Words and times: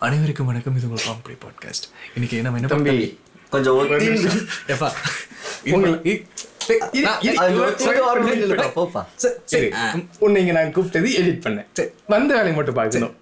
அனைவருக்கும் 0.00 0.46
வணக்கம். 0.46 0.76
இது 0.76 0.88
உங்கள் 0.88 1.04
பாம்பே 1.06 1.32
பாட்காஸ்ட் 1.32 1.88
இன்னைக்கு 2.14 2.42
நம்ம 2.42 2.58
என்ன 2.58 2.68
தம்பி 2.68 3.18
கொஞ்சம் 3.50 3.90
எப்பா 4.66 4.92
உன்னை 10.18 10.46
இங்க 10.46 10.62
நான் 10.62 10.74
கூப்பிட்டது 10.74 11.06
எடிட் 11.20 11.42
பண்ணேன். 11.46 11.92
வந்த 12.06 12.32
வேலையை 12.32 12.54
மட்டும் 12.54 12.74
பார்க்கணும். 12.74 13.16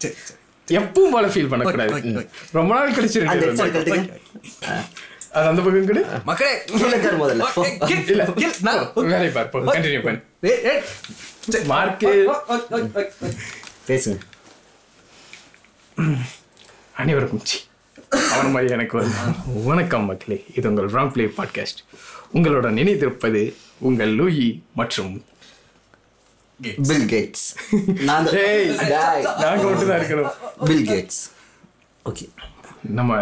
எப்பவும் 0.66 1.10
போல 1.10 1.26
ஃபீல் 1.26 1.48
பண்ணக்கூடாது. 1.48 2.30
ரொம்ப 2.52 2.74
நாள் 2.74 2.92
கழிச்சு 2.92 3.24
அந்த 3.24 3.46
ரெண்டு 3.46 3.64
headset 3.64 3.82
பேரும் 3.82 4.06
கழட்டுங்க. 4.06 4.20
அது 5.32 5.48
அந்த 5.48 5.62
பக்கம் 5.62 5.86
கூட 5.86 6.20
மக்களே. 6.24 6.64
கீழே 6.64 6.96
உட்காரு 6.96 7.16
முதல்ல 7.16 7.46
போ. 7.54 7.68
இல்ல. 8.06 8.24
கில், 8.24 8.54
நான். 8.62 8.92
வேலையை 8.94 9.30
பார்ப்போம் 9.30 9.72
கண்டினியூ 9.72 10.02
பண்ணு. 10.02 10.82
மார்க்கு 11.64 12.32
பேசுங்க. 13.88 14.18
அனைவருக்கும் 16.98 17.44
சி. 17.44 17.58
அவன் 18.32 18.52
மாதிரி 18.52 18.72
எனக்கு 18.72 18.94
ஒரு 18.98 19.08
வணக்கம் 19.64 20.04
மக்களே. 20.04 20.38
இது 20.56 20.68
உங்கள் 20.68 20.88
ராங் 20.94 21.10
பிளே 21.12 21.24
பாட்காஸ்ட் 21.36 21.80
உங்களோட 22.34 22.68
நினைத்திருப்பது 22.78 23.42
உங்கள் 23.80 24.12
லூயி 24.14 24.48
மற்றும் 24.74 25.12
பில் 26.88 27.06
கேட்ஸ் 27.12 27.44
நான் 28.00 28.24
தான். 28.24 28.32
டேய், 28.32 28.64
டேய். 28.84 29.22
நாங்க 29.42 29.62
மட்டும் 29.64 29.90
தான் 29.90 30.00
இருக்கணும் 30.00 30.30
பில் 30.64 30.86
கேட்ஸ் 30.90 31.20
ஓகே 32.04 32.26
நம்ம 32.98 33.12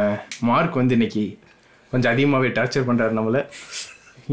மார்க் 0.43 0.81
வந்து 0.81 0.95
இன்னைக்கு 0.95 1.25
கொஞ்சம் 1.93 2.13
அதிகமாகவே 2.13 2.49
டார்ச்சர் 2.57 2.89
பண்ணுறாரு 2.89 3.19
நம்மளை. 3.19 3.43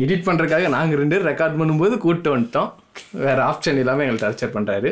எடிட் 0.04 0.26
பண்ணுறதுக்காக 0.28 0.70
நாங்கள் 0.70 1.02
ரெண்டு 1.02 1.16
பேரும் 1.16 1.32
ரெக்கார்ட் 1.32 1.60
பண்ணும்போது 1.60 1.98
கூப்பிட்டு 1.98 2.36
வந்துட்டோம். 2.36 2.72
வேறு 3.22 3.42
ஆப்ஷன் 3.50 3.82
இல்லாமல் 3.82 4.06
எங்களை 4.06 4.22
டார்ச்சர் 4.24 4.56
பண்ணுறாரு 4.56 4.90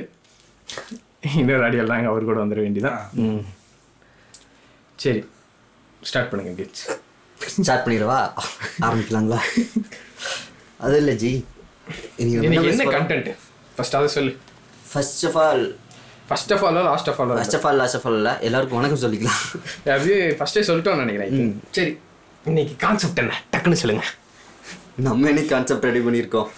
இன்னொரு 1.40 1.63
ஆடியோவில் 1.63 1.94
நாங்கள் 1.94 2.12
அவர் 2.12 2.30
கூட 2.30 2.40
வந்துட 2.44 2.62
வேண்டியதான் 2.66 2.99
ம். 3.24 3.41
சரி 5.02 5.22
ஸ்டார்ட் 6.10 6.30
பண்ணுங்க 6.32 6.54
கிட்ஸ் 6.60 6.86
ஸ்டார்ட் 7.66 7.84
பண்ணிடவா? 7.86 8.20
ஆரம்பிக்கலாங்களா? 8.88 9.40
அது 10.85 10.98
இல்லை 11.02 11.13
ஜி. 11.24 11.32
என்ன 12.24 12.85
கண்டென்ட் 12.98 13.29
ஃபர்ஸ்ட் 13.77 13.96
அதை 13.99 14.10
சொல்லு. 14.18 14.34
First 14.91 15.24
of 15.29 15.38
all 15.46 15.66
first 16.29 16.52
of 16.55 16.63
hollow 16.68 16.82
last 16.90 17.10
of 17.12 17.20
hollow 17.22 17.34
first 17.40 17.57
of 17.57 17.66
all 17.70 17.79
last 17.82 17.98
of 17.98 18.05
all 18.10 18.18
இல்லை. 18.20 18.34
எல்லாருக்கும் 18.48 18.79
வணக்கம் 18.79 19.02
சொல்லிக்கலாம். 19.04 19.41
அப்படியே 19.94 20.20
ஃபர்ஸ்டே 20.40 20.63
சொல்லிட்டோம்னு 20.70 21.04
நினைக்கிறேன் 21.04 21.52
சரி 21.77 21.91
இன்னைக்கு 22.49 22.74
கான்செப்ட் 22.85 23.22
என்ன? 23.24 23.34
டக்குன்னு 23.54 23.82
சொல்லுங்க. 23.82 24.05
நம்ம 25.07 25.27
என்ன 25.32 25.41
கான்செப்ட் 25.54 25.88
ரெடி 25.90 26.02
பண்ணியிருக்கோம்? 26.07 26.49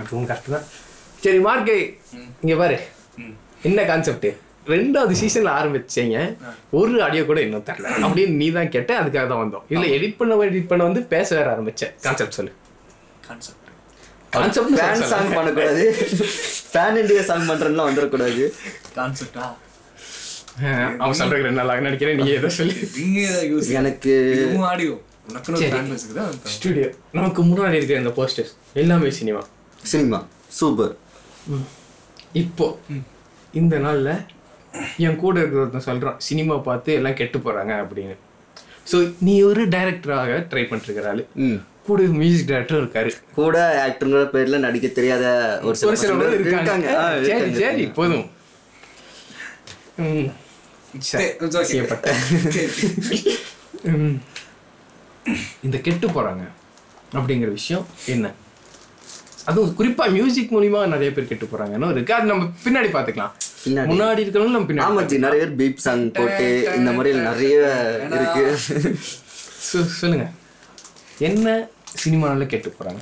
அதுவும் 0.00 0.26
கரெக்ட் 0.30 0.54
தான். 0.56 0.66
சரி 1.24 1.38
மார்க்கே 1.46 1.76
இங்க 2.42 2.56
பாரு. 2.62 2.78
என்ன 3.68 3.84
கான்செப்ட் 3.92 4.28
ரெண்டாவது 4.66 5.14
சீசன்ல 5.20 5.50
ஆரம்பிச்சீங்க 5.58 6.16
ஒரு 6.72 7.02
ஆடியோ 7.02 7.22
கூட 7.24 7.40
இன்னும் 7.40 7.66
தரல. 7.68 7.88
அப்படின்னு 8.06 8.34
நீ 8.36 8.48
தான் 8.52 8.72
கேட்ட 8.74 8.92
அதுக்காக 9.00 9.26
தான் 9.26 9.42
வந்தோம். 9.42 9.64
இல்ல 9.70 9.84
எடிட் 9.96 10.18
பண்ண 10.18 10.38
எடிட் 10.46 10.68
பண்ண 10.68 10.82
வந்து 10.84 11.02
பேச 11.12 11.28
வேற 11.38 11.48
ஆரம்பிச்சேன். 11.54 11.92
கான்செப்ட் 12.04 12.38
சொல்லு. 12.38 12.52
Concept. 13.28 13.60
கான்செப்ட் 14.32 14.74
ஃபேன் 14.78 15.04
சாங் 15.10 15.30
பண்ணக்கூடாது. 15.34 15.84
ஃபேன் 16.70 16.98
இண்டியா 17.00 17.22
சாங் 17.24 17.46
பண்ணுறதுலாம் 17.50 17.88
வந்துடக்கூடாது 17.90 18.42
ஆ? 19.38 20.74
அவன் 21.00 21.16
சொல்றதுக்கு 21.18 21.46
ரெண்டு 21.46 21.60
நாள் 21.60 21.82
நினைக்கிறேன் 21.82 22.18
நீ 22.20 22.26
எதை 22.36 22.50
சொல்லி. 22.58 22.76
நீங்க 22.96 23.18
எனக்கு 23.80 24.12
இருக்குதா? 25.30 26.24
ஸ்டுடியோ 26.52 26.88
நமக்கு 27.12 27.40
முன்னாடி 27.42 27.78
இருக்கிற 27.78 27.98
இந்த 27.98 28.12
போஸ்டர்ஸ் 28.18 28.52
எல்லாமே 28.82 29.10
சினிமா 29.18 29.42
சினிமா 29.86 30.18
சூப்பர் 30.58 30.94
இப்போ 32.42 32.66
இந்த 33.54 33.76
நாள்ல 33.78 34.10
என் 34.96 35.16
கூட 35.16 35.40
இருக்கிறவன் 35.40 35.86
சொல்றான் 35.86 36.16
சினிமா 36.18 36.56
பார்த்து 36.56 36.92
எல்லாம் 36.92 37.14
கெட்டு 37.14 37.38
போறாங்க 37.38 37.72
அப்படின்னு. 37.82 38.16
ஸோ 38.92 39.14
நீ 39.18 39.42
ஒரு 39.42 39.68
டைரக்டராக 39.68 40.46
ட்ரை 40.50 40.64
பண்ணிருக்கிற 40.64 41.08
ஆளு. 41.08 41.26
ம். 41.34 41.58
கூட 41.84 42.02
மியூசிக் 42.02 42.48
டைரக்டரும் 42.50 42.82
இருக்காரு. 42.84 43.10
கூட 43.34 43.56
ஆக்டருங்கிற 43.86 44.22
பேர்ல 44.32 44.58
நடிக்க 44.58 44.88
தெரியாத 44.88 45.24
ஒரு 45.62 45.76
சில 45.76 45.94
சில 45.94 46.30
இருக்காங்க. 46.34 46.88
சரி. 47.26 47.52
சரி 47.54 47.86
போதும். 47.86 48.26
இந்த 55.62 55.78
கெட்டு 55.78 56.08
போறாங்க 56.08 56.42
அப்படிங்கிற 57.12 57.50
விஷயம் 57.50 57.86
என்ன? 58.06 58.26
அதுவும் 59.44 59.76
குறிப்பா 59.78 60.10
மியூசிக் 60.10 60.52
மூலியமா 60.52 60.86
நிறைய 60.86 61.12
பேர் 61.12 61.28
கெட்டு 61.28 61.46
போறாங்கன்னு 61.46 61.90
இருக்கு. 61.90 62.14
அது 62.14 62.26
நம்ம 62.26 62.44
பின்னாடி 62.64 62.88
பாத்துக்கலாம். 62.92 63.34
முன்னாடி 63.66 64.18
இருக்கிறவங்க 64.18 64.72
நம்ம 64.72 65.02
பின்னாடி 65.02 65.18
நிறைய 65.18 65.44
பேர் 65.44 65.54
பீப் 65.54 65.76
சாங் 65.76 66.12
போட்டு 66.12 66.72
இந்த 66.76 66.92
மாதிரி 66.92 67.18
நிறைய 67.18 67.54
இருக்கு. 68.12 68.58
சொல்லுங்க. 70.00 70.30
என்ன 71.18 71.66
சினிமாவில் 71.94 72.46
கெட்டு 72.46 72.74
போறாங்க? 72.78 73.00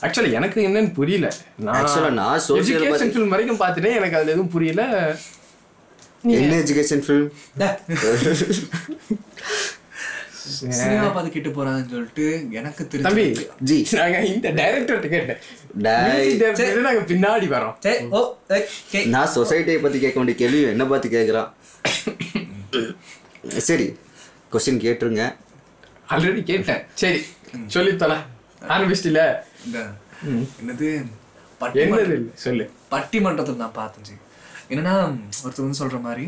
ஆக்சுவலா 0.00 0.32
எனக்கு 0.32 0.68
என்னன்னு 0.68 0.92
புரியல. 0.92 1.32
Actually, 1.64 2.10
நான் 2.10 2.40
social 2.48 2.62
எஜுகேஷன் 2.62 3.12
ஃபிலிம் 3.12 3.28
வரைக்கும் 3.28 3.60
பார்த்துட்டேன் 3.60 3.94
எனக்கு 3.94 4.16
அதுல 4.16 4.30
எதுவும் 4.30 4.48
புரியல. 4.48 4.82
என்ன 6.22 6.54
எஜுகேஷன் 6.56 7.02
ஃபிலிம் 7.06 7.30
சினிமா 10.48 11.08
பார்த்து 11.08 11.30
கெட்டு 11.32 11.50
போறாங்கன்னு 11.50 11.90
சொல்லிட்டு 11.90 12.46
எனக்கு 12.50 12.82
தம்பி 12.88 13.22
தெரிஞ்சு 13.22 13.46
ஜி. 13.60 13.76
நாங்க 13.98 14.18
இந்த 14.32 14.48
டைரக்டர்கிட்ட 14.58 15.08
கேட்டேன். 15.08 15.40
நாங்க 16.86 17.02
பின்னாடி 17.12 17.46
வரோம். 17.54 19.08
நான் 19.14 19.32
சொசைட்டியை 19.34 19.78
பத்தி 19.82 19.98
கேட்க 20.00 20.18
வேண்டிய 20.20 20.36
கேள்வி 20.42 20.62
என்ன 20.62 20.86
பார்த்து 20.86 21.08
கேட்குறான் 21.16 21.50
சரி 23.68 23.86
கொஸ்டின் 24.52 24.84
கேட்டுருங்க. 24.86 25.24
ஆல்ரெடி 26.10 26.42
கேட்டேன். 26.42 26.82
சரி 26.94 27.20
சொல்லித்தல 27.74 28.14
ஆரம்பிச்சிட்டில? 28.68 29.20
இந்த 29.66 29.78
என்னது? 30.62 30.88
என்னது 31.74 32.16
சொல்லு. 32.34 32.64
பட்டிமன்றத்தில் 32.90 33.56
நான் 33.56 33.72
பார்த்தேன் 33.72 34.04
ஜி. 34.04 34.14
என்னன்னா 34.68 34.94
ஒருத்தர் 35.44 35.64
வந்து 35.66 35.80
சொல்ற 35.82 36.00
மாதிரி 36.00 36.24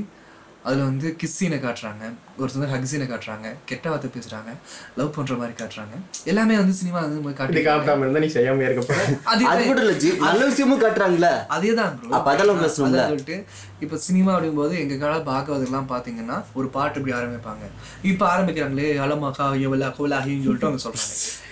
அதுல 0.66 0.82
வந்து 0.82 1.16
கிஸ் 1.22 1.42
சீனை 1.42 1.58
காட்டுறாங்க. 1.66 2.14
ஒருத்தர் 2.38 2.58
வந்து 2.58 2.68
ஹக் 2.68 2.88
சீனை 2.90 3.12
காட்டுறாங்க. 3.14 3.54
கெட்ட 3.64 3.88
வார்த்தை 3.88 4.10
பேசுறாங்க. 4.10 4.52
லவ் 4.96 5.14
பண்ற 5.14 5.34
மாதிரி 5.34 5.64
காட்டுறாங்க. 5.64 6.24
எல்லாமே 6.24 6.56
வந்து 6.56 6.72
சினிமா 6.72 7.00
வந்து 7.00 7.32
காட்டி 7.32 7.64
காட்டாம 7.64 7.98
இருந்தா 7.98 8.18
நீ 8.18 8.26
செய்யாம 8.26 8.70
இருக்க 8.70 8.94
போற. 8.94 9.04
அது 9.46 9.66
கூட 9.66 9.80
இல்ல 9.80 9.92
ஜி. 9.92 10.16
நல்ல 10.16 10.46
விஷயமும் 10.46 10.82
காட்டுறாங்களே 10.82 11.46
அதெல்லாம் 11.46 11.98
பேசணும்ல? 12.04 12.68
அதான் 12.68 13.06
சொல்லிட்டு 13.06 13.44
இப்ப 13.80 13.96
சினிமா 13.96 14.40
அப்படிங்கும்போது 14.40 14.78
எங்க 14.78 14.96
கால 14.96 15.16
பாக்குறதுலாம் 15.16 15.84
பாத்தீங்கன்னா 15.88 16.44
ஒரு 16.52 16.68
பாட்டு 16.68 17.00
இப்படி 17.00 17.16
ஆரம்பிப்பாங்க. 17.16 17.66
இப்ப 18.02 18.38
ஆரம்பிக்கிறாங்களே 18.38 18.98
அலமாக்கா 18.98 19.42
எவலா 19.42 19.90
கோலாகின்னு 19.90 20.44
சொல்லிட்டு 20.44 20.66
அவங்க 20.66 20.90
சொல்றாங்க. 20.90 21.44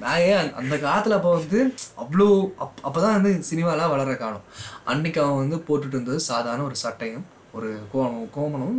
நான் 0.00 0.18
ஏன் 0.18 0.36
அந்த- 0.36 0.54
அந்த 0.56 0.76
காலத்துல 0.76 1.16
அப்போ 1.16 1.34
வந்து 1.34 1.74
அவ்வளோ 1.96 2.50
அப் 2.56 2.72
அப்பதான் 2.84 3.20
வந்து 3.20 3.42
சினிமாலாம் 3.50 3.88
வளர 3.88 4.14
காலம். 4.14 4.42
அன்னைக்கு 4.84 5.22
அவன் 5.22 5.48
வந்து 5.48 5.56
போட்டுட்டு 5.56 5.88
இருந்தது 5.88 6.20
சாதாரண 6.20 6.62
ஒரு 6.62 6.76
சட்டையும் 6.76 7.40
ஒரு 7.54 7.68
கோமம் 7.92 8.28
கோமனும் 8.36 8.78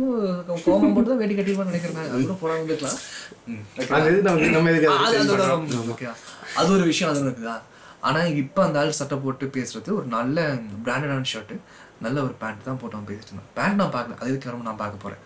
கோமம் 0.64 0.94
போட்டு 0.94 1.10
தான் 1.10 1.20
வேட்டி 1.20 1.34
கட்டிருப்பான்னு 1.36 1.72
நினைக்கிறேன் 1.72 2.10
அது 2.14 2.22
கூட 2.24 2.36
போடாம 2.40 2.66
இருக்கலாம் 2.70 2.98
ம், 3.50 3.62
okay. 5.92 6.10
அது 6.58 6.68
ஒரு 6.76 6.84
விஷயம் 6.90 7.10
அது 7.12 7.22
இருக்குதா 7.26 7.56
ஆனா 8.08 8.20
இப்ப 8.42 8.58
அந்த 8.64 8.78
ஆள் 8.80 8.98
சட்டை 8.98 9.16
போட்டு 9.24 9.44
பேசுறது 9.56 9.90
ஒரு 9.98 10.06
நல்ல 10.16 10.38
பிராண்டடான 10.86 11.28
ஷர்ட் 11.32 11.54
நல்ல 12.04 12.16
ஒரு 12.26 12.34
பேண்ட் 12.40 12.66
தான் 12.66 12.78
போட்டு 12.80 12.96
அவன் 12.96 13.08
பேசிட்டு 13.10 13.30
இருந்தான். 13.30 13.50
பேண்ட் 13.58 13.78
நான் 13.80 13.92
பார்க்கல. 13.94 14.16
அது 14.20 14.30
எதுக்கு 14.32 14.48
வரணும் 14.48 14.68
நான் 14.68 14.80
பார்க்க 14.82 15.04
போறேன். 15.04 15.20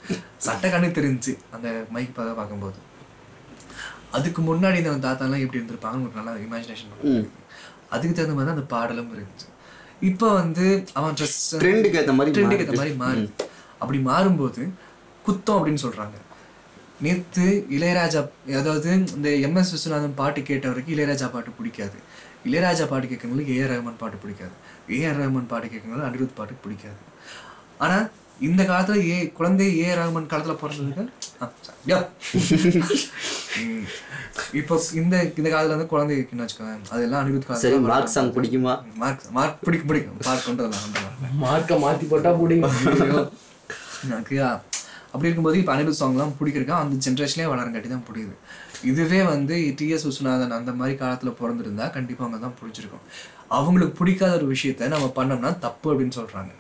சட்டை 0.47 0.69
கண்ணு 0.72 0.88
தெரிஞ்சு 0.98 1.32
அந்த 1.56 1.69
மைக் 1.94 2.16
பார்க்க 2.19 2.41
பார்க்கும்போது. 2.41 2.78
அதுக்கு 4.16 4.41
முன்னாடி 4.48 4.78
இந்த 4.82 4.92
தாத்தாலாம் 5.06 5.42
எப்படி 5.44 5.60
இருந்திருப்பாங்கன்னு 5.60 6.00
உங்களுக்கு 6.00 6.20
நல்லா 6.20 6.34
இமேஜினேஷன் 6.47 6.92
அதுக்கு 7.94 8.14
தகுந்த 8.14 8.34
மாதிரி 8.37 8.48
தான் 8.48 8.56
அந்த 8.58 8.66
பாடலும் 8.75 9.10
இருந்துச்சு. 9.16 9.48
இப்போ 10.00 10.34
வந்து 10.34 10.66
அவன் 10.94 11.14
ட்ரெஸ் 11.14 11.38
ட்ரெண்டுக்கு 11.62 11.98
ஏத்த 12.00 12.12
மாதிரி 12.12 12.34
ட்ரெண்டுக்கு 12.34 12.64
ஏற்ற 12.64 12.76
மாதிரி 12.81 12.94
மாறுது 13.04 13.31
அப்படி 13.81 13.98
மாறும்போது 13.98 14.62
குத்தம் 15.25 15.59
அப்படின்னு 15.59 15.84
சொல்றாங்க. 15.84 16.16
நேத்து 17.00 17.46
இளையராஜா 17.76 18.20
அதாவது 18.61 18.88
இந்த 19.17 19.28
எம்எஸ் 19.46 19.72
விஸ்வநாதன் 19.75 20.14
பாட்டு 20.20 20.40
கேட்டவருக்கு 20.40 20.94
இளையராஜா 20.94 21.26
பாட்டு 21.32 21.50
பிடிக்காது. 21.58 21.99
இளையராஜா 22.44 22.84
பாட்டு 22.88 23.06
கேட்கறவங்களுக்கு 23.06 23.56
ஏஆர் 23.58 23.72
ரஹ்மான் 23.75 24.00
பாட்டு 24.02 24.17
பிடிக்காது. 24.22 24.55
ஏஆர் 24.88 25.20
ரஹ்மான் 25.22 25.50
பாட்டு 25.52 25.67
கேட்கறவங்களுக்கு 25.67 26.11
அனிருத் 26.11 26.38
பாட்டு 26.38 26.55
பிடிக்காது. 26.64 27.00
ஆனா 27.78 27.99
இந்த 28.46 28.62
காலத்துல 28.70 28.96
ஏ 29.11 29.17
குழந்தை 29.38 29.67
ஏ 29.81 29.88
ரஹ்மான் 29.99 30.31
காலத்துல 30.32 30.55
பிறந்ததுக்கு. 30.62 31.05
இப்போ 34.58 34.75
இந்த 35.00 35.14
இந்த 35.38 35.49
காலத்துல 35.52 35.76
வந்து 35.76 35.90
குழந்தை 35.93 36.12
இருக்குன்னு 36.17 36.44
வச்சுக்கோங்க 36.44 36.75
அதெல்லாம் 36.94 37.20
அனிருத் 37.23 37.46
சரி 37.62 37.79
மார்க் 37.88 38.12
சாங் 38.14 38.31
பிடிக்குமா? 38.37 38.75
மார்க் 39.02 39.25
மார்க் 39.37 39.56
பிடிக்கும் 39.67 39.88
பிடிக்கும். 39.90 40.19
மார்க் 40.29 40.46
கொண்டு 40.49 40.62
வரலாம் 40.64 41.38
மார்க்க 41.44 41.79
மாத்தி 41.85 42.06
போட்டா 42.12 42.31
பிடிக்கும். 42.43 42.76
எனக்கு 44.08 44.37
அப்படி 45.12 45.29
இருக்கும்போது 45.29 45.58
இப்போ 45.61 45.73
அனிருத் 45.75 46.00
சாங்லாம் 46.02 46.37
பிடிக்கிறக்கா 46.41 46.76
அந்த 46.82 46.96
ஜென்ரேஷன்லேயே 47.06 47.50
வளரங்காட்டி 47.52 47.91
தான் 47.94 48.06
புரியுது. 48.08 48.34
இதுவே 48.91 49.20
வந்து 49.32 49.55
டிஎஸ் 49.79 50.06
விஸ்வநாதன் 50.08 50.56
அந்த 50.58 50.73
மாதிரி 50.81 50.94
காலத்தில் 51.02 51.38
பிறந்திருந்தா 51.41 51.87
கண்டிப்பாக 51.96 52.26
அவங்க 52.26 52.41
தான் 52.46 52.56
பிடிச்சிருக்கும் 52.61 53.05
அவங்களுக்கு 53.58 53.94
பிடிக்காத 54.00 54.32
ஒரு 54.41 54.49
விஷயத்த 54.55 54.93
நம்ம 54.94 55.08
பண்ணோம்னா 55.19 55.52
தப்பு 55.67 55.87
அப்படின்னு 55.93 56.17
சொல்கிறாங்க 56.20 56.52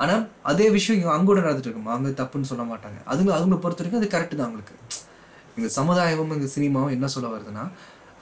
ஆனா 0.00 0.14
அதே 0.42 0.66
விஷயம் 0.70 0.96
இங்க 0.98 1.12
அங்க 1.14 1.26
கூட 1.30 1.40
நடந்துட்டு 1.40 1.68
இருக்கும்? 1.68 1.88
அவங்க 1.94 2.10
தப்புன்னு 2.22 2.50
சொல்ல 2.50 2.64
மாட்டாங்க. 2.72 2.98
அதுங்க 3.06 3.32
அவங்க 3.38 3.56
பொறுத்த 3.56 3.82
வரைக்கும் 3.82 4.02
அது 4.02 4.12
கரெக்ட் 4.14 4.36
தான் 4.38 4.46
அவங்களுக்கு. 4.48 4.74
இந்த 5.58 5.68
சமுதாயமும் 5.78 6.36
இந்த 6.38 6.50
சினிமாவும் 6.56 6.94
என்ன 6.96 7.06
சொல்ல 7.06 7.28
வருதுன்னா 7.28 7.64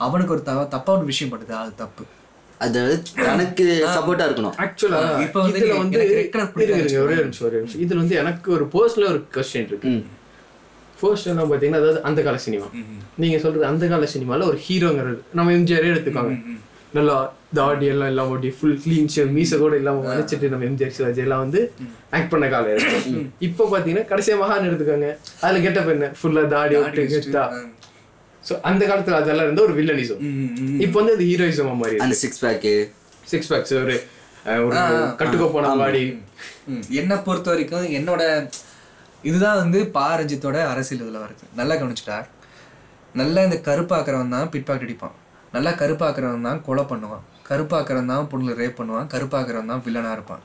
அவனுக்கு 0.00 0.32
ஒரு 0.32 0.42
த 0.42 0.64
தப்பா 0.74 0.90
ஒரு 0.98 1.04
விஷயம் 1.04 1.32
படுது 1.32 1.54
அது 1.62 1.72
தப்பு. 1.82 2.04
அது 2.60 2.80
தனக்கு 3.26 3.64
சப்போர்ட்டா 3.96 4.24
இருக்கணும். 4.28 4.54
ஆக்சுவலா 4.64 5.00
இப்ப 5.26 5.38
வந்து 5.42 5.58
இதுல 5.60 5.74
வந்து 5.82 5.98
ஒரே 7.04 7.16
நிமிஷம் 7.24 7.46
ஒரே 7.48 7.58
நிமிஷம். 7.60 7.80
இதுல 7.84 8.00
வந்து 8.02 8.16
எனக்கு 8.16 8.48
ஒரு 8.56 8.64
பர்சனலா 8.74 9.10
ஒரு 9.14 9.20
கொஸ்டின் 9.36 9.68
இருக்கு. 9.70 9.92
ஃபர்ஸ்ட் 11.00 11.28
எல்லாம் 11.32 11.50
பாத்தீங்கன்னா 11.50 11.80
அதாவது 11.82 12.00
அந்த 12.02 12.20
கால 12.22 12.38
சினிமா. 12.46 12.68
நீங்க 13.22 13.36
சொல்றது 13.38 13.66
அந்த 13.72 13.88
கால 13.88 14.06
சினிமால 14.14 14.46
ஒரு 14.52 14.58
ஹீரோங்கிறது 14.66 15.20
நம்ம 15.34 15.52
எம்ஜிஆரே 15.52 15.92
எடுத்துக்கோங்க. 15.94 16.34
நல்லா 16.92 17.16
தாடி 17.54 17.86
எல்லாம் 17.86 18.10
எல்லாம் 18.12 18.30
ஓட்டி 18.32 18.50
ஃபுல் 18.56 18.76
கிளீன் 18.82 19.10
ஷேவ் 19.14 19.30
மீச 19.34 19.56
கூட 19.58 19.74
இல்லாம 19.80 20.02
வளைச்சிட்டு 20.06 20.50
நம்ம 20.52 20.66
எம்ஜிஆர் 20.68 20.94
சிவாஜி 20.96 21.20
எல்லாம் 21.24 21.42
வந்து 21.44 21.60
ஆக்ட் 22.16 22.30
பண்ண 22.32 22.46
காலம் 22.48 22.72
இருக்கு 22.74 22.98
இப்போ 23.48 23.64
பாத்தீங்கன்னா 23.72 24.06
கடைசியா 24.10 24.36
மகான் 24.40 24.68
எடுத்துக்கோங்க. 24.68 25.10
அதுல 25.42 25.60
கெட்ட 25.66 25.80
பெண்ணு 25.88 26.08
ஃபுல்லா 26.18 26.44
தாடி 26.54 26.76
விட்டு 26.78 27.04
கெட்டா 27.14 27.44
சோ 28.44 28.54
அந்த 28.68 28.82
காலத்துல 28.86 29.18
அதெல்லாம் 29.20 29.46
இருந்த 29.48 29.62
ஒரு 29.62 29.74
வில்லனிசம் 29.78 30.22
இப்போ 30.84 30.96
வந்து 31.00 31.14
அது 31.16 31.26
ஹீரோயிசமா 31.30 31.74
மாறி 31.78 31.96
அந்த 32.04 32.16
சிக்ஸ் 32.22 32.42
பேக்கு 32.44 32.74
சிக்ஸ் 33.24 33.50
பேக்ஸ் 33.52 33.74
ஒரு 33.78 33.96
ஒரு 34.62 34.76
கட்டுக்கோ 35.20 35.48
போன 35.54 35.72
பாடி 35.80 36.02
ம். 36.70 36.82
என்னை 37.00 37.16
பொறுத்த 37.24 37.48
வரைக்கும் 37.50 37.86
என்னோட 37.98 38.22
இதுதான் 39.24 39.60
வந்து 39.60 39.78
பா 39.94 40.04
ரஞ்சித்தோட 40.18 40.58
அரசியல் 40.72 41.02
இதில் 41.02 41.22
வருது. 41.22 41.44
நல்லா 41.56 41.74
கவனிச்சுட்டா? 41.74 42.18
நல்லா 43.14 43.40
இந்த 43.46 43.56
கருப்பாக்குறவன் 43.66 44.34
தான் 44.34 44.50
பிட்பாக்கெட் 44.52 44.86
அடிப்பான். 44.86 45.14
நல்லா 45.54 45.70
கருப்பாக்குறவன் 45.80 46.46
தான் 46.48 46.62
கொலை 46.68 46.84
பண்ணுவான். 46.92 47.24
கருப்பாக்குறவன் 47.48 48.12
தான் 48.12 48.28
பொண்ணு 48.32 48.58
ரேப் 48.62 48.78
பண்ணுவான். 48.80 49.10
கருப்பாக்குறவன் 49.14 49.72
தான் 49.72 49.84
வில்லனாக 49.86 50.16
இருப்பான். 50.18 50.42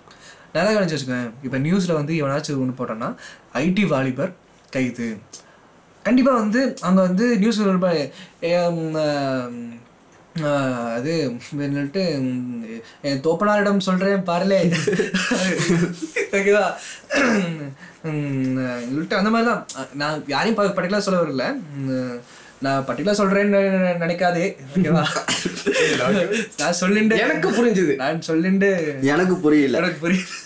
நல்லா 0.55 0.71
கணிச்சு 0.73 0.95
வச்சுக்கோங்க 0.95 1.29
இப்போ 1.45 1.57
நியூஸில் 1.67 1.99
வந்து 1.99 2.13
எவனாச்சும் 2.21 2.61
ஒன்று 2.63 2.79
போட்டோன்னா 2.79 3.09
ஐடி 3.65 3.85
வாலிபர் 3.93 4.33
கைது. 4.75 5.07
கண்டிப்பாக 6.07 6.41
வந்து 6.43 6.61
அங்கே 6.87 7.01
வந்து 7.07 7.25
நியூஸ் 7.43 7.61
அது 10.97 11.13
என்னட்டு 11.65 12.03
என் 13.07 13.23
தோப்பனாரிடம் 13.25 13.83
சொல்கிறேன் 13.87 14.23
பாருலே. 14.29 14.59
ஓகேவா? 16.37 16.63
சொல்லிட்டு 18.03 19.19
அந்த 19.19 19.29
மாதிரி 19.33 19.47
தான் 19.49 19.61
நான் 20.01 20.23
யாரையும் 20.33 20.57
பர்டிகுலர் 20.59 21.05
சொல்ல 21.07 21.19
வரல. 21.23 21.45
நான் 22.65 22.85
பர்டிகுலர் 22.87 23.19
சொல்கிறேன்னு 23.19 23.59
நினைக்காதே 24.03 24.45
ஓகேவா 24.75 25.03
நான் 26.61 26.77
சொல்லிண்டு 26.81 27.15
எனக்கு 27.25 27.49
புரிஞ்சுது. 27.57 27.93
நான் 28.03 28.21
சொல்லிண்டு 28.27 28.69
எனக்கு 29.13 29.35
புரியல. 29.45 29.77
எனக்கு 29.81 29.99
புரியல 30.05 30.41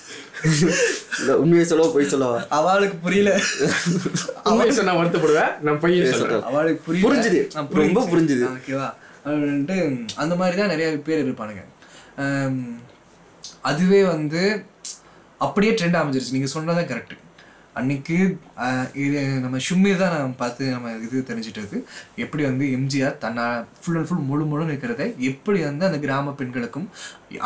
உண்மையை 1.43 1.65
சொல்லவா 1.69 1.89
பொய் 1.93 2.09
சொல்லவா? 2.13 2.39
அவளுக்கு 2.57 2.97
புரியல. 3.05 3.31
உண்மையை 4.49 4.73
சொன்னா 4.79 4.95
வருத்தப்படுவேன் 4.97 5.53
நான் 5.67 5.79
பொய்யை 5.83 6.11
சொல்றேன். 6.11 6.43
அவளுக்கு 6.49 6.81
புரியல. 6.87 7.07
புரிஞ்சுது. 7.07 7.41
ரொம்ப 7.83 8.03
புரிஞ்சுது. 8.11 8.45
ஓகேவா 8.55 8.89
வந்துட்டு 9.29 9.77
அந்த 10.23 10.33
மாதிரி 10.41 10.57
தான் 10.59 10.73
நிறைய 10.73 10.89
பேர் 11.07 11.23
இருப்பானுங்க. 11.27 11.63
அதுவே 13.69 14.01
வந்து 14.13 14.41
அப்படியே 15.45 15.71
ட்ரெண்ட் 15.79 15.99
அமைஞ்சிருச்சு 16.01 16.35
நீங்கள் 16.35 16.53
சொன்னதான் 16.53 16.89
கரெக்ட் 16.91 17.15
அன்னைக்கு 17.79 18.17
இது 19.03 19.19
நம்ம 19.43 19.57
ஷும்மி 19.67 19.91
தான் 20.01 20.13
நான் 20.15 20.35
பார்த்து 20.41 20.63
நம்ம 20.75 20.91
இது 21.05 21.17
தெரிஞ்சிட்டது. 21.29 21.77
எப்படி 22.23 22.43
வந்து 22.49 22.65
எம்ஜிஆர் 22.77 23.17
தன்னா 23.23 23.45
ஃபுல் 23.81 23.97
அண்ட் 23.99 24.09
ஃபுல் 24.09 24.23
முழு 24.29 24.45
முழு 24.51 24.63
இருக்கிறத 24.69 25.05
எப்படி 25.31 25.59
வந்து 25.69 25.87
அந்த 25.89 25.99
கிராம 26.05 26.33
பெண்களுக்கும் 26.39 26.87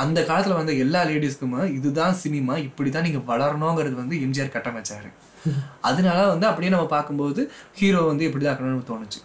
அந்த 0.03 0.19
காலத்தில் 0.29 0.59
வந்து 0.59 0.75
எல்லா 0.83 1.01
லேடிஸ்க்குமே 1.09 1.63
இதுதான் 1.77 2.19
சினிமா 2.23 2.57
இப்படி 2.67 2.91
தான் 2.91 3.07
நீங்கள் 3.07 3.27
வளரணுங்கிறது 3.31 3.97
வந்து 4.03 4.17
எம்ஜிஆர் 4.27 4.55
கட்டமைச்சாரு. 4.57 5.11
அதனால 5.89 6.19
வந்து 6.33 6.45
அப்படியே 6.49 6.71
நம்ம 6.73 6.87
பார்க்கும்போது 6.95 7.41
ஹீரோ 7.79 8.01
வந்து 8.11 8.25
இப்படி 8.29 8.43
தான் 8.43 8.53
இருக்கணும்னு 8.53 8.89
தோணுச்சு. 8.91 9.19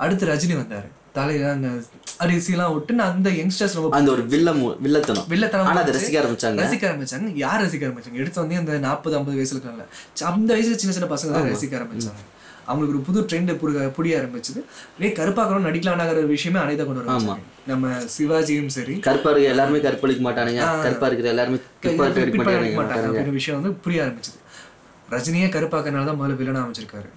அடுத்து 0.00 0.30
ரஜினி 0.32 0.54
வந்தாரு. 0.62 0.88
தலையில 1.16 1.50
அந்த 1.56 1.68
அரிசிலாம் 2.24 2.74
விட்டு 2.74 2.92
நான் 2.98 3.12
அந்த 3.14 3.30
யங்ஸ்டர்ஸ் 3.38 3.74
ரொம்ப 3.76 3.96
அந்த 3.98 4.10
ஒரு 4.16 4.22
வில்ல 4.32 4.50
வில்லத்தனம். 4.84 5.26
வில்லத்தனம் 5.32 5.68
ஆனா 5.70 5.80
அதை 5.84 5.94
ரசிக்க 5.96 6.16
ஆரம்பிச்சாங்க. 6.20 6.60
ரசிக்க 6.64 6.84
ஆரம்பிச்சாங்க. 6.90 7.30
யார் 7.44 7.62
ரசிக்க 7.64 7.88
ஆரம்பிச்சாங்க? 7.88 8.20
எடுத்து 8.22 8.42
வந்து 8.42 8.60
அந்த 8.62 8.78
நாற்பது 8.86 9.16
ஐம்பது 9.18 9.36
வயசுல 9.40 9.58
இருக்காங்க 9.58 9.84
அந்த 10.32 10.50
வயசுல 10.56 10.78
சின்ன 10.82 10.94
சின்ன 10.98 11.08
பசங்க 11.14 11.32
தான் 11.36 11.50
ரசிக்க 11.54 11.80
ஆரம்பிச்சாங்க. 11.80 12.22
அவங்களுக்கு 12.70 12.94
ஒரு 12.96 13.06
புது 13.06 13.20
ட்ரெண்ட் 13.30 13.52
புரிய 13.60 13.86
புரிய 13.96 14.18
ஆரம்பிச்சது. 14.20 14.60
இதே 14.98 15.08
கருப்பாக்கணும் 15.20 15.66
நடிக்கலாம்ங்கிற 15.68 16.20
விஷயமே 16.34 16.58
அனைத்தை 16.64 16.84
கொண்டு 16.88 17.04
வர 17.04 17.38
நம்ம 17.70 17.88
சிவாஜியும் 18.16 18.70
சரி. 18.76 18.94
கருப்பா 19.06 19.30
இருக்க 19.32 19.54
எல்லாருமே 19.54 19.80
கற்பழிக்க 19.86 20.22
மாட்டானுங்க. 20.28 20.62
கருப்பா 20.84 21.08
இருக்கிற 21.10 21.30
எல்லாருமே 21.34 21.58
மாட்டாங்க 22.80 23.06
அப்படின்ற 23.08 23.34
விஷயம் 23.40 23.58
வந்து 23.60 23.72
புரிய 23.86 24.04
ஆரம்பிச்சது. 24.04 24.38
ரஜினியே 25.14 25.48
கருப்பாக்கனால 25.56 26.06
தான் 26.08 26.18
முதல்ல 26.20 26.38
வில்லனா 26.42 26.62
அமைச்சிருக்காரு. 26.66 27.08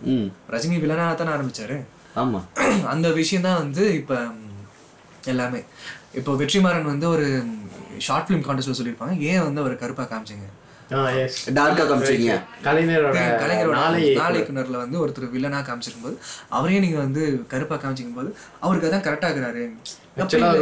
ரஜினி 0.56 0.78
வில்லனா 0.86 1.06
தானே 1.22 1.32
ஆரம்பிச்சாரு? 1.38 1.78
அந்த 2.94 3.08
விஷயம் 3.20 3.46
தான் 3.46 3.62
வந்து 3.62 3.84
இப்போ 4.00 4.18
எல்லாமே. 5.32 5.60
இப்போ 6.20 6.32
வெற்றிமாறன் 6.42 6.92
வந்து 6.92 7.08
ஒரு 7.16 7.26
ஷார்ட் 8.06 8.28
ஃபிலிம் 8.28 8.46
கான்டெஸ்ட்ல 8.46 8.76
சொல்லியிருப்பாங்க. 8.80 9.16
ஏன் 9.32 9.44
வந்து 9.48 9.62
அவர் 9.64 9.82
கருப்பா 9.82 10.04
காமிச்சிங்க? 10.12 10.48
ஆ 10.90 11.02
எஸ் 11.22 11.38
டார்க்கா 11.58 11.84
காமிச்சிங்க. 11.90 12.34
கலைஞரோட 12.66 13.20
கலைஞரோட 13.44 13.76
நாளை 13.80 14.02
நாளை 14.20 14.36
இயக்குனர்ல 14.40 14.80
வந்து 14.84 14.98
ஒருத்தர் 15.04 15.34
வில்லனா 15.36 15.60
காமிச்சிருக்கும் 15.70 16.08
போது 16.08 16.18
அவரையும் 16.58 16.86
நீங்க 16.86 17.00
வந்து 17.06 17.22
கருப்பா 17.54 17.78
காமிச்சிக்கும் 17.84 18.20
போது 18.20 18.30
அவருக்கு 18.66 18.90
அதான் 18.90 19.06
கரெக்டா 19.08 19.30
இருக்கிறாரு 19.30 19.64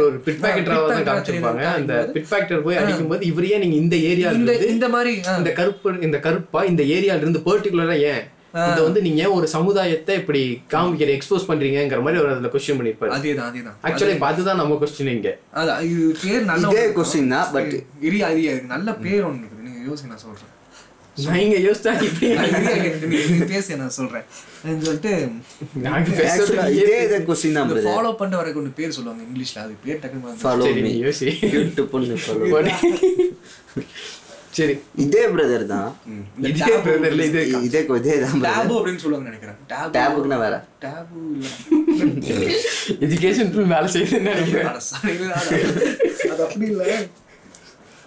ஒரு 0.06 0.18
பிட் 0.26 0.40
பாக்கெட்டராக 0.44 0.86
தான் 0.92 1.08
காமிச்சிருப்பாங்க. 1.08 1.64
அந்த 1.80 1.94
பிட் 2.14 2.30
பாக்கெட்டர் 2.30 2.64
போய் 2.66 2.80
அடிக்கும்போது 2.82 3.26
இவரையே 3.30 3.58
நீங்க 3.64 3.76
இந்த 3.84 3.96
ஏரியால 4.10 4.38
இந்த 4.40 4.52
இருந்து 4.52 4.72
இந்த 4.76 4.88
மாதிரி 4.94 5.12
இந்த 5.42 5.52
கருப்பு 5.60 5.98
இந்த 6.08 6.20
கருப்பா 6.26 6.62
இந்த 6.72 6.82
ஏரியால 6.96 7.24
இருந்து 7.24 7.42
பர்டிகுலரா 7.48 7.96
ஏன் 8.12 8.24
இத 8.54 8.82
வந்து 8.82 9.02
நீங்க 9.02 9.22
ஏன் 9.22 9.32
ஒரு 9.32 9.46
சமுதாயத்தை 9.48 10.14
இப்படி 10.16 10.42
காமிக்கிற 10.70 11.08
எக்ஸ்போஸ் 11.14 11.48
பண்றீங்கங்கிற 11.48 12.00
மாதிரி 12.02 12.20
அவர் 12.20 12.32
அதுல 12.32 12.48
கொஸ்டின் 12.48 12.78
பண்ணிருப்பாரு 12.78 13.14
அதேதான் 13.14 13.48
அதேதான். 13.50 13.76
ஆக்சுவலி 13.82 14.10
இப்ப 14.10 14.26
அதுதான் 14.26 14.56
நம்ம 14.56 14.78
கொஸ்டின் 14.82 15.10
இங்க. 15.10 15.30
அதான் 15.54 15.82
இது 15.84 16.02
பேர் 16.22 16.44
நல்ல 16.44 16.68
இதே 16.68 16.84
ஒரு- 16.84 16.94
கொஸ்டின் 16.96 17.28
தான் 17.28 17.48
பட் 17.52 17.74
இரி 18.02 18.20
அது 18.22 18.42
நல்ல 18.66 18.94
பேர் 18.96 19.24
ஒன்று 19.24 19.42
இருக்குது. 19.42 19.64
நீங்க 19.64 19.80
யோசிங்க 19.88 20.06
நான் 20.06 20.18
சொல்றேன். 20.18 20.50
நான் 21.18 21.38
இங்க 21.38 21.58
யோசிச்சா 21.58 21.92
இப்படி? 22.02 22.28
நீங்க 23.26 23.44
பேச 23.44 23.76
நான் 23.76 23.90
சொல்றேன். 23.90 24.24
சொல்லிட்டு 24.82 25.12
நாங்க 25.82 26.08
இதே 26.72 26.96
இதே 27.04 27.18
கொஸ்டின் 27.28 27.52
தான். 27.52 27.70
ஃபாலோ 27.88 28.12
பண்ணிட்டு 28.14 28.42
வரக்கு 28.42 28.56
ஒன்று 28.56 28.76
பேர் 28.76 28.90
சொல்லுவாங்க 28.90 29.24
இங்கிலீஷ்ல. 29.26 29.58
அது 29.58 29.74
பேர் 29.84 29.98
டக்குனு 29.98 30.94
யோசி. 31.02 31.28
Cute 31.52 31.82
பொண்ணு 31.86 32.18
follow. 32.26 32.50
சரி. 34.54 34.74
இதே 35.04 35.22
பிரதர் 35.32 35.64
தான். 35.70 35.88
இதே 36.50 36.68
பிரதர்ல 36.84 37.24
இது 37.30 37.40
இதே 37.68 37.80
இதே 38.00 38.14
தான் 38.24 38.44
tab 38.44 38.70
அப்படின்னு 38.76 39.02
சொல்லுவாங்க 39.04 39.28
நினைக்கிறேன். 39.30 39.58
Tab 39.72 39.88
டேபுக்குன்னா 39.96 40.38
வேற. 40.44 40.54
இல்ல. 40.84 41.48
எஜுகேஷன் 43.06 43.52
வேலை 43.74 43.88
செய்யுதுன்னு 43.94 44.32
நினைக்கிறேன். 44.32 44.70
அது 46.32 46.42
அப்படி 46.46 46.66
இல்ல. 46.72 46.86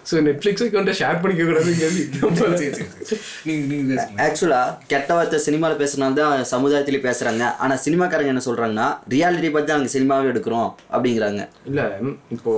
ஸோ 0.06 0.20
நெட்ஃப்ளிக்ஸ் 0.26 0.62
அக்கௌண்ட்டை 0.64 0.92
ஷேர் 0.98 1.18
பண்ணிக்க 1.22 1.42
கூடாதுங்கிறது 1.46 1.98
இதுதான் 2.02 2.36
போல. 2.36 2.52
சரி, 2.60 2.68
சரி, 2.76 2.86
சரி. 3.08 3.18
நீங்க 3.46 3.64
நீங்க 3.72 3.86
பேசுங்க. 3.90 4.20
ஆக்சுவலா 4.26 4.60
கெட்ட 4.92 5.10
வார்த்தை 5.16 5.38
சினிமால 5.46 5.76
பேசுறதுனால 5.80 6.16
தான் 6.20 6.44
சமுதாயத்திலேயே 6.52 7.02
பேசுறாங்க. 7.08 7.42
ஆனா 7.64 7.74
சினிமாக்காரங்க 7.84 8.32
என்ன 8.34 8.44
சொல்றாங்கன்னா 8.46 8.86
ரியாலிட்டி 9.14 9.50
பத்தி 9.56 9.72
நாங்க 9.74 9.90
சினிமாவே 9.96 10.30
எடுக்கிறோம் 10.32 10.70
அப்படிங்கிறாங்க. 10.94 11.42
இல்ல 11.70 11.82
ம், 12.06 12.16
இப்போ 12.36 12.52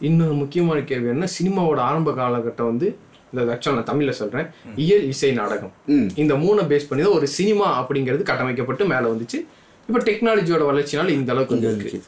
இன்னொரு 0.00 0.34
முக்கியமான 0.40 0.78
கேள்வி 0.90 1.08
என்ன 1.14 1.28
சினிமாவோட 1.38 1.80
ஆரம்ப 1.90 2.10
காலகட்டம் 2.20 2.70
வந்து 2.72 2.88
இந்த 3.32 3.40
ஆக்சுவலாக 3.54 3.78
நான் 3.78 3.88
தமிழ்ல 3.90 4.12
சொல்றேன் 4.18 4.46
இயல் 4.84 5.06
இசை 5.12 5.30
நாடகம். 5.38 5.72
இந்த 6.22 6.34
மூணை 6.42 6.62
பேஸ் 6.70 6.88
பண்ணி 6.88 7.02
தான் 7.06 7.16
ஒரு 7.18 7.26
சினிமா 7.38 7.66
அப்படிங்கிறது 7.80 8.22
கட்டமைக்கப்பட்டு 8.30 8.84
மேல 8.92 9.04
வந்துச்சு. 9.12 9.38
இப்போ 9.88 10.00
டெக்னாலஜியோட 10.08 10.64
வளர்ச்சினால 10.70 11.12
இந்த 11.18 11.32
அளவுக்கு 11.34 11.56
வந்து 11.56 12.00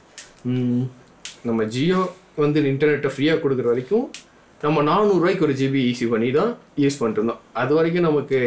நம்ம 1.49 1.64
ஜியோ 1.75 2.00
வந்து 2.44 2.61
இன்டர்நெட்டை 2.73 3.11
ஃப்ரீயா 3.14 3.35
கொடுக்குற 3.42 3.66
வரைக்கும் 3.73 4.06
நம்ம 4.61 4.82
நானூறுரூவாய்க்கு 4.90 5.47
ஒரு 5.47 5.54
ஜிபி 5.61 5.80
ஈஸி 5.90 6.06
பண்ணி 6.12 6.30
தான் 6.38 6.50
யூஸ் 6.82 6.99
பண்ணிட்டு 7.00 7.20
இருந்தோம் 7.20 7.40
அது 7.62 7.73
வரைக்கும் 7.78 8.06
நமக்கு 8.09 8.38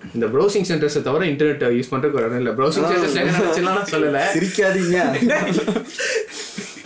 இந்த 0.00 0.26
ப்ரௌசிங் 0.34 0.66
சென்டர்ஸை 0.70 1.00
தவிர 1.06 1.24
இன்டர்நெட் 1.32 1.62
யூஸ் 1.78 1.90
பண்றதுக்கு 1.92 2.18
ஒரு 2.20 2.26
இடம் 2.28 2.40
இல்லை. 2.42 2.52
ப்ரௌசிங் 2.58 2.86
சென்டர்ஸ் 3.16 3.92
சொல்லலை. 3.94 4.22
சிரிக்காதீங்க. 4.36 4.98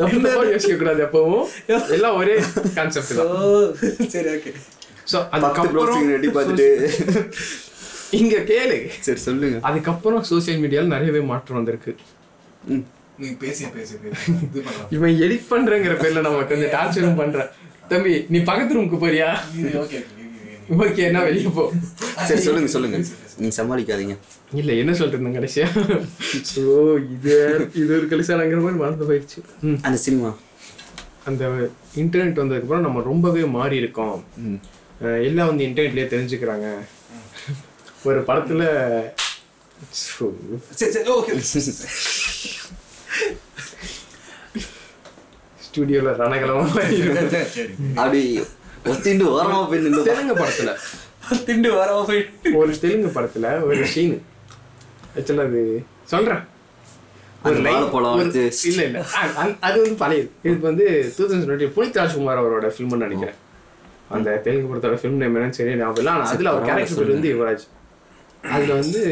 தப்பு 0.02 0.21
தப்பா 0.21 0.44
யோசிக்க 0.50 0.76
கூடாது 0.76 1.02
எப்பவும் 1.06 1.44
எல்லாம் 1.97 2.16
ஒரே 2.16 2.37
கான்செப்ட் 2.76 3.18
தான் 3.18 3.35
சரி 4.14 4.30
ஓகே 4.35 4.52
சோ 5.04 5.18
பத்து 5.18 5.37
அதுக்கப்புறம் 5.37 6.11
ரெடி 6.12 6.30
பார்த்துட்டு 6.37 6.68
இங்க 8.12 8.37
கேளு 8.49 8.78
சரி 9.04 9.21
சொல்லுங்க 9.21 9.59
அதுக்கப்புறம் 9.68 10.25
சோசியல் 10.30 10.61
மீடியால 10.62 10.92
நிறையவே 10.94 11.23
மாற்றம் 11.30 11.59
வந்திருக்கு 11.59 11.92
பேசிய 13.40 13.66
பேசி 13.73 13.94
பேசி 13.97 14.62
இவன் 14.97 15.14
எடிட் 15.25 15.50
பண்றேங்கிற 15.50 15.94
பேர்ல 15.97 16.25
நம்ம 16.26 16.44
கொஞ்சம் 16.44 16.73
டார்ச்சரும் 16.75 17.21
பண்றேன் 17.23 17.50
தம்பி 17.88 18.12
நீ 18.28 18.38
பக்கத்து 18.42 18.76
ரூமுக்கு 18.76 18.99
போறியா 18.99 19.30
ஓகே 19.82 20.00
ஓகே 20.79 20.97
என்ன 20.97 21.23
வெளியே 21.23 21.49
போ. 21.49 21.73
சரி 22.26 22.41
சொல்லுங்க 22.41 22.69
சொல்லுங்க. 22.69 22.99
நீங்க 23.37 23.62
சமாளிக்காதீங்க. 23.62 24.17
இல்ல 24.52 24.73
என்ன 24.73 24.95
சொல்லிட்டு 24.95 25.31
இருந்தேன் 25.31 25.37
கடைசியா? 25.38 25.67
ஓ 26.67 26.97
இது 26.97 27.35
இது 27.75 27.97
ஒரு 27.97 28.07
கலிசானங்கிற 28.07 28.61
மாதிரி 28.61 28.79
மறந்து 28.79 29.09
போயிடுச்சு. 29.09 29.41
ம். 29.61 29.75
அந்த 29.83 29.99
சினிமா. 29.99 30.37
அந்த 31.25 31.49
இன்டர்நெட் 31.97 32.41
வந்ததுக்கப்புறம் 32.43 32.87
நம்ம 32.87 33.02
ரொம்பவே 33.02 33.45
மாறி 33.45 33.76
இருக்கோம். 33.76 34.25
எல்லாம் 35.00 35.47
வந்து 35.47 35.64
இன்டர்நெட்லயே 35.64 36.09
தெரிஞ்சுக்கிறாங்க. 36.14 36.69
ஒரு 38.05 38.21
படத்துல 38.21 38.62
ஸ்டுடியோல 45.64 46.11
ரணகலமா 46.23 46.67
சரி 47.52 47.75
அப்படி 47.95 48.23
ஒத்திண்டு 48.91 49.25
ஓரமா 49.35 49.59
போய் 49.71 49.83
நின்று 49.85 50.03
தெலுங்கு 50.09 50.35
படத்துல. 50.41 50.71
திண்டு 51.47 51.69
வரவா 51.81 52.01
போயிட்டு 52.09 52.49
ஒரு 52.61 52.73
தெலுங்கு 52.85 53.11
படத்துல 53.17 53.47
ஒரு 53.69 53.85
சீன் 53.93 54.17
ஆக்சுவலா 55.17 55.45
அது 55.51 55.61
சொல்றேன். 56.12 56.43
ஒரு 57.45 57.55
இல்ல 58.71 58.83
இல்ல. 58.89 58.99
அது 59.67 59.77
வந்து 59.83 59.97
பழைய 60.03 60.23
இது 60.49 60.57
வந்து 60.71 60.87
two 61.17 61.23
thousand 61.29 61.47
twenty 61.49 61.69
Puneeth 61.77 61.99
Rajkumar 62.01 62.41
அவரோட 62.43 62.69
ஃபில்ம்னு 62.75 63.05
நினைக்கிறேன். 63.07 63.39
அந்த 64.17 64.37
தெலுங்கு 64.47 64.69
படத்தோட 64.71 64.99
ஃபிலிம் 65.03 65.21
நேம் 65.23 65.37
என்னன்னு 65.37 65.59
சரி 65.61 65.77
ஞாபகம் 65.83 66.01
இல்லை. 66.03 66.12
ஆனா 66.17 66.27
அதுல 66.35 66.51
அவர் 66.53 66.67
கேரக்டர் 66.69 66.99
பேர் 67.01 67.15
வந்து 67.17 67.33
யுவராஜ். 67.35 67.65
அதுல 68.57 68.73
வந்து 68.83 69.03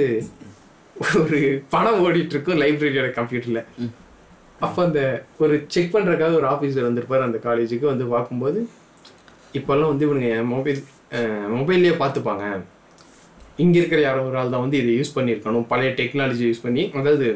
ஒரு 1.21 1.39
படம் 1.75 2.01
ஓடிட்டு 2.05 2.35
இருக்கும் 2.35 2.61
லைப்ரரியோட 2.63 3.09
கம்ப்யூட்டர்ல 3.19 3.61
அப்போ 4.61 4.81
அந்த 4.85 5.01
ஒரு 5.43 5.55
செக் 5.75 5.95
பண்றதுக்காக 5.95 6.39
ஒரு 6.41 6.49
ஆஃபீஸர் 6.55 6.87
வந்திருப்பார் 6.89 7.27
அந்த 7.27 7.39
காலேஜுக்கு 7.45 7.87
வந்து 7.93 8.07
பார்க்கும்போது 8.15 8.59
இப்போல்லாம் 9.59 9.91
வந்து 9.93 10.07
இவனுங்க 10.09 10.31
மொபைல் 10.55 10.81
மொபைல்லையே 11.59 11.95
பார்த்துப்பாங்க. 12.03 12.45
இங்கே 13.63 13.79
இருக்கிற 13.81 14.01
யாரோ 14.05 14.21
ஒரு 14.29 14.37
ஆள் 14.41 14.53
தான் 14.53 14.65
வந்து 14.65 14.79
இதை 14.83 14.93
யூஸ் 14.99 15.17
பண்ணியிருக்கணும். 15.17 15.65
பழைய 15.73 15.91
டெக்னாலஜி 15.99 16.45
யூஸ் 16.51 16.63
பண்ணி 16.67 16.83
அதாவது 17.01 17.27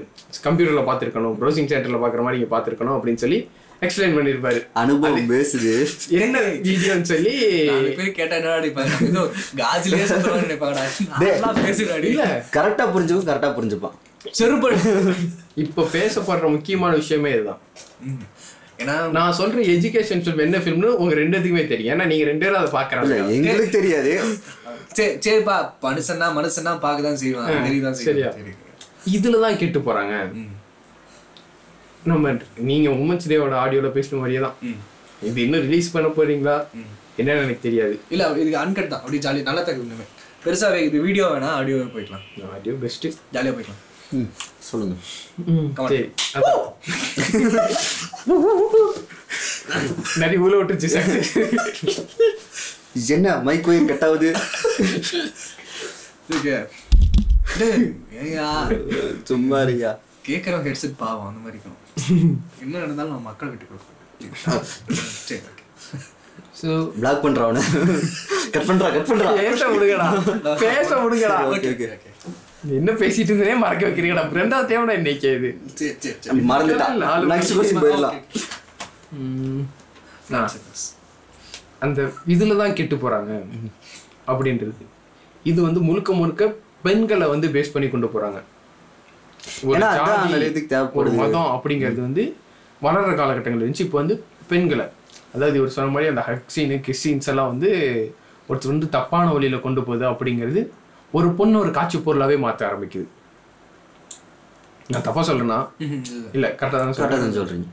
கம்ப்யூட்டரில் 0.47 0.89
பார்த்துருக்கணும் 0.89 1.35
ப்ரௌசிங் 1.41 1.69
சென்டரில் 1.73 2.03
பார்க்குற 2.05 2.23
மாதிரி 2.27 2.39
இங்கே 2.41 2.51
பார்த்துருக்கணும் 2.55 2.97
அப்படின்னு 2.99 3.23
சொல்லி 3.25 3.39
எக்ஸ்பிளைன் 3.87 4.17
பண்ணியிருப்பாரு. 4.17 4.61
அனுபவம் 4.83 5.31
பேசுது. 5.33 5.73
என்ன 6.25 6.41
வீடியோன்னு 6.69 7.09
சொல்லி 7.13 7.33
கேட்டா 8.19 8.37
என்னடா 8.39 8.55
அடிப்பாங்க 8.61 8.95
ஏதோ 9.09 9.25
காஜிலே 9.61 9.99
பேசுறாடி 11.67 12.09
இல்ல. 12.13 12.27
கரெக்டா 12.57 12.87
புரிஞ்சுக்கும் 12.95 13.29
கரெக்டா 13.31 13.51
புரிஞ்சுப்பான். 13.59 13.97
செருப்படி. 14.39 14.77
இப்போ 15.65 15.83
பேசப்படுற 15.97 16.47
முக்கியமான 16.57 16.93
விஷயமே 17.03 17.33
இதுதான். 17.37 17.61
ஏன்னா 18.83 18.95
நான் 19.17 19.37
சொல்ற 19.39 19.59
எஜுகேஷன் 19.75 20.23
ஃபிலிம் 20.25 20.43
என்ன 20.47 20.59
ஃபிலிம்னு 20.63 20.91
உங்க 21.03 21.13
ரெண்டுத்துக்குமே 21.21 21.65
தெரியும். 21.73 21.93
ஏன்னா 21.95 22.07
நீங்க 22.11 22.25
ரெண்டு 22.31 22.45
பேரும் 22.45 22.61
அதை 22.61 22.71
பாக்குறாங்க 22.79 23.19
எங்களுக்கு 23.37 23.77
தெரியாது. 23.79 24.13
சரி 24.99 25.13
சரிப்பா 25.27 25.57
மனுஷன்னா 25.87 26.29
மனுஷன்னா 26.39 26.73
பார்க்கதான் 26.87 27.21
செய்வான். 27.23 27.53
தெரியதான் 27.69 27.99
சரியா. 28.01 28.31
இதுல 29.17 29.41
தான் 29.47 29.59
கெட்டு 29.63 29.81
போறாங்க. 29.89 30.15
நம்ம 32.11 32.33
நீங்க 32.71 32.89
உமன்ஸ் 33.03 33.31
டேவோட 33.31 33.55
ஆடியோல 33.65 33.91
பேசின 33.97 34.19
மாதிரியே 34.23 34.43
தான். 34.47 34.57
இது 35.29 35.39
இன்னும் 35.47 35.65
ரிலீஸ் 35.69 35.95
பண்ண 35.95 36.09
போறீங்களா? 36.19 36.57
என்னன்னு 37.21 37.45
எனக்கு 37.47 37.67
தெரியாது. 37.69 37.95
இல்ல 38.15 38.23
இதுக்கு 38.43 38.61
அன்கட் 38.65 38.93
தான். 38.93 39.03
அப்படி 39.05 39.21
ஜாலி 39.27 39.49
நல்லா 39.49 39.63
தகுதி 39.69 39.85
ஒண்ணுமே. 39.87 40.07
பெருசாவே 40.45 40.81
இது 40.89 40.97
வீடியோ 41.07 41.27
வேணா 41.35 41.51
ஆடியோவே 41.59 41.87
போய்க்கலாம் 41.95 42.25
ஆடியோ 42.55 42.75
பெஸ்ட் 42.85 43.07
ஜாலியா 43.35 43.53
போய்க்கலாம் 43.57 43.83
சொல்லுங்க. 44.69 44.95
நிறைய 50.23 50.39
உள்ள 50.45 50.55
விட்டுருச்சு 50.59 50.89
என்ன 53.17 53.37
மைக் 53.49 53.69
ஒயர் 53.71 53.91
கட் 53.91 54.05
ஆகுது? 54.09 54.31
சும்மா 59.31 59.59
இருக்கியா? 59.67 59.93
கேட்கறவங்க 60.29 60.69
ஹெட்செட் 60.71 61.01
பாவம் 61.03 61.29
அந்த 61.31 61.41
மாதிரி 61.45 61.59
இருக்கணும். 61.59 61.83
என்ன 62.63 62.75
நடந்தாலும் 62.85 63.13
நம்ம 63.15 63.29
மக்கள் 63.31 63.53
விட்டு 63.53 63.67
okay. 65.29 65.41
ஸோ 66.61 66.69
பிளாக் 67.01 67.23
பண்றவன 67.25 67.63
கட் 68.55 68.69
பண்றா 68.69 68.89
கட் 68.95 69.09
பண்றா. 69.11 69.31
பேச 69.45 69.63
விடுங்கடா. 69.73 70.09
பேச 70.65 70.89
விடுங்கடா. 71.03 71.39
Okay 71.55 71.71
okay. 71.75 72.11
என்ன 72.79 72.91
பேசிட்டு 73.01 73.31
இருந்தே 73.33 73.55
மறக்க 73.63 73.83
வைக்கிறீங்கடா. 73.87 74.23
ரெண்டாவது 74.41 74.69
தேவைடா 74.71 74.95
இன்னைக்கு 75.01 75.29
இது. 75.39 75.51
சரி 75.79 75.95
சரி 76.05 76.45
மறந்துட்டான் 76.51 77.29
நெக்ஸ்ட் 77.33 77.55
கொஸ்டின் 77.57 77.83
போயிடலாம். 77.85 78.17
அந்த 81.85 82.01
இதுல 82.35 82.57
தான் 82.63 82.77
கெட்டு 82.79 82.97
போறாங்க 83.05 83.33
அப்படின்றது. 84.33 84.85
இது 85.51 85.59
வந்து 85.69 85.81
முழுக்க 85.89 86.13
முழுக்க 86.21 86.43
பெண்களை 86.87 87.27
வந்து 87.35 87.49
பேஸ் 87.57 87.73
பண்ணி 87.75 87.89
கொண்டு 87.91 88.09
போறாங்க. 88.15 88.39
ஒரு. 90.99 91.11
மதம் 91.23 91.51
அப்படிங்கிறது 91.57 92.01
வந்து 92.09 92.25
வளர்ற 92.87 93.13
காலகட்டங்கள் 93.21 93.63
இருந்துச்சு. 93.63 93.87
இப்போ 93.89 93.99
வந்து 94.03 94.17
பெண்களை. 94.53 94.87
அதாவது 95.35 95.59
இவர் 95.61 95.75
சொன்ன 95.77 95.93
மாதிரி 95.95 96.11
அந்த 96.13 96.23
ஹக் 96.29 96.51
சீனு 96.55 96.77
கிஸ் 96.87 97.03
சீன்ஸ் 97.05 97.31
எல்லாம் 97.33 97.53
வந்து 97.53 97.71
ஒருத்தர் 98.49 98.73
வந்து 98.73 98.89
தப்பான 98.97 99.27
வழியில 99.35 99.59
கொண்டு 99.67 99.83
போகுது 99.87 100.05
அப்படிங்கிறது 100.13 100.63
ஒரு 101.19 101.29
பொண்ணு 101.39 101.57
ஒரு 101.65 101.71
காட்சி 101.79 101.99
பொருளாவே 102.07 102.37
மாற்ற 102.45 102.63
ஆரம்பிக்குது. 102.69 103.09
நான் 104.93 105.05
தப்பா 105.09 105.23
சொல்றேன்னா 105.29 105.59
இல்ல 106.37 106.47
கரெக்டாக 106.61 106.79
தான் 106.83 106.95
கரெக்டாக 107.01 107.21
தான் 107.25 107.37
சொல்றீங்க. 107.41 107.69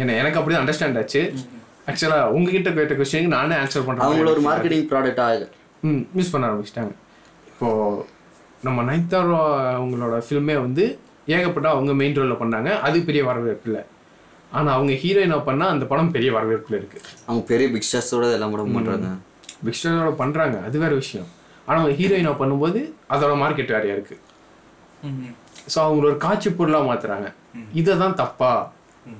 ஏன்னா 0.00 0.12
எனக்கு 0.22 0.40
அப்படி 0.40 0.56
அண்டர்ஸ்டாண்ட் 0.58 0.98
ஆச்சு. 1.00 1.22
ஆக்சுவலா 1.90 2.18
உங்ககிட்ட 2.36 2.68
கேட்ட 2.76 2.94
கொஸ்டினுக்கு 2.98 3.36
நானே 3.38 3.54
ஆன்சர் 3.62 3.86
பண்றேன் 3.86 4.06
அவங்கள 4.08 4.30
ஒரு 4.34 4.42
மார்க்கெட்டிங் 4.48 4.84
ப்ராடக்ட் 4.92 5.22
ஆகுது 5.24 5.46
ம் 5.88 6.02
யூஸ் 6.18 6.30
பண்ண 6.34 6.44
ஆரம்பிச்சிட்டாங்க. 6.50 6.92
இப்போ 7.50 7.68
நம்ம 8.66 8.82
நைத்தாரோ 8.90 9.40
அவங்களோட 9.78 10.18
ஃபில்மே 10.26 10.54
வந்து 10.66 10.84
ஏகப்பட்ட 11.36 11.68
அவங்க 11.74 11.92
மெயின் 12.00 12.16
ரோலில் 12.18 12.40
பண்ணாங்க. 12.42 12.70
அது 12.86 12.96
பெரிய 13.08 13.22
வரவேற்பு 13.30 13.68
இல்லை. 13.70 13.82
ஆனால் 14.56 14.74
அவங்க 14.76 14.92
ஹீரோயினாக 15.02 15.42
பண்ணால் 15.48 15.72
அந்த 15.74 15.84
படம் 15.90 16.12
பெரிய 16.16 16.30
வரவேற்பில் 16.36 16.78
இருக்கு. 16.80 16.98
அவங்க 17.26 17.42
பெரிய 17.50 17.66
பிக் 17.74 17.86
ஸ்டார்ஸோட 17.88 18.26
எல்லாம் 18.36 18.52
கூட 18.54 18.64
பண்றாங்க. 18.76 19.08
பிக்ஸ்டரோட 19.66 20.12
பண்ணுறாங்க 20.22 20.56
அது 20.68 20.76
வேற 20.84 20.92
விஷயம். 21.02 21.28
ஆனால் 21.66 21.80
அவங்க 21.80 21.94
ஹீரோயினாக 22.00 22.36
பண்ணும்போது 22.40 22.80
அதோட 23.14 23.32
மார்க்கெட் 23.42 23.74
வேறையா 23.76 23.94
இருக்கு. 23.96 24.16
ஸோ 25.72 25.78
அவங்கள 25.84 26.06
ஒரு 26.10 26.18
காட்சி 26.24 26.48
பொருளாக 26.58 26.88
மாத்துறாங்க. 26.90 27.28
இதை 27.80 27.92
தான் 28.02 28.18
தப்பா 28.22 28.52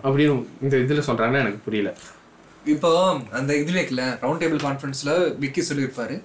அப்படின்னு 0.05 0.35
இந்த 0.65 0.75
இதில் 0.85 1.07
சொல்றாங்கன்னா 1.09 1.43
எனக்கு 1.45 1.65
புரியல. 1.67 1.91
இப்போ 2.75 2.91
அந்த 3.39 3.51
இதுல 3.63 3.79
இருக்குல்ல 3.81 4.05
ரவுண்ட் 4.23 4.43
டேபிள் 4.43 4.63
கான்ஃபரன்ஸ்ல 4.67 5.13
விக்கி 5.43 5.63
சொல்லியிருப்பாரு. 5.71 6.17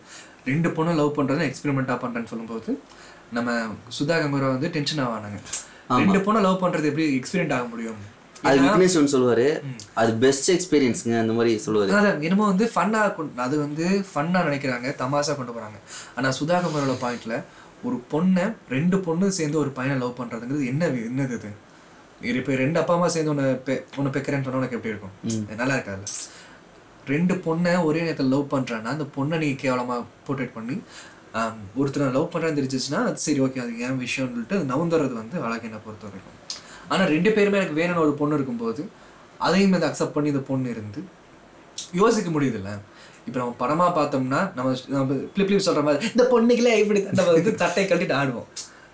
ரெண்டு 0.49 0.69
பொண்ணு 0.75 0.91
லவ் 0.99 1.17
பண்றதை 1.17 1.43
எக்ஸ்பெரிமெண்டா 1.49 1.95
பண்றேன்னு 2.03 2.31
சொல்லும்போது 2.33 2.71
நம்ம 3.37 3.57
சுதா 3.97 4.15
கம்பரா 4.21 4.47
வந்து 4.55 4.69
டென்ஷன் 4.75 5.03
ஆவானாங்க. 5.05 5.39
ரெண்டு 6.03 6.19
பொண்ணு 6.25 6.45
லவ் 6.45 6.61
பண்றது 6.63 6.89
எப்படி 6.91 7.05
எக்ஸ்பீரியன்ட் 7.19 7.55
ஆக 7.57 7.67
முடியும்? 7.73 7.99
அது 8.47 8.57
விக்னேஷ் 8.65 8.97
ஒன்று 8.99 9.13
சொல்லுவாரு. 9.13 9.45
அது 10.01 10.11
பெஸ்ட் 10.23 10.49
எக்ஸ்பீரியன்ஸுங்க 10.55 11.15
அந்த 11.23 11.33
மாதிரி 11.37 11.53
சொல்லுவாரு. 11.65 11.91
அதான் 11.99 12.21
என்னமோ 12.27 12.45
வந்து 12.51 12.65
ஃபன்னா 12.73 12.99
அது 13.45 13.55
வந்து 13.65 13.85
ஃபன்னா 14.09 14.41
நினைக்கிறாங்க 14.49 14.93
தமாசா 15.01 15.33
கொண்டு 15.39 15.55
போறாங்க. 15.57 15.79
ஆனா 16.17 16.29
சுதா 16.39 16.57
கம்பரோட 16.65 16.95
பாயிண்ட்ல 17.05 17.37
ஒரு 17.87 17.97
பொண்ணை 18.13 18.45
ரெண்டு 18.75 18.97
பொண்ணு 19.07 19.25
சேர்ந்து 19.39 19.57
ஒரு 19.63 19.71
பையனை 19.79 19.97
லவ் 20.03 20.17
பண்றதுங்கிறது 20.21 20.69
என்ன 20.71 20.87
என்னது 21.09 21.35
இது? 21.39 21.51
இப்போ 22.39 22.55
ரெண்டு 22.63 22.77
அப்பா 22.81 22.93
அம்மா 22.97 23.09
சேர்ந்து 23.13 23.31
உன்னை 23.33 23.45
பெ 23.67 23.75
உன்னை 23.99 24.09
பெக்கிறேன்னு 24.15 24.45
சொன்னா 24.47 24.61
உனக்கு 24.61 24.77
எப்படி 24.79 24.93
இருக்கும்? 24.93 25.13
நல்லா 25.61 25.75
இருக்காதுல்ல 25.77 26.09
ரெண்டு 27.13 27.35
பொண்ணை 27.45 27.71
ஒரே 27.89 28.01
நேரத்தில் 28.05 28.33
லவ் 28.33 28.51
பண்றான்னா 28.55 28.89
அந்த 28.95 29.05
பொண்ணை 29.15 29.37
நீ 29.43 29.47
கேவலமா 29.63 29.95
போர்ட்ரேட் 30.25 30.57
பண்ணி 30.57 30.75
ஒருத்தரை 31.79 32.09
லவ் 32.17 32.31
பண்றேன்னு 32.33 32.59
தெரிஞ்சிச்சுன்னா 32.59 32.99
அது 33.09 33.25
சரி 33.27 33.41
ஓகே 33.45 33.61
அது 33.65 33.73
ஏன் 33.85 34.01
விஷயம்னு 34.05 34.33
சொல்லிட்டு 34.35 34.57
நவுந்துறது 34.71 35.15
வந்து 35.21 35.37
அழகு 35.47 35.67
என்னை 35.69 35.79
பொறுத்த 35.85 36.05
வரைக்கும் 36.09 36.35
ஆனால் 36.91 37.11
ரெண்டு 37.15 37.29
பேருமே 37.37 37.59
எனக்கு 37.61 37.79
வேணும்னு 37.81 38.05
ஒரு 38.05 38.13
பொண்ணு 38.19 38.37
இருக்கும்போது 38.39 38.83
அதையும் 39.47 39.75
இதை 39.77 39.87
அக்செப்ட் 39.89 40.15
பண்ணி 40.15 40.33
இந்த 40.33 40.43
பொண்ணு 40.49 40.73
இருந்து 40.75 41.01
யோசிக்க 42.01 42.29
முடியுதுல்ல? 42.35 42.71
இப்போ 43.27 43.37
நம்ம 43.41 43.55
படமாக 43.61 43.91
பார்த்தோம்னா 43.97 44.39
நம்ம 44.57 44.69
நம்ம 44.93 45.17
பிளிப் 45.33 45.49
பிளிப் 45.49 45.87
மாதிரி 45.89 46.07
இந்த 46.13 46.23
பொண்ணுகளே 46.33 46.73
இப்படி 46.83 47.01
நம்ம 47.19 47.29
வந்து 47.37 47.53
சட்டை 47.61 47.83
கட்டிட்டு 47.85 48.15
ஆடுவோம். 48.21 48.49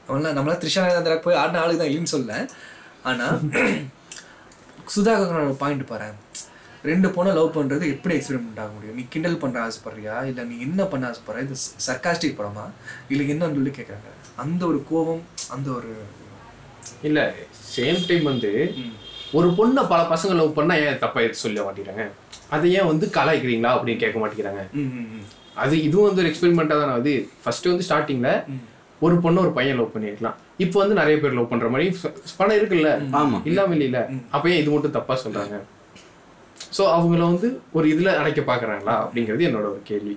நம்மளாம் 0.07 0.35
நம்மளாம் 0.37 0.59
த்ரிஷா 0.63 0.81
நயன்தாரா 0.85 1.17
போய் 1.25 1.39
ஆடின 1.41 1.61
ஆளுக்கு 1.61 1.81
தான் 1.81 1.91
இல்லைன்னு 1.91 2.13
சொல்ல. 2.15 2.33
ஆனால் 3.09 3.37
சுதாகரனோட 4.95 5.53
பாயிண்ட் 5.63 5.85
பாரு 5.91 6.09
ரெண்டு 6.89 7.07
பொண்ணை 7.15 7.31
லவ் 7.37 7.55
பண்ணுறது 7.57 7.85
எப்படி 7.93 8.13
எக்ஸ்பெரிமெண்ட் 8.17 8.59
ஆக 8.63 8.71
முடியும்? 8.73 8.97
நீ 8.99 9.03
கிண்டல் 9.13 9.39
பண்ணுற 9.43 9.59
ஆசைப்படுறியா? 9.67 10.15
இல்லை 10.29 10.43
நீ 10.49 10.55
என்ன 10.67 10.81
பண்ண 10.91 11.09
ஆசைப்படுற? 11.11 11.43
இது 11.45 11.55
சர்க்காஸ்டிக் 11.87 12.37
படமா? 12.39 12.65
இல்லை 13.13 13.25
என்னன்னு 13.33 13.57
சொல்லி 13.59 13.73
கேட்குறாங்க 13.77 14.11
அந்த 14.43 14.61
ஒரு 14.71 14.79
கோபம் 14.91 15.23
அந்த 15.55 15.69
ஒரு 15.77 15.93
இல்லை 17.07 17.23
சேம் 17.75 18.01
டைம் 18.09 18.25
வந்து 18.31 18.51
ஒரு 19.37 19.47
பொண்ணை 19.57 19.81
பல 19.91 20.01
பசங்க 20.11 20.33
லவ் 20.39 20.57
பண்ணா 20.57 20.75
ஏன் 20.85 21.01
தப்பா 21.03 21.19
எடுத்து 21.25 21.43
சொல்ல 21.45 21.63
மாட்டேங்கிறாங்க? 21.67 22.03
அதை 22.55 22.67
ஏன் 22.77 22.89
வந்து 22.91 23.05
கலாய்க்கிறீங்களா 23.17 23.71
அப்படின்னு 23.75 24.01
கேட்க 24.03 24.17
மாட்டேங்கிறாங்க. 24.21 24.61
அது 25.63 25.75
இதுவும் 25.87 26.07
வந்து 26.07 26.21
ஒரு 26.23 26.29
எக்ஸ்பெரிமெண்ட்டாக 26.31 26.81
தானே 26.81 26.93
ஆகுது 26.95 27.13
ஃபர்ஸ்ட் 27.43 27.69
வந்து 27.71 27.85
ஸ்டார்டிங்ல 27.87 28.29
ஒரு 29.01 29.15
பொண்ணு 29.23 29.43
ஒரு 29.45 29.51
பையன் 29.57 29.79
லவ் 29.79 29.93
பண்ணிருக்கலாம் 29.95 30.35
இப்போ 30.63 30.77
வந்து 30.81 30.97
நிறைய 30.99 31.15
பேர் 31.21 31.35
லவ் 31.37 31.49
பண்ற 31.51 31.67
மாதிரி 31.73 31.87
படம் 32.39 32.57
இருக்குல்ல? 32.59 32.91
ஆமா. 33.21 33.37
இல்லாம 33.49 33.75
இல்ல 33.87 33.99
அப்ப 34.35 34.45
ஏன் 34.51 34.61
இது 34.61 34.69
மட்டும் 34.73 34.95
தப்பா 34.97 35.15
சொல்றாங்க? 35.23 35.57
சோ 36.77 36.83
அவங்கள 36.95 37.21
வந்து 37.31 37.47
ஒரு 37.77 37.87
இதுல 37.93 38.13
அடைக்க 38.21 38.41
பாக்குறாங்களா 38.51 38.95
அப்படிங்கிறது 39.03 39.47
என்னோட 39.49 39.67
ஒரு 39.73 39.81
கேள்வி. 39.89 40.15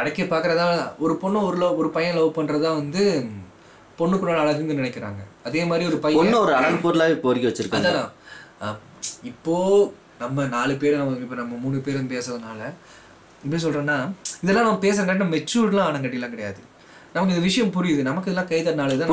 அடக்கி 0.00 0.24
பார்க்கறதா 0.32 0.66
ஒரு 1.04 1.14
பொண்ணு 1.22 1.38
ஒரு 1.48 1.56
லவ் 1.62 1.80
ஒரு 1.82 1.90
பையன் 1.96 2.18
லவ் 2.18 2.36
பண்றதா 2.38 2.70
வந்து 2.82 3.04
பொண்ணுக்குள்ள 4.00 4.42
அழகுன்னு 4.42 4.78
நினைக்கிறாங்க. 4.78 5.20
அதே 5.44 5.64
மாதிரி 5.64 5.84
ஒரு 5.86 5.98
பையன் 5.98 6.20
ஒரு 6.40 6.54
அழகு 6.54 6.76
பொருளாவே 6.78 7.10
இப்போ 7.10 7.28
வரைக்கும் 7.28 7.50
வச்சிருக்காங்க. 7.50 7.90
அதான். 8.60 8.78
இப்போ 9.22 9.54
நம்ம 10.18 10.46
நாலு 10.48 10.74
பேர் 10.76 10.96
நம்ம 10.96 11.18
இப்போ 11.20 11.34
நம்ம 11.34 11.56
மூணு 11.56 11.80
பேரும் 11.80 12.10
பேசுறதுனால 12.10 12.62
எப்படி 13.42 13.60
சொல்றேன்னா 13.62 13.98
இதெல்லாம் 14.42 14.66
நம்ம 14.66 14.80
பேசுறங்காட்டி 14.82 15.22
நம்ம 15.22 15.36
மெச்சூர்ட்லாம் 15.36 15.88
ஆனங்காட்டிலாம் 15.88 16.28
கிடையாது. 16.28 16.60
நமக்கு 17.14 17.34
இந்த 17.34 17.44
விஷயம் 17.44 17.72
புரியுது. 17.72 18.02
நமக்கு 18.02 18.28
இதெல்லாம் 18.28 18.48
கை 18.48 18.58
தட்டினாலே 18.60 18.96
தான் 18.96 19.08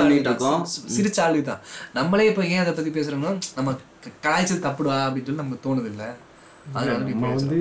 பண்ணிட்டு 0.00 0.24
தான். 0.24 0.26
இருக்கோம். 0.26 0.60
சிரிச்சாலே 0.96 1.42
தான் 1.42 1.62
நம்மளே 1.92 2.26
இப்போ 2.26 2.44
ஏன் 2.46 2.58
அதை 2.58 2.72
பத்தி 2.72 2.90
பேசுறோம்னா 2.90 3.30
நம்ம 3.56 3.70
க- 4.04 4.14
கலாய்ச்சது 4.24 4.60
தப்புடா 4.62 4.98
அப்படின்னு 5.06 5.26
சொல்லி 5.26 5.40
நமக்கு 5.40 5.64
தோணுது 5.64 5.88
இல்ல 5.90 6.04
நம்ம. 7.14 7.30
வந்து 7.38 7.58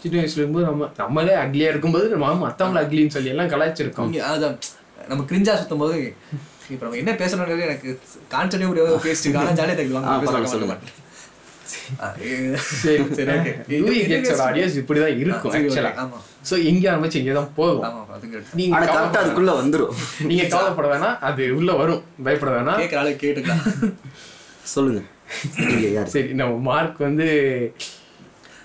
சின்ன 0.00 0.16
வயசுல 0.16 0.36
இருக்கும்போது 0.36 0.66
நம்ம 0.66 0.88
நம்மளே 0.96 1.34
அக்லியா 1.36 1.68
இருக்கும்போது 1.68 2.08
நம்ம 2.14 2.34
மத்தவங்கள 2.42 2.82
அக்லின்னு 2.82 3.08
சொல்லி 3.08 3.28
எல்லாம் 3.28 3.48
கலாய்ச்சிருக்கோம். 3.48 4.10
அதான். 4.30 4.56
நம்ம 5.10 5.24
கிரிஞ்சா 5.30 5.54
சுத்தும் 5.60 5.82
போது 5.84 5.98
இப்போ 6.74 6.82
நம்ம 6.84 6.98
என்ன 7.02 7.12
பேசணும்ன்றது 7.22 7.66
எனக்கு 7.70 7.88
கான்செப்டே 8.34 8.68
ஒரு 8.74 9.02
பேசிட்டு 9.08 9.40
ஆனா 9.42 9.56
ஜாலியாக 9.60 9.82
யூவி 13.72 13.96
கெட்ஸோட 14.10 14.42
ஆடியோஸ் 14.46 14.78
இப்படிதான் 14.80 15.18
இருக்கும் 15.22 15.52
ஆக்சுவலா. 15.56 15.90
சோ 16.48 16.54
எங்க 16.70 16.84
ஆரம்பிச்சு 16.92 17.20
இங்க 17.20 17.32
தான் 17.38 17.52
போகும். 17.58 17.84
நீங்க 18.58 18.80
கரெக்டா 18.94 19.20
அதுக்குள்ள 19.22 19.52
வந்துரும். 19.60 19.92
நீங்க 20.30 20.44
கவலைப்பட 20.54 20.88
வேணாம் 20.92 21.16
அது 21.28 21.44
உள்ள 21.58 21.72
வரும். 21.80 22.02
பயப்பட 22.26 22.50
வேணாம். 22.56 22.80
கேட்குற 22.82 23.00
ஆளு 23.02 23.12
கேட்டுக்கலாம். 23.22 23.62
சொல்லுங்க. 24.74 25.02
சரி 26.14 26.28
நம்ம 26.40 26.52
மார்க் 26.70 27.00
வந்து 27.08 27.28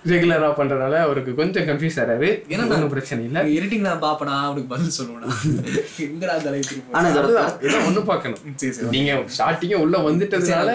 ரெகுலரா 0.09 0.47
பண்றதுனால 0.59 0.99
அவருக்கு 1.05 1.31
கொஞ்சம் 1.39 1.65
கன்ஃபியூஸ் 1.69 1.97
ஆறாரு. 2.03 2.29
ஏன்னா 2.53 2.63
ஒன்றும் 2.75 2.93
பிரச்சனை 2.93 3.25
இல்ல. 3.27 3.39
எடிட்டிங் 3.57 3.83
நான் 3.87 4.01
பாப்பனா 4.05 4.35
அவனுக்கு 4.45 4.69
பதில் 4.73 4.95
சொல்லுவேனா? 4.97 5.27
எங்கடா 6.05 6.33
அந்த 6.39 6.49
லைஃப் 6.53 6.71
ஆனா 6.97 7.05
இதோட 7.11 7.25
அதுதான் 7.27 7.51
இதான் 7.65 7.85
ஒண்ணு 7.89 8.01
பார்க்கணும். 8.11 8.41
சரி 8.61 8.71
சரி 8.77 8.89
நீங்க 8.95 9.17
ஸ்டார்டிங்க 9.35 9.77
உள்ள 9.83 9.97
வந்துட்டதுனால 10.07 10.69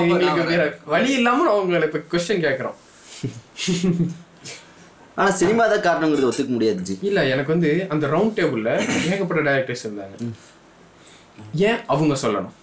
எங்களுக்கு 0.00 0.44
வேற 0.52 0.64
வழி 0.94 1.10
இல்லாம 1.20 1.48
அவங்களை 1.54 1.88
இப்ப 1.90 2.02
கொஸ்டின் 2.14 2.44
கேக்குறோம். 2.46 2.76
ஆனா 5.18 5.30
சினிமா 5.40 5.64
தான் 5.72 5.86
காரணங்கிறது 5.88 6.28
ஒத்துக்க 6.28 6.52
முடியாது 6.58 6.98
இல்ல 7.08 7.26
எனக்கு 7.32 7.54
வந்து 7.54 7.72
அந்த 7.94 8.04
ரவுண்ட் 8.14 8.36
டேபிள்ல 8.38 8.70
ஏகப்பட்ட 9.10 9.40
டைரக்டர்ஸ் 9.48 9.86
இருந்தாங்க. 9.88 10.16
ஏன் 11.68 11.80
அவங்க 11.92 12.14
சொல்லணும்? 12.26 12.54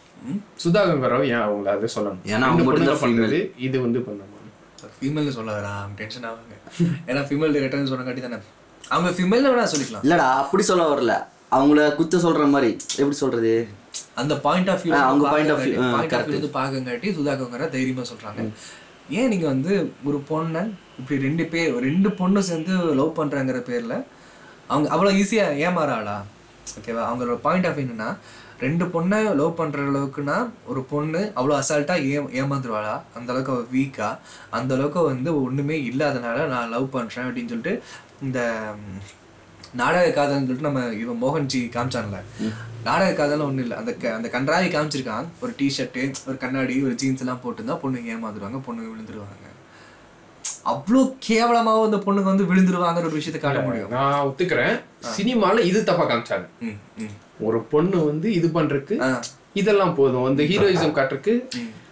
சுதாகர் 0.63 1.11
ராவ் 1.11 1.27
ஏன் 1.33 1.45
அவங்கள 1.49 1.69
அதை 1.77 1.89
சொல்லணும்? 1.97 2.23
ஏன்னா 2.33 2.45
அவங்க 2.47 2.63
பொண்ணு 2.63 2.69
மட்டும்தான் 2.69 2.97
தான் 2.97 3.05
பண்றது 3.05 3.39
இது 3.67 3.77
வந்து 3.85 3.99
பண்ணணும். 4.07 4.33
ஃபீமேல்னு 4.99 5.33
சொல்லாதடா 5.37 5.73
டென்ஷன் 5.99 6.27
ஆவாங்க. 6.29 6.53
ஏன்னா 7.09 7.21
ஃபீமேல் 7.27 7.55
டிரெக்டர்னு 7.55 7.91
சொன்னங்காட்டி 7.91 8.23
தானே. 8.25 8.39
அவங்க 8.93 9.09
ஃபீமேல் 9.17 9.49
வேணா 9.51 9.65
சொல்லிக்கலாம். 9.73 10.05
இல்லடா 10.07 10.27
அப்படி 10.43 10.63
சொல்ல 10.69 10.85
வரல. 10.93 11.15
அவங்கள 11.57 11.81
குத்த 11.99 12.17
சொல்ற 12.23 12.45
மாதிரி. 12.53 12.71
எப்படி 12.99 13.17
சொல்றது? 13.21 13.53
அந்த 14.21 14.33
பாயிண்ட் 14.45 14.69
ஆஃப் 14.73 14.83
வியூ 14.85 14.95
அவங்க 15.09 15.25
பாயிண்ட் 15.33 15.51
ஆஃப் 15.53 15.61
வியூ 15.65 15.77
வந்து 16.33 16.49
பார்க்கங்காட்டி 16.59 17.09
சுதாகங்கர 17.17 17.69
தைரியமா 17.75 18.03
சொல்றாங்க. 18.11 18.43
ஏன் 19.19 19.31
நீங்க 19.33 19.47
வந்து 19.53 19.73
ஒரு 20.09 20.17
பொண்ணை 20.29 20.63
இப்படி 20.99 21.17
ரெண்டு 21.27 21.43
பேர் 21.53 21.75
ரெண்டு 21.87 22.09
பொண்ணு 22.19 22.41
சேர்ந்து 22.49 22.73
லவ் 22.99 23.17
பண்றாங்கிற 23.19 23.59
பேர்ல 23.69 23.95
அவங்க 24.71 24.87
அவ்வளவு 24.93 25.19
ஈஸியா 25.21 25.45
ஏமாறாளா? 25.67 26.17
ஓகேவா 26.77 27.03
அவங்களோட 27.09 27.37
பாயிண்ட் 27.45 27.67
ஆஃப் 27.69 27.81
என்னன்னா 27.83 28.09
ரெண்டு 28.59 28.85
பொண்ணை 28.85 29.35
லவ் 29.35 29.55
பண்ற 29.55 29.79
அளவுக்குன்னா 29.79 30.49
ஒரு 30.65 30.83
பொண்ணு 30.83 31.31
அவ்வளோ 31.35 31.61
அசால்ட்டா 31.61 32.11
ஏ 32.11 32.17
ஏமாந்துருவாளா? 32.17 33.01
அந்த 33.13 33.33
அளவுக்கு 33.33 33.51
அவ 33.51 33.61
வீக்கா 33.61 34.17
அந்த 34.49 34.73
அளவுக்கு 34.73 35.01
வந்து 35.01 35.43
ஒண்ணுமே 35.43 35.89
இல்லாதனால 35.89 36.45
நான் 36.45 36.69
லவ் 36.69 36.89
பண்றேன் 36.89 37.25
அப்படின்னு 37.25 37.47
சொல்லிட்டு 37.47 37.83
இந்த 38.21 38.55
நாடக 39.73 40.23
காதல்னு 40.23 40.29
சொல்லிட்டு 40.29 40.61
நம்ம 40.61 40.85
இவன் 40.85 41.23
மோகன்ஜி 41.23 41.59
காமிச்சான்ல. 41.59 42.17
நாடக 42.83 43.13
காதல் 43.13 43.39
ஒன்றும் 43.39 43.57
இல்லை. 43.57 43.77
அந்த 43.77 43.93
க- 43.93 44.13
அந்த 44.13 44.29
கன்றாவி 44.31 44.65
காமிச்சிருக்கான். 44.65 45.25
ஒரு 45.39 45.53
டிஷர்ட்டு 45.57 46.13
ஒரு 46.27 46.37
கண்ணாடி 46.37 46.83
ஒரு 46.83 46.95
ஜீன்ஸ் 46.95 47.19
எல்லாம் 47.19 47.39
போட்டுருந்தா 47.43 47.71
பொண்ணுங்க 47.71 48.09
ஏமாந்துருவாங்க 48.09 48.61
பொண்ணுங்க 48.67 48.87
விழுந்துருவாங்க. 48.95 49.45
அவ்வளோ 50.65 51.15
கேவலமாக 51.19 51.83
அந்த 51.83 51.97
பொண்ணுங்க 51.97 52.23
வந்து 52.23 52.43
விழுந்துருவாங்கிற 52.43 52.97
ஒரு 52.97 53.09
விஷயத்தை 53.09 53.41
காட்ட 53.41 53.59
முடியும். 53.59 53.89
நான் 53.89 54.25
ஒத்துக்கிறேன். 54.25 54.81
சினிமால 55.17 55.59
இது 55.59 55.83
தப்பா 55.83 56.09
காமிச்சாங்க. 56.09 56.47
ஒரு 57.39 57.59
பொண்ணு 57.71 57.97
வந்து 58.05 58.27
இது 58.33 58.47
பண்றதுக்கு. 58.49 58.95
இதெல்லாம் 59.55 59.93
போதும். 59.95 60.27
இந்த 60.29 60.43
ஹீரோயிசம் 60.43 60.95
காட்டுறதுக்கு 60.97 61.33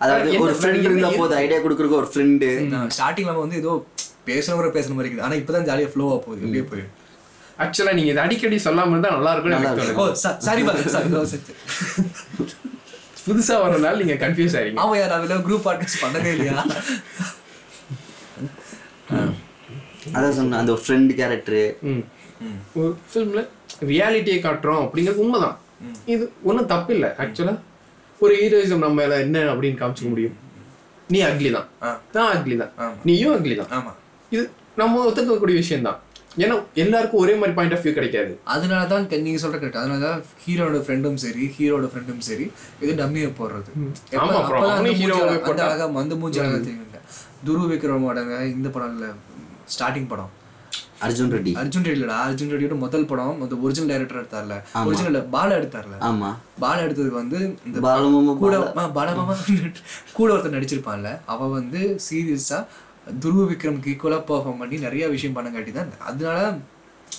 அதாவது 0.04 0.40
ஒரு 0.40 0.54
ஃப்ரெண்ட் 0.58 0.86
இருந்தா 0.88 1.10
போதும். 1.14 1.40
ஐடியா 1.44 1.60
கொடுக்குறக்கு 1.60 2.00
ஒரு 2.02 2.10
ஃப்ரெண்டு 2.12 2.50
ஸ்டார்டிங்ல 2.96 3.32
நம்ம 3.32 3.46
வந்து 3.46 3.62
ஏதோ 3.64 3.74
பேசணுங்கிற 4.28 4.70
பேசுன 4.76 4.96
மாதிரி 4.96 5.10
இருக்குது. 5.10 5.26
ஆனா 5.28 5.36
இப்பதான் 5.42 5.68
ஜாலியா 5.70 5.90
ஃப்ளோவா 5.94 6.18
போகுது. 6.26 6.42
எப்படியே 6.44 6.66
போய் 6.72 6.86
ஆக்சுவலா 7.60 7.94
நீங்க 7.94 8.12
இது 8.12 8.24
அடிக்கடி 8.24 8.58
சொல்லாம 8.66 8.94
இருந்தா 8.94 9.12
நல்லா 9.16 9.34
ஓ 9.96 10.06
சாரி 10.46 10.64
புதுசா 13.26 13.56
வரனால 13.62 14.00
நீங்க 14.02 14.16
கன்ஃபியூஸ் 14.24 14.56
ஆறீங்க 14.58 14.82
ஆமா 14.82 14.96
யார் 14.98 15.14
அதில் 15.14 15.46
குரூப் 15.46 15.66
பாட்காஸ்ட் 15.68 16.02
பண்ணதே 16.04 16.32
இல்லையா? 16.36 16.58
அதான் 20.16 20.36
சொன்னேன் 20.38 20.60
அந்த 20.60 20.74
ஃப்ரெண்ட் 20.82 21.12
கேரக்டரு 21.20 21.64
ம். 21.84 22.04
ஒரு 22.74 22.90
ஃபிலிம்ல 23.06 23.42
ரியாலிட்டியை 23.88 24.40
காட்டுறோம் 24.42 24.84
அப்படிங்கிறது 24.84 25.16
உண்மைதான். 25.18 25.56
இது 26.06 26.24
ஒன்றும் 26.44 26.66
தப்பு 26.66 26.94
இல்லை 26.94 27.10
ஆக்சுவலா 27.20 27.56
ஒரு 28.20 28.34
ஹீரோயிசம் 28.36 28.78
நம்ம 28.78 29.02
என்ன 29.20 29.38
அப்படின்னு 29.52 29.80
காமிச்சிக்க 29.80 30.10
முடியும்? 30.10 30.36
நீ 31.10 31.22
அக்லி 31.22 31.52
தான். 31.52 31.68
நான் 32.14 32.32
அக்லி 32.36 32.56
தான். 32.58 32.72
நீயும் 33.04 33.36
அக்லி 33.36 33.56
தான். 33.56 33.72
ஆமா. 33.72 33.92
இது 34.32 34.44
நம்ம 34.78 35.04
ஒத்துக்கக்கூடிய 35.06 35.56
விஷயம் 35.56 35.82
தான் 35.82 36.00
ஏன்னா 36.38 36.56
எல்லாருக்கும் 36.76 37.22
ஒரே 37.22 37.34
மாதிரி 37.34 37.54
பாயிண்ட் 37.56 37.74
ஆஃப் 37.74 37.84
வியூ 37.84 37.94
கிடைக்காது. 37.94 38.32
அதனால 38.46 38.88
தான் 38.88 39.08
க- 39.08 39.18
நீங்க 39.18 39.40
சொல்ற 39.42 39.58
கரெக்ட் 39.58 39.78
அதனால 39.78 40.00
தான் 40.02 40.18
ஹீரோட 40.44 40.80
ஃப்ரெண்டும் 40.80 41.16
சரி 41.16 41.44
ஹீரோட 41.56 41.86
ஃப்ரெண்டும் 41.92 42.20
சரி 42.20 42.46
இது 42.82 42.94
டம்மியை 42.96 43.30
போடுறது. 43.38 43.70
அந்த 44.16 44.34
அவனே 44.64 44.82
மூஞ்சி 44.82 45.04
ஹீரோவை 45.04 45.22
அழகா- 45.22 45.30
அந்த 45.32 45.46
போட்டா. 45.48 45.68
அழகா 45.68 45.86
அந்த 46.02 46.16
மூஞ்சி 46.16 46.40
அழகா 46.40 46.58
தெரியுங்க 46.60 46.84
துரு 47.46 47.64
விக்ரமோட 47.72 48.20
இந்த 48.50 48.70
படம் 48.70 48.94
இல்ல 48.96 49.08
ஸ்டார்டிங் 49.74 50.08
படம். 50.08 50.34
அர்ஜுன் 51.06 51.32
ரெட்டி. 51.34 51.52
அர்ஜுன் 51.62 51.86
ரெட்டிலடா 51.88 52.18
அர்ஜுன் 52.26 52.52
ரெட்டியோட 52.54 52.78
முதல் 52.84 53.08
படம் 53.10 53.42
அந்த 53.44 53.58
ஒரிஜினல் 53.64 53.92
டைரக்டர் 53.92 54.20
எடுத்தார்ல. 54.22 54.56
ஒரிஜினல் 54.84 55.20
பால 55.36 55.50
எடுத்தார்ல. 55.60 55.96
ஆமா. 56.10 56.30
பால 56.60 56.78
எடுத்ததுக்கு 56.86 57.22
வந்து 57.22 57.40
இந்த 57.68 57.78
பாலமாமா 57.88 58.34
கூட 58.42 58.56
பாலமாமா 58.96 59.36
கூட 60.18 60.28
ஒருத்தர் 60.34 60.58
நடிச்சிருப்பான்ல. 60.58 61.12
அவ 61.28 61.50
வந்து 61.58 61.80
சீரியஸா 62.08 62.60
துருவ 63.22 63.46
விக்ரம்க்கு 63.50 63.92
ஈக்குவலா 63.92 64.20
பெர்ஃபார்ம் 64.30 64.62
பண்ணி 64.62 64.78
நிறைய 64.86 65.06
விஷயம் 65.10 65.36
பண்ணங்காட்டி 65.36 65.74
தான் 65.74 65.92
அதனால 66.08 66.40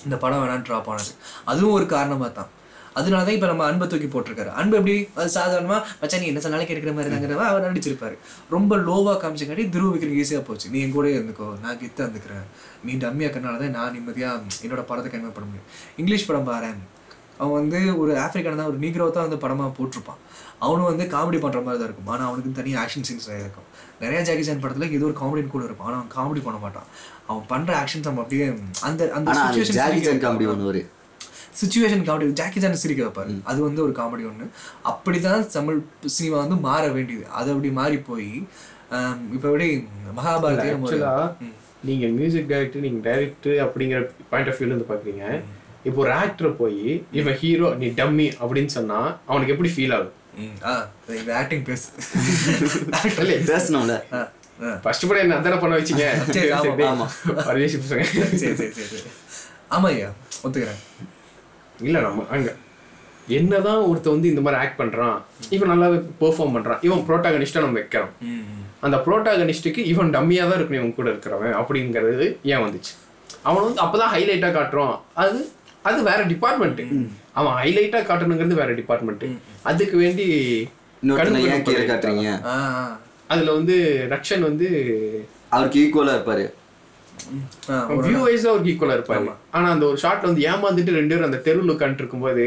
இந்த 0.04 0.16
படம் 0.22 0.40
வேணாம் 0.42 0.64
ட்ராப் 0.66 0.88
ஆனது. 0.92 1.12
அதுவும் 1.50 1.76
ஒரு 1.76 1.86
காரணமா 1.92 2.28
தான் 2.38 2.50
அதனால 2.98 3.22
தான் 3.26 3.36
இப்போ 3.36 3.48
நம்ம 3.50 3.64
அன்பை 3.68 3.86
தூக்கி 3.92 4.08
போட்டிருக்காரு. 4.14 4.50
அன்பு 4.60 4.74
எப்படி? 4.80 4.96
அது 5.20 5.30
சாதாரணமா 5.36 5.78
மச்சான் 6.00 6.22
நீ 6.24 6.28
என்ன 6.32 6.42
சொன்னாலும் 6.44 6.68
கேட்குற 6.70 6.92
மாதிரி 6.98 7.12
தாங்கிறவ 7.14 7.44
அவர் 7.52 7.66
நடிச்சிருப்பாரு. 7.68 8.16
ரொம்ப 8.56 8.76
லோவா 8.88 9.14
காமிச்சங்காட்டி 9.22 9.66
துருவ 9.76 9.90
விக்ரம் 9.94 10.18
ஈஸியாக 10.22 10.44
போச்சு. 10.48 10.66
நீ 10.74 10.80
என் 10.84 10.96
கூட 10.98 11.06
இருந்துக்கோ 11.16 11.48
நான் 11.64 11.80
கிட்ட 11.84 11.98
இருந்துக்கிறேன். 12.04 12.46
நீ 12.88 12.94
டம்மியா 13.04 13.28
இருக்கறனால 13.28 13.60
தான் 13.62 13.76
நான் 13.78 13.94
நிம்மதியா 13.96 14.30
என்னோட 14.66 14.84
படத்தை 14.90 15.10
கன்வே 15.14 15.32
பண்ண 15.38 15.48
முடியும். 15.50 15.68
இங்கிலீஷ் 16.02 16.28
படம் 16.30 16.48
பாரேன். 16.50 16.80
அவன் 17.42 17.56
வந்து 17.60 17.78
ஒரு 18.02 18.12
ஆப்பிரிக்கான 18.24 18.58
தான் 18.60 18.70
ஒரு 18.72 18.78
நீக்ரோ 18.82 19.06
தான் 19.16 19.26
வந்து 19.26 19.38
படமாக 19.44 19.70
போட்டிருப்பான். 19.78 20.20
அவனும் 20.66 20.88
வந்து 20.90 21.04
காமெடி 21.14 21.38
பண்ணுற 21.42 21.60
மாதிரி 21.64 21.78
தான் 21.80 21.88
இருக்கும். 21.88 22.10
ஆனால் 22.12 22.28
அவனுக்கு 22.28 22.58
தனியாக 22.58 22.82
ஆக்ஷன் 22.82 23.06
சீன்ஸ் 23.08 23.26
நிறைய 23.30 23.46
இருக்கும். 23.46 23.66
நிறைய 24.02 24.20
ஜாக்கி 24.28 24.44
சான் 24.46 24.62
படத்தில் 24.64 24.94
ஏதோ 24.98 25.06
ஒரு 25.10 25.16
காமெடின்னு 25.22 25.54
கூட 25.54 25.64
இருக்கும். 25.68 25.86
ஆனால் 25.88 25.98
அவன் 26.00 26.12
காமெடி 26.18 26.42
பண்ண 26.46 26.58
மாட்டான். 26.66 26.88
அவன் 27.30 27.46
பண்ணுற 27.52 27.74
ஆக்ஷன்ஸ் 27.82 28.08
நம்ம 28.08 28.22
அப்படியே 28.24 28.46
அந்த 28.88 29.10
அந்த 29.18 29.34
சுச்சுவேஷன் 29.40 30.22
காமெடி 30.26 30.48
பண்ணுவாரு 30.52 30.82
சுச்சுவேஷன் 31.56 32.04
காமெடி 32.06 32.32
ஜாக்கி 32.32 32.60
சான் 32.60 32.82
சிரிக்க 32.82 33.02
வைப்பாரு 33.02 33.34
அது 33.44 33.60
வந்து 33.62 33.82
ஒரு 33.82 33.92
காமெடி 33.92 34.24
ஒன்று 34.26 34.46
அப்படிதான் 34.84 35.46
தமிழ் 35.52 35.78
சினிமா 36.16 36.36
வந்து 36.36 36.56
மாற 36.60 36.88
வேண்டியது. 36.88 37.26
அது 37.32 37.50
அப்படி 37.50 37.70
மாறி 37.72 37.98
போய் 38.08 38.30
இப்போ 39.34 39.46
எப்படி 39.46 39.68
ஆக்சுவலா 40.90 41.14
நீங்க 41.84 42.06
மியூசிக் 42.16 42.48
டைரக்டர் 42.48 42.80
நீங்க 42.80 43.00
டைரக்டர் 43.08 43.56
அப்படிங்கிற 43.64 43.98
பாயிண்ட் 44.30 44.50
ஆஃப் 44.50 44.58
வியூல 44.58 44.72
இருந்து 44.72 44.90
பாக்குறீங்க. 44.90 45.24
இப்போ 45.84 46.00
ஒரு 46.00 46.12
ஆக்டர் 46.20 46.56
போய் 46.56 46.80
இவன் 47.12 47.36
ஹீரோ 47.40 47.68
நீ 47.74 47.86
டம்மி 47.98 48.28
அப்படின்னு 48.40 48.72
சொன்னா 48.76 48.98
அவனுக்கு 49.26 49.52
எப்படி 49.54 49.70
ஃபீல் 49.74 49.94
ஆகும்? 49.96 50.14
ஆக்டிங் 51.34 51.64
பேசு. 51.64 51.86
பேசணும்ல. 53.50 53.94
ஃபர்ஸ்ட் 54.82 55.06
படம் 55.08 55.22
என்ன 55.22 55.36
அதான 55.36 55.60
பண்ண 55.60 55.74
வச்சீங்க? 55.76 56.04
ஆமா, 56.54 56.62
ஆமா. 56.92 57.06
ஆமா 59.76 59.88
ஐயா. 59.88 60.08
ஒத்துக்கிறேன். 60.44 60.80
இல்ல 61.80 62.00
நம்ம 62.00 62.24
அங்க 62.36 62.50
என்னதான் 63.38 63.86
ஒருத்த 63.90 64.08
வந்து 64.14 64.30
இந்த 64.32 64.42
மாதிரி 64.44 64.60
ஆக்ட் 64.62 64.80
பண்றான் 64.80 65.16
இவன் 65.54 65.70
நல்லாவே 65.72 65.98
பெர்ஃபார்ம் 66.20 66.54
பண்றான் 66.56 66.82
இவன் 66.86 67.02
ப்ரோட்டாகனிஸ்டா 67.08 67.62
நம்ம 67.64 67.78
வைக்கிறோம். 67.80 68.12
அந்த 68.80 68.96
ப்ரோட்டாகனிஸ்டுக்கு 69.06 69.82
இவன் 69.92 70.12
டம்மியா 70.16 70.44
தான் 70.48 70.58
இருக்கணும் 70.58 70.80
இவன் 70.80 70.96
கூட 70.98 71.08
இருக்கிறவன் 71.12 71.54
அப்படிங்கிறது 71.60 72.26
ஏன் 72.52 72.64
வந்துச்சு? 72.66 72.92
அவன் 73.48 73.64
வந்து 73.66 73.82
அப்பதான் 73.84 74.12
ஹைலைட்டா 74.14 74.50
காட்டுறோம். 74.58 74.94
அது 75.22 75.38
அது 75.88 75.98
வேற 76.10 76.20
டிபார்ட்மெண்ட் 76.32 76.82
அவன் 77.38 77.56
ஹைலைட்டா 77.60 78.00
காட்டணுங்கிறது 78.10 78.60
வேற 78.60 78.70
டிபார்ட்மெண்ட் 78.80 79.24
அதுக்கு 79.70 79.96
வேண்டி. 80.04 80.26
காட்டுறீங்க. 81.02 82.30
அதுல 83.32 83.52
வந்து 83.58 83.76
ரக்ஷன் 84.14 84.46
வந்து 84.48 84.68
அவருக்கு 85.50 85.80
ஈக்குவலா 85.82 86.14
இருப்பாரு. 86.16 86.46
வியூ 88.06 88.20
வைஸா 88.26 88.48
அவருக்கு 88.52 88.72
ஈக்குவலா 88.72 88.96
இருப்பாரு. 88.98 89.20
ஆனா 89.56 89.66
அந்த 89.74 89.84
ஒரு 89.90 89.98
ஷாட்ல 90.02 90.28
வந்து 90.30 90.44
ஏமாந்துட்டு 90.50 90.96
ரெண்டு 90.98 91.12
பேரும் 91.14 91.28
அந்த 91.30 91.40
தெருவில் 91.46 91.74
உட்காந்துட்டு 91.74 92.04
இருக்கும்போது 92.04 92.44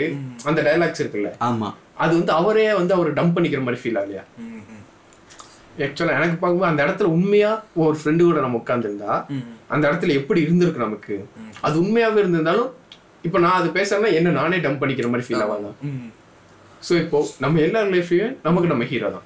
அந்த 0.49 0.60
டைலாக்ஸ் 0.67 1.01
இருக்குல்ல. 1.03 1.32
ஆமா. 1.47 1.69
அது 2.03 2.13
வந்து 2.19 2.34
அவரே 2.39 2.67
வந்து 2.79 2.93
அவர் 2.97 3.17
டம்ப் 3.19 3.36
பண்ணிக்கிற 3.38 3.62
மாதிரி 3.65 3.82
ஃபீல் 3.82 3.99
ஆகலையா. 4.01 4.23
ஆக்சுவலாக 5.86 6.17
எனக்கு 6.19 6.38
பார்க்கும்போது 6.39 6.69
அந்த 6.71 6.82
இடத்துல 6.86 7.10
உண்மையா 7.17 7.51
ஒரு 7.84 7.95
ஃப்ரெண்டு 7.99 8.23
கூட 8.27 8.39
நம்ம 8.45 8.60
உட்காந்துருந்தா 8.62 9.12
அந்த 9.73 9.84
இடத்துல 9.89 10.15
எப்படி 10.19 10.39
இருந்திருக்கு 10.45 10.86
நமக்கு? 10.86 11.15
அது 11.67 11.75
உண்மையாவே 11.84 12.21
இருந்திருந்தாலும் 12.23 12.69
இப்போ 13.27 13.38
நான் 13.45 13.58
அது 13.60 13.69
பேசுறேன்னா 13.77 14.10
என்ன 14.17 14.34
நானே 14.39 14.58
டம்ப் 14.65 14.82
பண்ணிக்கிற 14.82 15.10
மாதிரி 15.12 15.27
ஃபீல் 15.27 15.43
ஆவாங்க 15.45 15.69
ஸோ 16.88 16.93
இப்போ 17.03 17.19
நம்ம 17.45 17.60
எல்லார் 17.67 17.93
லைஃப்லயும் 17.95 18.36
நமக்கு 18.47 18.71
நம்ம 18.73 18.86
ஹீரோ 18.91 19.10
தான். 19.15 19.25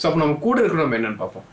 ஸோ 0.00 0.04
அப்போ 0.08 0.18
நம்ம 0.22 0.38
கூட 0.46 0.56
இருக்கிற 0.62 0.80
நம்ம 0.82 0.96
என்னன்னு 0.98 1.20
பார்ப்போம். 1.22 1.46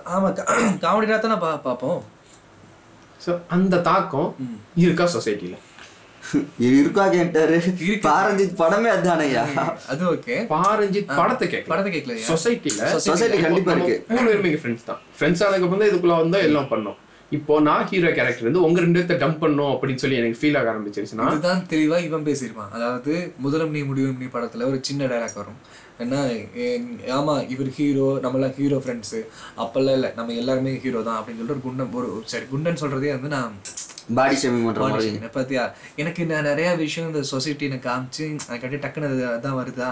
காமெடினா 0.00 0.36
side 0.36 0.46
தான் 0.46 0.56
role. 0.56 0.76
பார்ப்போம். 0.76 0.76
ஆமா 0.76 0.78
காமெடினா 0.84 1.16
தானே 1.24 1.36
பா 1.44 1.50
பார்ப்போம். 1.68 2.00
ஸோ 3.20 3.30
அந்த 3.56 3.80
தாக்கம் 3.88 4.28
இருக்கா 4.84 5.06
சொசைட்டில 5.14 5.56
இது 6.66 6.74
இருக்கா 6.82 7.04
கேட்டாரு? 7.14 7.56
பாரஞ்சித் 8.06 8.56
படமே 8.60 8.88
அதானையா 8.94 9.42
அது 9.92 10.02
ஓகே. 10.12 10.36
பாரஞ்சித் 10.54 11.10
படத்தை 11.20 11.46
கேட்க 11.48 11.70
படத்தை 11.72 11.90
கேட்கலையா? 11.92 12.24
சொசைட்டில 12.30 12.88
சொசைட்டி 13.06 13.38
கண்டிப்பா 13.44 13.72
இருக்கு. 13.76 13.96
மூணு 14.12 14.26
பேருமே 14.28 14.52
ஃப்ரெண்ட்ஸ் 14.62 14.86
தான். 14.90 15.00
ஃப்ரெண்ட்ஸ் 15.18 15.42
ஆனதுக்கு 15.46 15.78
தான் 15.82 15.90
இதுக்குள்ள 15.92 16.16
வந்தா 16.22 16.38
எல்லாம் 16.48 16.68
பண்ணோம். 16.72 16.96
இப்போ 17.30 17.60
நான் 17.60 17.86
ஹீரோ 17.86 18.12
கேரக்டர் 18.12 18.42
வந்து 18.42 18.62
உங்க 18.62 18.80
ரெண்டு 18.80 18.98
பேர்த்த 18.98 19.16
டம்ப் 19.16 19.40
பண்ணோம் 19.40 19.72
அப்படின்னு 19.72 19.94
சொல்லி 19.94 20.16
எனக்கு 20.16 20.38
ஃபீல் 20.40 20.58
ஆக 20.58 20.68
ஆரம்பிச்சிருச்சுன்னா? 20.72 21.24
இதுதான் 21.28 21.62
தெளிவா 21.68 22.02
இவன் 22.02 22.26
பேசியிருப்பான். 22.26 22.70
அதாவது 22.70 23.12
முதலும் 23.38 23.70
நீ 23.70 23.82
முடிவும் 23.82 24.18
நீ 24.18 24.24
படத்துல 24.26 24.64
ஒரு 24.64 24.78
சின்ன 24.82 25.04
டைலாக் 25.04 25.34
வரும். 25.34 25.58
என்ன 25.98 26.14
என்- 26.64 26.86
ஆமா 27.10 27.48
இவர் 27.50 27.68
ஹீரோ 27.68 28.18
நம்மளாம் 28.22 28.54
ஹீரோ 28.54 28.76
ஃப்ரெண்ட்ஸு 28.76 29.20
அப்பெல்லாம் 29.56 29.92
இல்லை 29.92 30.12
நம்ம 30.16 30.32
எல்லாருமே 30.32 30.76
ஹீரோ 30.76 31.02
தான் 31.02 31.18
அப்படின்னு 31.18 31.36
சொல்லிட்டு 31.36 31.52
ஒரு 31.52 31.62
குண்டன் 31.66 31.92
ஒரு 31.92 32.22
சரி 32.24 32.46
குண்டன் 32.52 32.80
சொல்றதே 32.80 33.10
வந்து 33.10 33.28
நான் 33.28 33.54
பாடி 34.14 34.34
ஷேமிங் 34.34 34.64
பண்ற 34.64 34.80
மாதிரி. 34.86 35.10
பார்த்தியா 35.34 35.64
எனக்கு 35.96 36.26
நான் 36.26 36.42
நிறைய 36.42 36.74
விஷயம் 36.76 37.14
இந்த 37.14 37.22
சொசைட்டி 37.26 37.64
எனக்கு 37.64 37.88
காமிச்சு 37.88 38.24
எனக்கு 38.48 38.66
அப்படியே 38.66 38.82
டக்குன்னு 38.82 39.10
அது 39.10 39.24
அதான் 39.30 39.58
வருதா? 39.60 39.90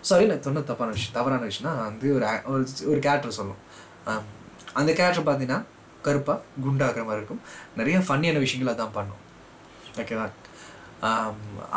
சாரி 0.00 0.26
நான் 0.26 0.42
சொன்ன 0.42 0.60
தப்பான 0.62 0.90
விஷயம் 0.90 1.12
தவறான 1.12 1.46
விஷயம்னா 1.46 1.72
வந்து 1.84 2.08
ஒரு 2.14 2.26
ஒரு 2.86 2.98
கேரக்டர் 2.98 3.30
சொல்லும். 3.30 3.60
அந்த 4.72 4.92
கேரக்டர் 4.92 5.26
பார்த்தீங்கன்னா 5.26 5.60
கருப்பா 6.06 6.34
குண்டாகிற 6.64 7.02
மாதிரி 7.08 7.20
இருக்கும். 7.20 7.40
நிறைய 7.78 7.98
ஃபன்னியான 8.06 8.42
விஷயங்கள் 8.44 8.74
அதான் 8.74 8.94
பண்ணும். 8.98 9.22
ஓகேவா 10.02 10.26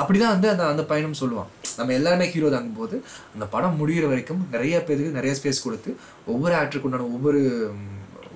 அப்படிதான் 0.02 0.34
வந்து 0.36 0.48
அந்த 0.52 0.64
அந்த 0.74 0.84
பையனும் 0.92 1.20
சொல்லுவான். 1.22 1.50
நம்ம 1.78 1.94
எல்லாருமே 1.98 2.26
ஹீரோ 2.34 2.48
தாங்கும் 2.54 2.80
போது 2.80 2.96
அந்த 3.34 3.46
படம் 3.56 3.78
முடிகிற 3.82 4.06
வரைக்கும் 4.12 4.42
நிறைய 4.54 4.76
பேருக்கு 4.88 5.18
நிறைய 5.18 5.34
ஸ்பேஸ் 5.40 5.66
கொடுத்து 5.66 5.92
ஒவ்வொரு 6.34 6.54
ஆக்டருக்கு 6.60 6.90
உண்டான 6.90 7.10
ஒவ்வொரு 7.18 7.42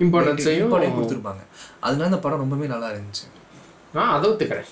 இம்பார்ட்டையும் 0.04 0.94
கொடுத்துருப்பாங்க. 0.98 1.42
அதனால 1.86 2.08
அந்த 2.10 2.20
படம் 2.26 2.42
ரொம்பவே 2.44 2.68
நல்லா 2.74 2.90
இருந்துச்சு. 2.94 3.26
நான் 3.96 4.12
அதை 4.14 4.24
ஒத்துக்கிறேன். 4.30 4.70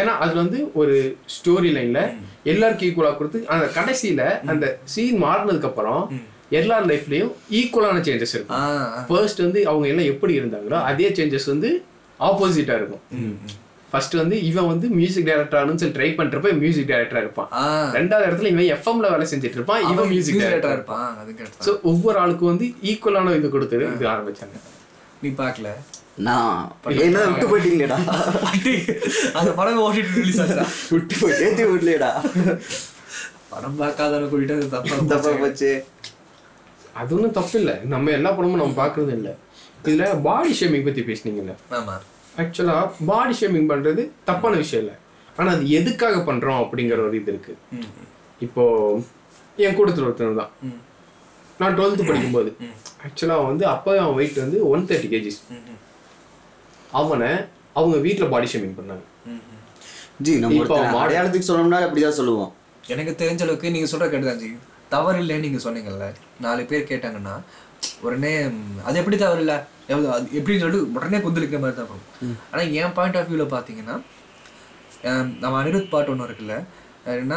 ஏன்னா 0.00 0.14
அதுல 0.22 0.40
வந்து 0.44 0.58
ஒரு 0.80 0.94
ஸ்டோரி 1.34 1.68
லைன்ல 1.76 2.00
எல்லாருக்கும் 2.52 2.88
ஈக்குவலா 2.88 3.12
கொடுத்து 3.18 3.38
அந்த 3.54 3.66
கடைசியில 3.76 4.22
அந்த 4.52 4.66
சீன் 4.94 5.22
மாறினதுக்கு 5.26 5.70
அப்புறம் 5.70 6.02
எல்லார் 6.60 6.88
லைஃப்லயும் 6.92 7.32
ஈக்குவலான 7.58 8.00
சேஞ்சஸ் 8.08 8.34
இருக்கும். 8.36 8.64
ஃபர்ஸ்ட் 9.10 9.40
வந்து 9.46 9.60
அவங்க 9.70 9.86
எல்லாம் 9.92 10.10
எப்படி 10.14 10.34
இருந்தாங்களோ 10.40 10.80
அதே 10.90 11.08
சேஞ்சஸ் 11.18 11.48
வந்து 11.52 11.70
ஆப்போசிட்டா 12.20 12.74
இருக்கும். 12.80 13.02
ஃபர்ஸ்ட் 13.90 14.14
வந்து 14.20 14.36
இவன் 14.50 14.68
வந்து 14.70 14.86
மியூசிக் 14.98 15.26
டைரக்டர் 15.28 15.58
ஆகணும்னு 15.58 15.82
சொல்லி 15.82 15.96
ட்ரை 15.98 16.08
பண்றப்ப 16.18 16.52
மியூசிக் 16.62 16.88
டைரக்டரா 16.92 17.20
இருப்பான். 17.24 17.50
ரெண்டாவது 17.98 18.26
இடத்துல 18.28 18.50
இவன் 18.54 18.70
எஃப்எம்ல 18.76 19.10
வேலை 19.12 19.26
செஞ்சுட்டு 19.32 19.58
இருப்பான் 19.58 19.82
இவன் 19.92 20.10
மியூசிக் 20.12 20.40
டைரக்டரா 20.42 20.74
இருப்பான். 20.78 21.04
ஸோ 21.66 21.72
ஒவ்வொரு 21.90 22.18
ஆளுக்கும் 22.22 22.52
வந்து 22.52 22.68
ஈக்குவலான 22.92 23.34
இது 23.40 23.50
கொடுத்து 23.54 23.84
இது 23.96 24.10
ஆரம்பிச்சாங்க. 24.14 24.58
நீ 25.22 25.30
பார்க்கல? 25.42 25.68
நான் 26.26 26.58
விட்டு 27.30 27.46
போயிட்டீங்களேடா. 27.52 27.98
அந்த 29.38 29.50
படம் 29.58 29.80
ஓட்டிட்டு 29.86 30.18
ரிலீஸ் 30.20 30.40
ஆச்சா 30.44 30.66
விட்டு 30.94 31.14
போய் 31.20 31.34
ஏத்தி 31.46 31.64
விடலையடா. 31.70 32.10
படம் 33.52 33.78
பார்க்காதவன 33.80 34.28
கூட்டிட்டு 34.32 34.70
தப்பா 34.74 34.96
தப்பா 35.14 35.32
போச்சு. 35.42 35.72
அது 37.00 37.14
ஒன்றும் 37.16 37.36
தப்பு 37.38 37.56
இல்லை 37.60 37.74
நம்ம 37.92 38.10
எல்லா 38.18 38.30
படமும் 38.36 38.60
நம்ம 38.62 38.76
பார்க்கறது 38.82 39.12
இல்லை. 39.18 39.32
இதுல 39.88 40.06
பாடி 40.28 40.52
ஷேமிங் 40.60 40.86
பத்தி 40.86 41.02
பேசுனீங்கல்ல? 41.10 41.54
ஆமா. 41.78 41.94
ஆக்சுவலா 42.42 42.76
பாடி 43.10 43.34
ஷேமிங் 43.40 43.68
பண்றது 43.72 44.02
தப்பான 44.28 44.56
விஷயம் 44.62 44.82
இல்லை. 44.84 44.96
ஆனா 45.36 45.48
அது 45.54 45.64
எதுக்காக 45.78 46.16
பண்றோம் 46.28 46.60
அப்படிங்கிற 46.64 46.98
ஒரு 47.06 47.16
இது 47.20 47.32
இருக்கு. 47.32 47.54
இப்போ 48.46 48.64
என் 49.64 49.76
கூட்டத்தில் 49.76 50.06
ஒருத்தர் 50.06 50.40
தான். 50.42 50.52
நான் 51.60 51.76
டுவெல்த்து 51.76 52.06
படிக்கும்போது. 52.08 52.50
ஆக்சுவலாக 53.06 53.46
வந்து 53.50 53.64
அப்போ 53.74 53.90
அவன் 54.02 54.18
வெயிட் 54.20 54.42
வந்து 54.44 54.58
ஒன் 54.68 54.86
தேர்ட்டி 54.90 55.08
கேஜிஸ் 55.14 55.40
அவனை 57.00 57.30
அவங்க 57.78 57.96
வீட்டில் 58.06 58.32
பாடி 58.34 58.48
ஷேமிங் 58.52 58.76
பண்ணாங்க. 58.78 59.04
ஜி 60.26 60.32
நம்ம 60.42 61.00
அடையாளத்துக்கு 61.04 61.48
சொல்லணும்னா 61.50 61.78
அப்படிதான் 61.86 62.18
சொல்லுவோம்? 62.20 62.52
எனக்கு 62.94 63.12
தெரிஞ்ச 63.22 63.42
அளவுக்கு 63.46 63.72
நீங்க 63.74 63.88
சொல்ற 63.92 64.06
கேட்டுதான் 64.10 64.40
ஜி. 64.42 64.50
தவறு 64.90 65.20
இல்லைன்னு 65.22 65.46
நீங்க 65.46 65.60
சொன்னீங்கல்ல 65.64 66.06
நாலு 66.40 66.62
பேர் 66.70 66.90
கேட்டாங்கன்னா 66.90 67.34
உடனே 68.02 68.32
அது 68.84 69.00
எப்படி 69.00 69.16
தவறு 69.18 69.42
இல்லை 69.44 69.56
எவ்வளோ 69.88 70.08
அது 70.14 70.26
எப்படின்னு 70.38 70.62
சொல்லிட்டு 70.62 70.92
உடனே 70.96 71.18
குந்தளிக்கிற 71.24 71.60
மாதிரி 71.60 71.76
தான் 71.76 71.86
இருக்கும் 71.86 72.06
ஆனா 72.50 72.62
என் 72.78 72.94
பாயிண்ட் 72.96 73.18
ஆஃப் 73.18 73.28
வியூவில் 73.28 73.54
பார்த்தீங்கன்னா 73.54 73.96
நம்ம 75.40 75.56
அனிருத் 75.60 75.90
பாட்டு 75.90 76.12
ஒன்று 76.12 76.28
இருக்குல்ல 76.28 76.56
என்ன 77.16 77.34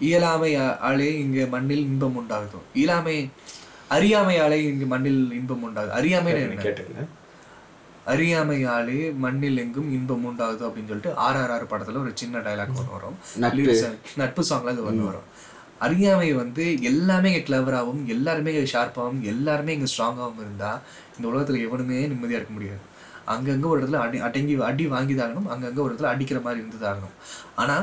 இயலாமை 0.00 0.50
ஆளே 0.88 1.08
இங்கே 1.22 1.46
மண்ணில் 1.48 1.86
இன்பம் 1.86 2.18
உண்டாகுதோ 2.20 2.60
இயலாமை 2.74 3.16
அறியாமை 3.90 4.36
ஆளே 4.40 4.58
இங்கு 4.66 4.86
மண்ணில் 4.88 5.22
இன்பம் 5.38 5.64
உண்டாகுது 5.66 5.96
அறியாமை 5.98 6.32
அறியாமையாலே 8.12 8.94
மண்ணில் 9.24 9.60
எங்கும் 9.62 9.90
இன்பம் 9.96 10.24
உண்டாகுது 10.28 10.62
அப்படின்னு 10.66 10.90
சொல்லிட்டு 10.90 11.12
ஆர்ஆர்ஆர் 11.24 11.70
படத்துல 11.72 12.00
ஒரு 12.02 12.12
சின்ன 12.14 12.40
டைலாக் 12.46 12.72
ஒன்று 12.74 12.94
வரும். 12.94 13.16
நட்பு. 14.20 14.42
சாங்ல 14.48 14.72
அது 14.72 14.82
ஒன்று 14.82 15.04
வரும். 15.04 15.26
அறியாமை 15.80 16.32
வந்து 16.32 16.64
எல்லாருமே 16.82 17.28
இங்கே 17.32 17.42
கிளவராகவும் 17.42 18.02
எல்லாருமே 18.06 18.52
இங்கே 18.54 18.70
ஷார்ப்பாகவும் 18.72 19.22
எல்லாருமே 19.32 19.72
இங்கே 19.76 19.88
ஸ்ட்ராங்காகவும் 19.92 20.42
இருந்தா 20.44 20.70
இந்த 21.16 21.24
உலகத்துல 21.30 21.60
எவனுமே 21.66 21.98
நிம்மதியா 22.12 22.38
இருக்க 22.40 22.52
முடியாது. 22.52 22.82
அங்கங்க 23.26 23.66
ஒரு 23.66 23.78
இடத்துல 23.80 23.98
அடி 24.04 24.18
அடங்கி 24.18 24.54
அடி 24.68 24.84
வாங்கிதாகணும் 24.86 25.48
அங்கங்க 25.54 25.80
ஒரு 25.84 25.92
இடத்துல 25.92 26.10
அடிக்கிற 26.12 26.40
மாதிரி 26.40 26.60
இருந்ததாகணும். 26.62 27.14
ஆனா 27.56 27.76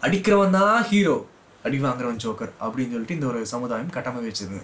அடிக்கிறவன் 0.00 0.56
தான் 0.58 0.82
ஹீரோ 0.82 1.16
அடி 1.64 1.78
வாங்குறவன் 1.78 2.22
ஜோக்கர் 2.24 2.52
அப்படின்னு 2.64 2.94
சொல்லிட்டு 2.94 3.14
இந்த 3.14 3.26
ஒரு 3.26 3.40
சமுதாயம் 3.46 3.94
கட்டமை 3.96 4.22
வச்சது. 4.28 4.58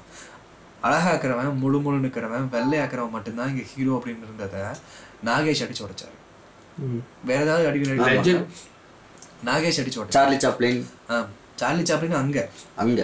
அழகாக்குறவன் 0.83 1.61
முழு 1.63 1.79
முழு 1.81 1.99
நிற்கிறவன் 2.05 2.49
வெள்ளையாக்குறவன் 2.55 3.15
மட்டும்தான் 3.17 3.51
இங்க 3.53 3.65
ஹீரோ 3.73 3.93
அப்படின்னு 3.99 4.27
இருந்ததை 4.29 4.63
நாகேஷ் 5.29 5.63
அடிச்சு 5.65 5.85
உடைச்சாரு. 5.87 6.17
வேற 7.25 7.41
ஏதாவது 7.47 7.69
அடிக்கிற. 7.69 7.95
நாகேஷ் 9.49 9.81
அடிச்சு 9.83 10.01
உடைச்சாரு. 10.01 10.17
சார்லி 10.19 10.39
சாப்ளின் 10.45 10.83
ஆ. 11.11 11.19
சார்லி 11.59 11.83
சாப்ளின் 11.83 12.21
அங்க. 12.23 12.39
அங்க. 12.77 13.01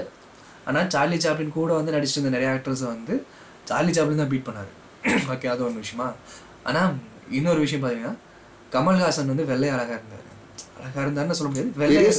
ஆனா 0.66 0.80
சார்லி 0.88 1.16
சாப்ளின் 1.16 1.50
கூட 1.50 1.72
வந்து 1.74 1.92
நடிச்சிட்டு 1.92 2.20
இருந்த 2.20 2.36
நிறைய 2.36 2.50
ஆக்டர்ஸை 2.54 2.86
வந்து 2.86 3.14
சார்லி 3.68 3.92
சாப்ளின் 3.92 4.18
தான் 4.18 4.28
பீட் 4.28 4.48
பண்ணாரு. 4.48 4.72
ஓகே 5.32 5.48
அது 5.48 5.64
ஒரு 5.64 5.74
விஷயமா? 5.74 6.06
ஆனா 6.64 6.82
இன்னொரு 7.30 7.60
விஷயம் 7.60 7.82
பாத்தீங்கன்னா 7.84 8.14
கமல்ஹாசன் 8.72 9.26
வந்து 9.26 9.44
வெள்ளை 9.44 9.70
அழகா 9.70 9.94
இருந்தாரு. 9.94 10.22
அழகா 10.78 11.02
இருந்தாருன்னு 11.02 11.32
சொல்ல 11.32 11.50
முடியாது. 11.50 11.70
வெள்ளையா 11.78 12.12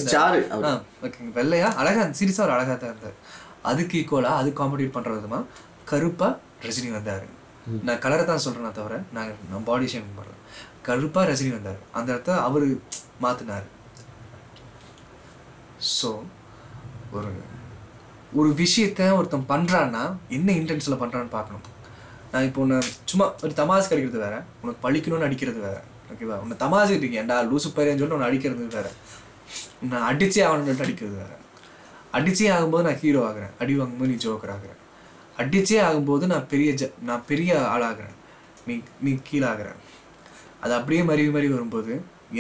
ஆ 0.67 0.71
ஓகேங்க 1.05 1.31
வெள்ளையா 1.39 1.69
அழகா 1.75 2.03
சீரியஸா 2.19 2.43
ஒரு 2.43 2.51
அழகா 2.51 2.75
தான் 2.75 2.89
இருந்தார். 2.89 3.17
அதுக்கு 3.63 3.97
ஈக்குவலா 4.01 4.31
அது 4.41 4.49
காம்படிட் 4.53 4.91
பண்ற 4.91 5.11
விதமா 5.17 5.39
கருப்பா 5.85 6.29
ரஜினி 6.63 6.91
வந்தாரு. 6.91 7.25
நான் 7.87 7.99
கலரை 7.99 8.25
தான் 8.25 8.43
சொல்றேனே 8.45 8.71
தவிர 8.71 9.03
நான் 9.13 9.37
நான் 9.51 9.63
பாடி 9.63 9.85
ஷேமிங் 9.85 10.17
பண்றேன். 10.17 10.41
கருப்பா 10.81 11.21
ரஜினி 11.25 11.51
வந்தார். 11.51 11.79
அந்த 11.93 12.11
இடத்த 12.11 12.41
அவரு 12.41 12.67
மாத்தினாரு. 13.21 13.67
ஸோ 15.93 16.09
ஒரு 17.17 17.31
ஒரு 18.39 18.49
விஷயத்த 18.61 19.01
ஒருத்தன் 19.17 19.49
பண்ணுறான்னா 19.51 20.03
என்ன 20.37 20.49
இன்டென்ஷனில் 20.59 21.01
பண்ணுறான்னு 21.01 21.31
பார்க்கணும். 21.35 21.65
நான் 22.31 22.45
இப்போ 22.47 22.59
உன்னை 22.63 22.77
சும்மா 23.11 23.25
ஒரு 23.45 23.53
தமாஸ் 23.59 23.89
கிடைக்கிறது 23.91 24.23
வேறு. 24.23 24.39
உனக்கு 24.61 24.79
பழிக்கணும்னு 24.85 25.27
அடிக்கிறது 25.27 25.59
வேறு. 25.65 25.81
ஓகேவா 26.11 26.37
உன்னை 26.43 26.55
தமாஸ் 26.63 26.91
இருக்கீங்க 26.93 27.19
ஏன்டா 27.21 27.37
லூசு 27.51 27.69
பையன்னு 27.75 28.01
சொல்லிட்டு 28.01 28.17
உன்னை 28.17 28.29
அடிக்கிறது 28.31 28.67
வேறு. 28.77 28.91
நான் 29.91 30.07
அடிச்சே 30.09 30.41
ஆகணும்னு 30.47 30.85
அடிக்கிறது 30.87 31.15
வேறு. 31.21 31.37
அடிச்சே 32.17 32.49
ஆகும்போது 32.55 32.87
நான் 32.87 32.99
ஹீரோ 33.03 33.21
ஆகிறேன். 33.29 33.53
அடி 33.61 33.73
வாங்கும்போது 33.79 34.11
நீ 34.13 34.17
ஜோக்கர் 34.25 34.53
ஆகிறேன். 34.55 34.81
அடிச்சே 35.43 35.79
ஆகும்போது 35.87 36.25
நான் 36.33 36.45
பெரிய 36.51 36.69
ஜ 36.81 36.91
நான் 37.09 37.25
பெரிய 37.31 37.53
ஆளாகிறேன். 37.73 38.17
நீ 38.67 38.75
நீ 39.05 39.11
கீழாகிறேன் 39.29 39.79
அது 40.63 40.73
அப்படியே 40.77 41.01
மறுவி 41.09 41.31
மறுவி 41.35 41.55
வரும்போது 41.55 41.93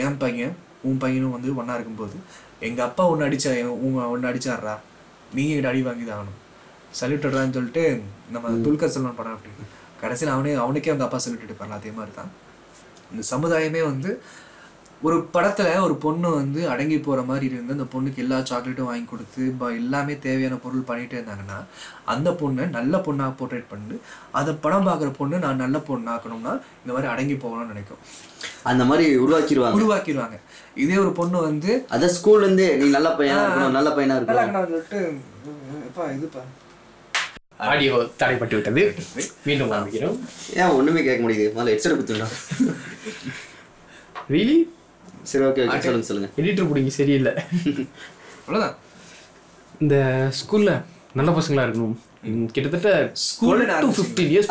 என் 0.03 0.19
பையன் 0.21 0.53
உன் 0.85 0.99
பையனும் 0.99 1.35
வந்து 1.35 1.49
ஒன்றா 1.55 1.75
இருக்கும்போது 1.75 2.17
எங்கள் 2.61 2.85
அப்பா 2.85 3.03
ஒன்று 3.11 3.27
அடிச்சா 3.27 3.51
உன் 3.79 3.95
ஒன்று 4.07 4.29
அடிச்சாடுறா 4.29 4.75
நீ 5.35 5.43
எங்கிட்ட 5.45 5.69
அடி 5.69 5.81
வாங்கி 5.83 6.05
தான் 6.05 6.17
ஆகணும். 6.17 6.39
சல்யூட் 6.93 7.25
விடுறான்னு 7.25 7.55
சொல்லிட்டு 7.55 7.83
நம்ம 8.31 8.51
துல்கர் 8.65 8.93
செல்வன் 8.93 9.17
படம் 9.17 9.35
அப்படி 9.35 9.51
கடைசியில் 10.01 10.33
அவனே 10.33 10.51
அவனுக்கே 10.63 10.91
அவங்க 10.91 11.05
அப்பா 11.05 11.19
சல்யூட் 11.23 11.45
எடுப்பார்ல 11.47 11.77
அதே 11.79 11.91
மாதிரி 11.97 12.13
தான் 12.15 12.31
இந்த 13.11 13.23
சமுதாயமே 13.31 13.81
வந்து 13.85 14.11
ஒரு 15.05 15.17
படத்துல 15.33 15.79
ஒரு 15.81 15.95
பொண்ணு 15.97 16.27
வந்து 16.31 16.69
அடங்கி 16.69 16.97
போற 16.99 17.21
மாதிரி 17.23 17.45
இருந்து 17.49 17.73
அந்த 17.73 17.85
பொண்ணுக்கு 17.91 18.17
எல்லா 18.17 18.37
சாக்லேட்டும் 18.41 18.87
வாங்கி 18.87 19.05
கொடுத்து 19.05 19.41
ப- 19.57 19.71
எல்லாமே 19.73 20.13
தேவையான 20.19 20.55
பொருள் 20.57 20.87
பண்ணிட்டே 20.87 21.15
இருந்தாங்கன்னா 21.15 21.57
அந்த 22.05 22.29
பொண்ணை 22.39 22.65
நல்ல 22.69 22.97
பொண்ணா 22.99 23.25
போர்ட்ரேட் 23.39 23.69
பண்ணி 23.69 23.97
அதை 24.33 24.53
படம் 24.61 24.87
பார்க்குற 24.87 25.11
பொண்ணு 25.13 25.39
நான் 25.39 25.61
நல்ல 25.63 25.77
பொண்ணாக்கணும்னா 25.87 26.53
இந்த 26.79 26.91
மாதிரி 26.91 27.09
அடங்கி 27.11 27.35
போகணும்னு 27.35 27.71
நினைக்கும். 27.71 28.01
அந்த 28.63 28.83
மாதிரி 28.85 29.05
உருவாக்கிடுவாங்க 29.19 29.77
உருவாக்கிடுவாங்க 29.79 30.37
இதே 30.77 30.97
ஒரு 30.97 31.11
பொண்ணு 31.13 31.37
வந்து 31.41 31.71
அதான் 31.91 32.13
ஸ்கூல்ல 32.15 32.43
இருந்தே 32.43 32.69
நீ 32.75 32.87
நல்ல 32.89 33.09
பையனா 33.15 33.41
இருக்கணும் 33.43 33.77
நல்ல 33.77 33.89
பையனா 33.91 34.17
இருக்கணும். 34.19 34.67
சொல்லிட்டு 34.67 35.01
"எப்பா 35.87 36.05
இதுப்பா 36.15 36.43
ஆடியோ 37.65 37.97
தடைப்பட்டு 38.19 38.55
விட்டது. 38.55 38.81
மீண்டும் 39.43 39.69
ஆரம்பிக்கிறோம் 39.71 40.17
ஏன் 40.55 40.73
ஒண்ணுமே 40.73 41.03
கேட்க 41.03 41.21
முடியுது? 41.23 41.45
முதல்ல 41.53 41.73
ஹெட்செட் 41.73 41.99
குத்துடா 41.99 42.27
ரியலி 44.29 44.57
சரி 45.31 45.45
ஓகே 45.49 45.63
ஓகே 45.65 45.79
சொல்லுங்க 45.85 46.07
சொல்லுங்க. 46.09 46.29
எடிட்டர் 46.41 46.69
பிடிங்க 46.71 46.91
சரியில்லை. 46.99 47.33
அவ்வளவுதான். 48.41 48.75
இந்த 49.83 49.95
ஸ்கூல்ல 50.39 50.73
நல்ல 51.19 51.31
பசங்களா 51.37 51.65
இருக்கணும். 51.65 51.95
கிட்டத்தட்ட 52.53 52.91
School 53.23 53.57
ல 53.69 53.79
டு 53.83 53.89
ஃபிஃப்டீன் 53.97 54.29
இயர்ஸ் 54.33 54.49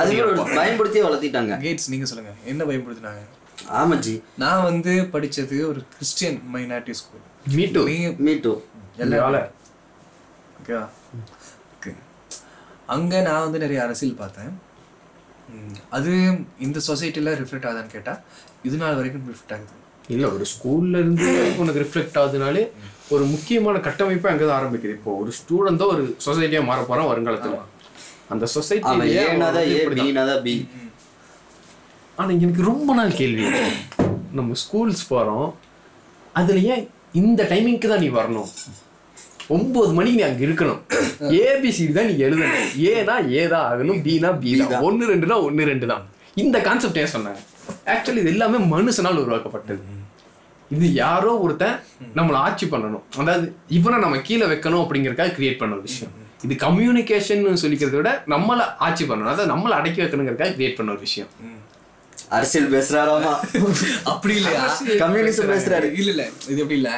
பயன்படுத்தியே 0.59 1.05
வளர்த்திட்டாங்க. 1.07 1.55
கேட்ஸ் 1.65 1.89
நீங்க 1.95 2.07
சொல்லுங்க. 2.11 2.33
என்ன 2.53 2.65
பயன்படுத்தினாங்க? 2.71 3.23
ஆமா 3.81 3.97
ஜி. 4.07 4.15
நான் 4.43 4.67
வந்து 4.71 4.93
படிச்சது 5.15 5.57
ஒரு 5.71 5.81
Christian 5.95 6.39
minority 6.55 6.95
school 7.01 7.25
me 7.57 7.65
too 7.75 7.83
நீங்க 7.91 8.11
மீ 8.27 8.35
டூ 8.47 8.53
எல்லா 9.05 9.19
ஓகேவா? 10.59 10.85
ஓகே. 11.77 11.93
அங்கே 12.97 13.19
நான் 13.29 13.45
வந்து 13.47 13.63
நிறைய 13.65 13.81
அரசியல் 13.87 14.21
பார்த்தேன். 14.21 14.53
அது 15.97 16.13
இந்த 16.67 16.79
சொசைட்டியில் 16.89 17.33
ரிஃப்ளெக்ட் 17.41 17.67
ஆகுதான்னு 17.69 17.95
கேட்டால் 17.97 18.21
இது 18.69 18.77
நாள் 18.83 18.99
வரைக்கும் 19.01 19.27
ரிஃப்ளெக்ட் 19.33 19.57
ஆகுது. 19.57 19.75
இல்ல 20.13 20.25
ஒரு 20.37 20.45
ஸ்கூல்ல 20.53 20.97
இருந்து 21.03 21.27
உனக்கு 21.63 21.83
ரிஃப்ளெக்ட் 21.85 22.19
ஆகுதுனாலே 22.23 22.63
ஒரு 23.15 23.25
முக்கியமான 23.33 23.77
கட்டமைப்பு 23.87 24.29
அங்கதான் 24.31 24.59
ஆரம்பிக்குது. 24.59 24.95
இப்போ 24.99 25.11
ஒரு 25.23 25.31
ஸ்டூடெண்ட் 25.39 25.81
தான் 25.83 25.93
ஒரு 25.95 26.03
சொசைட்டியா 26.27 26.63
மாற 26.71 26.81
போறான் 26.91 27.09
வருங்காலத்துல. 27.11 27.59
அந்த 28.33 28.45
அவன் 28.45 28.55
சொசைட்டிலேயே 28.57 29.23
ஏனாதான் 29.33 29.69
ஏ 29.75 29.81
பினாதான் 29.99 30.43
பி 30.47 30.55
ஆனா 32.19 32.31
எனக்கு 32.45 32.63
ரொம்ப 32.71 32.91
நாள் 32.99 33.19
கேள்வி. 33.21 33.47
நம்ம 34.39 34.57
ஸ்கூல்ஸ் 34.65 35.05
போறோம். 35.13 35.49
அதுல 36.41 36.61
ஏன் 36.73 36.85
இந்த 37.23 37.41
டைமிங்க்கு 37.53 37.91
தான் 37.93 38.05
நீ 38.05 38.11
வரணும்? 38.19 38.51
ஒன்பது 39.57 39.91
மணிக்கு 39.99 40.19
நீ 40.21 40.27
அங்க 40.29 40.43
இருக்கணும். 40.49 40.81
ஏபிசிடி 41.47 41.93
தான் 41.99 42.09
நீ 42.11 42.17
எழுதணும். 42.27 42.69
ஏனா 42.93 43.17
ஏதான் 43.41 43.67
ஆகணும் 43.71 44.01
பினா 44.07 44.31
பி 44.45 44.53
தான். 44.61 44.85
ஒன்னு 44.89 45.11
ரெண்டுனா 45.13 45.39
ஒன்னு 45.49 45.71
ரெண்டு 45.73 45.89
தான் 45.93 46.05
இந்த 46.45 46.57
கான்செப்ட் 46.69 47.01
ஏன் 47.03 47.15
சொன்னாங்க 47.17 47.43
ஆக்சுவலி 47.93 48.23
இது 48.25 48.33
எல்லாமே 48.35 48.59
மனுஷனால் 48.75 49.23
உருவாக்கப்பட்டது. 49.25 49.83
இது 50.71 50.87
யாரோ 50.93 51.33
ஒருத்தன் 51.45 51.77
நம்மளை 52.19 52.39
ஆட்சி 52.47 52.67
பண்ணணும். 52.67 53.05
அதாவது 53.21 53.47
இவனை 53.69 53.99
நம்ம 54.05 54.21
கீழே 54.29 54.47
வைக்கணும் 54.53 54.83
அப்படிங்கிறக்காக 54.85 55.35
கிரியேட் 55.39 55.61
பண்ண 55.63 55.75
ஒரு 55.75 55.85
விஷயம். 55.91 56.13
இது 56.45 56.55
கம்யூனிகேஷன் 56.67 57.63
சொல்லிக்கிறத 57.65 57.97
விட 58.01 58.11
நம்மளை 58.35 58.65
ஆட்சி 58.87 59.05
பண்ணணும். 59.05 59.33
அதாவது 59.35 59.53
நம்மளை 59.55 59.75
அடக்கி 59.81 60.03
வைக்கணுங்கிறக்காக 60.03 60.53
கிரியேட் 60.59 60.79
பண்ண 60.79 60.93
ஒரு 60.97 61.01
விஷயம். 61.01 61.31
அரசியல் 62.37 62.69
பேசுறாராமா? 62.75 63.33
அப்படி 64.13 64.35
இல்லையா? 64.41 64.63
கம்யூனிசம் 65.03 65.51
பேசுறாரு. 65.53 65.89
இல்ல 66.01 66.11
இல்ல 66.15 66.25
இது 66.51 66.59
எப்படி 66.65 66.79
இல்ல? 66.81 66.91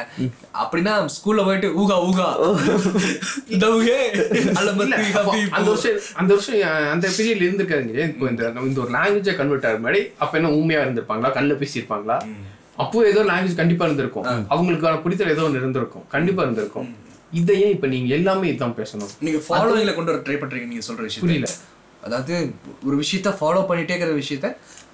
அப்படின்னா 0.63 0.93
ஸ்கூல்ல 1.15 1.45
போயிட்டு 1.47 1.69
ஊகா 1.81 1.97
ஊகா. 2.09 2.27
அந்த 5.57 5.67
வருஷம் 5.71 5.97
அந்த 6.19 6.29
வருஷம் 6.33 6.59
அந்த 6.95 7.07
பீரியட்ல 7.17 7.47
இருந்திருக்காருங்க. 7.47 8.05
இப்போ 8.11 8.27
இந்த 8.33 8.51
இந்த 8.69 8.81
ஒரு 8.85 8.93
லாங்குவேஜை 8.97 9.35
கன்வெர்ட் 9.41 9.67
ஆகிற 9.71 9.81
மாதிரி 9.87 10.01
அப்ப 10.25 10.33
என்ன 10.41 10.53
உண்மையா 10.59 10.83
இருந்திருப்பாங்களா? 10.85 11.31
கல்ல 11.39 11.59
பேசியிருப்பாங்களா? 11.63 12.17
அப்போ 12.83 12.97
ஏதோ 13.11 13.21
லாங்குவேஜ் 13.31 13.61
கண்டிப்பா 13.61 13.85
இருந்திருக்கும். 13.89 14.29
அவங்களுக்கான 14.55 15.01
பிடித்தல் 15.05 15.35
ஏதோ 15.35 15.45
ஒன்று 15.49 15.61
இருந்திருக்கும். 15.63 16.07
கண்டிப்பா 16.15 16.43
இருந்திருக்கும். 16.47 16.89
இதை 17.39 17.55
ஏன் 17.63 17.73
இப்ப 17.75 17.87
நீங்க 17.93 18.09
எல்லாமே 18.17 18.51
இதான் 18.51 18.75
பேசணும்? 18.81 19.09
நீங்க 19.25 19.39
ஃபாலோவிங்ல 19.45 19.93
கொண்டு 19.95 20.11
வர 20.11 20.19
ட்ரை 20.27 20.35
பண்றீங்க 20.41 20.67
நீங்க 20.73 20.85
சொல்ற 20.89 21.03
விஷயம் 21.07 21.25
புரியல. 21.25 21.49
அதாவது 22.07 22.35
ஒரு 22.87 22.95
விஷயத்த 23.01 23.29
ஃபாலோ 23.39 23.61
பண்ணிட்டே 23.69 23.93
இருக்கிற 23.93 24.13
விஷயத்த 24.19 24.47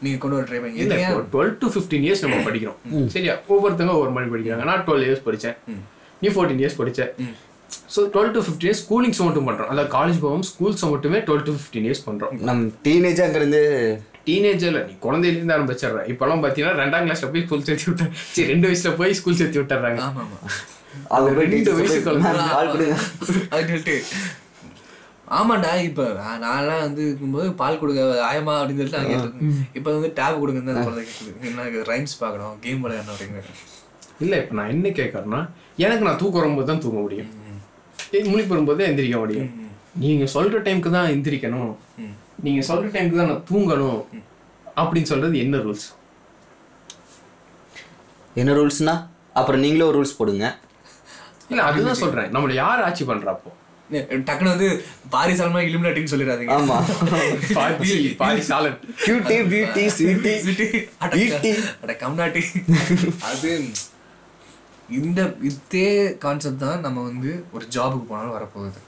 நீங்க 0.03 0.17
கொண்டு 0.23 0.37
வர 0.37 0.45
ட்ரை 0.49 0.59
ஏன் 0.81 0.91
டுவெல் 1.33 1.53
டு 1.61 1.67
ஃபிஃப்டீன் 1.73 2.05
இயர்ஸ் 2.07 2.23
நம்ம 2.25 2.37
படிக்கிறோம். 2.47 2.77
சரியா? 3.15 3.33
ஒவ்வொருத்தங்க 3.49 3.93
ஒவ்வொரு 3.97 4.13
மாதிரி 4.15 4.31
படிக்கிறாங்க. 4.33 4.63
நான் 4.69 4.85
டுவெல் 4.87 5.05
இயர்ஸ் 5.07 5.25
படிச்சேன். 5.27 5.57
நீ 6.21 6.29
ஃபோர்டீன் 6.35 6.61
இயர்ஸ் 6.63 6.79
படிச்ச. 6.81 7.01
So 7.95 8.01
twelve 8.13 8.33
to 8.35 8.41
fifteen 8.45 8.67
years 8.67 8.81
schoolings 8.83 9.21
மட்டும் 9.27 9.47
பண்றோம். 9.47 9.69
அதாவது 9.73 9.91
காலேஜ் 9.97 10.19
போகும் 10.25 10.45
ஸ்கூல்ஸ் 10.49 10.83
மட்டுமே 10.93 11.19
டுவெல் 11.29 11.45
டு 11.47 11.53
ஃபிஃப்டீன் 11.55 11.87
இயர்ஸ் 11.87 12.03
பண்றோம். 12.07 12.33
நம் 12.49 12.63
டீனேஜ் 12.87 13.21
அங்கிருந்து 13.25 13.61
டீனேஜர்ல 14.27 14.81
நீ 14.89 14.93
குழந்தையிலேருந்து 15.05 15.55
ஆரம்பிச்சிடுற. 15.55 16.01
இப்பெல்லாம் 16.11 16.43
பார்த்தீங்கன்னா 16.43 16.75
ரெண்டாம் 16.81 17.07
கிளாஸ்ல 17.07 17.31
போய் 17.33 17.45
ஸ்கூல் 17.47 17.65
சேர்த்து 17.69 17.87
விட்டு 17.87 18.05
சரி 18.35 18.47
ரெண்டு 18.53 18.67
வயசுல 18.69 18.91
போய் 19.01 19.17
ஸ்கூல் 19.21 19.39
சேர்த்து 19.41 19.61
விட்டுறாங்க. 19.61 19.99
ஆமா 20.07 20.23
ஆமா 20.25 20.37
அவங்க 21.15 21.31
போய் 21.37 21.49
ரெண்டு 21.53 21.73
வயசு 21.75 21.97
குழந்தை. 22.03 22.31
"Ma'am, 22.31 22.49
பால் 22.55 22.71
கொடுங்க 22.71 22.95
அது 23.49 23.63
சொல்லிட்டு 23.67 23.95
ஆமாண்டா 25.27 25.69
இப்ப 25.89 26.05
நான் 26.19 26.41
நான்லாம் 26.45 26.81
வந்து 26.85 27.01
இருக்கும்போது 27.09 27.47
பால் 27.59 27.79
கொடுங்க 27.81 28.01
ஆயமா 28.29 28.53
அப்படின்னு 28.59 28.81
சொல்லிட்டு 28.81 28.99
நான் 28.99 29.11
கேட்டிருக்கேன் 29.11 29.61
இப்ப 29.77 29.87
வந்து 29.95 30.09
டேப் 30.19 30.41
கொடுங்க 30.41 30.61
தான் 30.67 30.87
குழந்தை 30.87 31.03
கேட்குது 31.09 31.47
என்ன 31.49 31.85
ரைம்ஸ் 31.91 32.15
பார்க்கணும் 32.23 32.57
கேம் 32.65 32.83
விளையாடணும் 32.85 33.13
அப்படிங்கிறது 33.15 33.61
இல்ல 34.23 34.33
இப்ப 34.41 34.55
நான் 34.59 34.73
என்ன 34.75 34.89
கேட்கறேன்னா 34.99 35.41
எனக்கு 35.85 36.07
நான் 36.07 36.19
தூக்கம் 36.21 36.41
வரும்போது 36.41 36.69
தான் 36.71 36.83
தூங்க 36.83 36.99
முடியும். 37.05 37.31
முழிப்பு 38.33 38.53
வரும்போது 38.53 38.81
எந்திரிக்க 38.87 39.17
முடியும். 39.23 39.49
நீங்க 40.03 40.25
சொல்ற 40.35 40.59
டைம்க்கு 40.67 40.89
தான் 40.97 41.09
எந்திரிக்கணும். 41.13 41.71
நீங்க 42.45 42.61
சொல்ற 42.69 42.87
டைம்க்கு 42.95 43.19
தான் 43.21 43.31
நான் 43.31 43.47
தூங்கணும். 43.51 44.01
அப்படின்னு 44.81 45.11
சொல்றது 45.13 45.35
என்ன 45.45 45.57
ரூல்ஸ் 45.65 45.87
என்ன 48.41 48.53
ரூல்ஸ்னா 48.59 48.95
அப்புறம் 49.39 49.63
நீங்களும் 49.63 49.89
ஒரு 49.89 49.97
ரூல்ஸ் 49.99 50.17
போடுங்க. 50.19 50.45
இல்ல 51.51 51.63
அதுதான் 51.69 52.01
சொல்றேன். 52.03 52.31
நம்மள 52.35 52.53
யார் 52.63 52.85
ஆட்சி 52.87 53.03
பண்றா 53.11 53.33
அப்போ 53.89 54.17
டக்குன்னு 54.27 54.53
வந்து 54.53 54.67
பாரி 55.13 55.33
சல்மா 55.39 55.59
இலுமினாட்டின்னு 55.67 56.11
சொல்லிடாதீங்க 56.13 56.53
ஆமா. 56.59 56.77
கியூட்டி 59.05 59.37
பியூட்டி 59.51 59.83
ஸ்வீட்டி 59.95 60.33
சிட்டி, 60.45 60.67
அட 61.83 61.93
கம்நாட்டி. 62.03 62.43
அது 63.31 63.51
இந்த 64.99 65.19
இதே 65.49 65.89
கான்செப்ட் 66.23 66.63
தான் 66.65 66.83
நம்ம 66.85 67.03
வந்து 67.09 67.31
ஒரு 67.55 67.65
ஜாபுக்கு 67.75 68.07
போனாலும் 68.11 68.35
வரப்போகுது. 68.37 68.79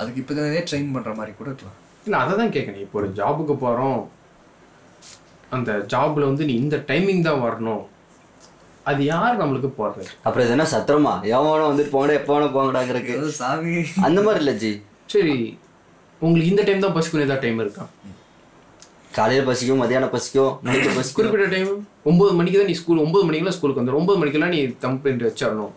அதுக்கு 0.00 0.20
இப்போ 0.22 0.34
ட்ரெயின் 0.70 0.92
பண்ற 0.96 1.12
மாதிரி 1.20 1.32
கூட 1.38 1.48
இருக்கலாம். 1.52 1.78
இல்ல 2.06 2.16
அதை 2.24 2.34
தான் 2.40 2.54
கேட்கணும் 2.56 2.84
இப்போ 2.86 2.98
ஒரு 3.02 3.08
ஜாபுக்கு 3.20 3.54
போறோம். 3.64 4.00
அந்த 5.56 5.70
ஜாப்ல 5.94 6.28
வந்து 6.30 6.46
நீ 6.50 6.54
இந்த 6.64 6.76
டைமிங் 6.90 7.26
தான் 7.28 7.44
வரணும். 7.46 7.84
அது 8.90 9.00
யார் 9.12 9.40
நம்மளுக்கு 9.40 9.70
போடுறது? 9.78 10.10
அப்புறம் 10.26 10.44
இது 10.46 10.54
என்ன 10.56 10.66
சத்திரமா? 10.74 11.14
எவனோ 11.36 11.64
வந்துட்டு 11.70 11.92
போங்கடா 11.94 12.18
எப்போ 12.20 12.32
வேணா 12.34 12.50
போங்கடாங்கிறதுக்கு. 12.56 13.16
அதாவது 13.18 13.34
சாமி. 13.40 13.74
அந்த 14.06 14.20
மாதிரி 14.26 14.42
இல்ல 14.44 14.54
ஜி. 14.62 14.70
சரி 15.14 15.34
உங்களுக்கு 16.20 16.52
இந்த 16.52 16.62
டைம் 16.68 16.84
தான் 16.86 16.94
பசிக்கணும் 16.96 17.26
ஏதாவது 17.26 17.44
டைம் 17.46 17.60
இருக்கா? 17.64 17.84
காலையில 19.16 19.44
பசிக்கும் 19.50 19.80
மதியானம் 19.82 20.12
பசிக்கும் 20.14 20.52
நைட்டு 20.66 20.88
பசிக்கும். 20.96 21.18
குறிப்பிட்ட 21.18 21.46
டைம் 21.54 21.70
ஒன்பது 22.10 22.32
மணிக்கு 22.38 22.58
தான் 22.60 22.70
நீ 22.70 22.74
ஸ்கூல் 22.80 23.02
ஒன்பது 23.04 23.24
மணிக்கெல்லாம் 23.28 23.56
ஸ்கூலுக்கு 23.56 23.80
வந்துடும் 23.82 24.00
ஒன்பது 24.00 24.18
மணிக்கெல்லாம் 24.22 24.52
நீ 24.56 24.60
தம் 24.84 24.98
பிரிண்ட் 25.04 25.24
வச்சிடணும் 25.28 25.72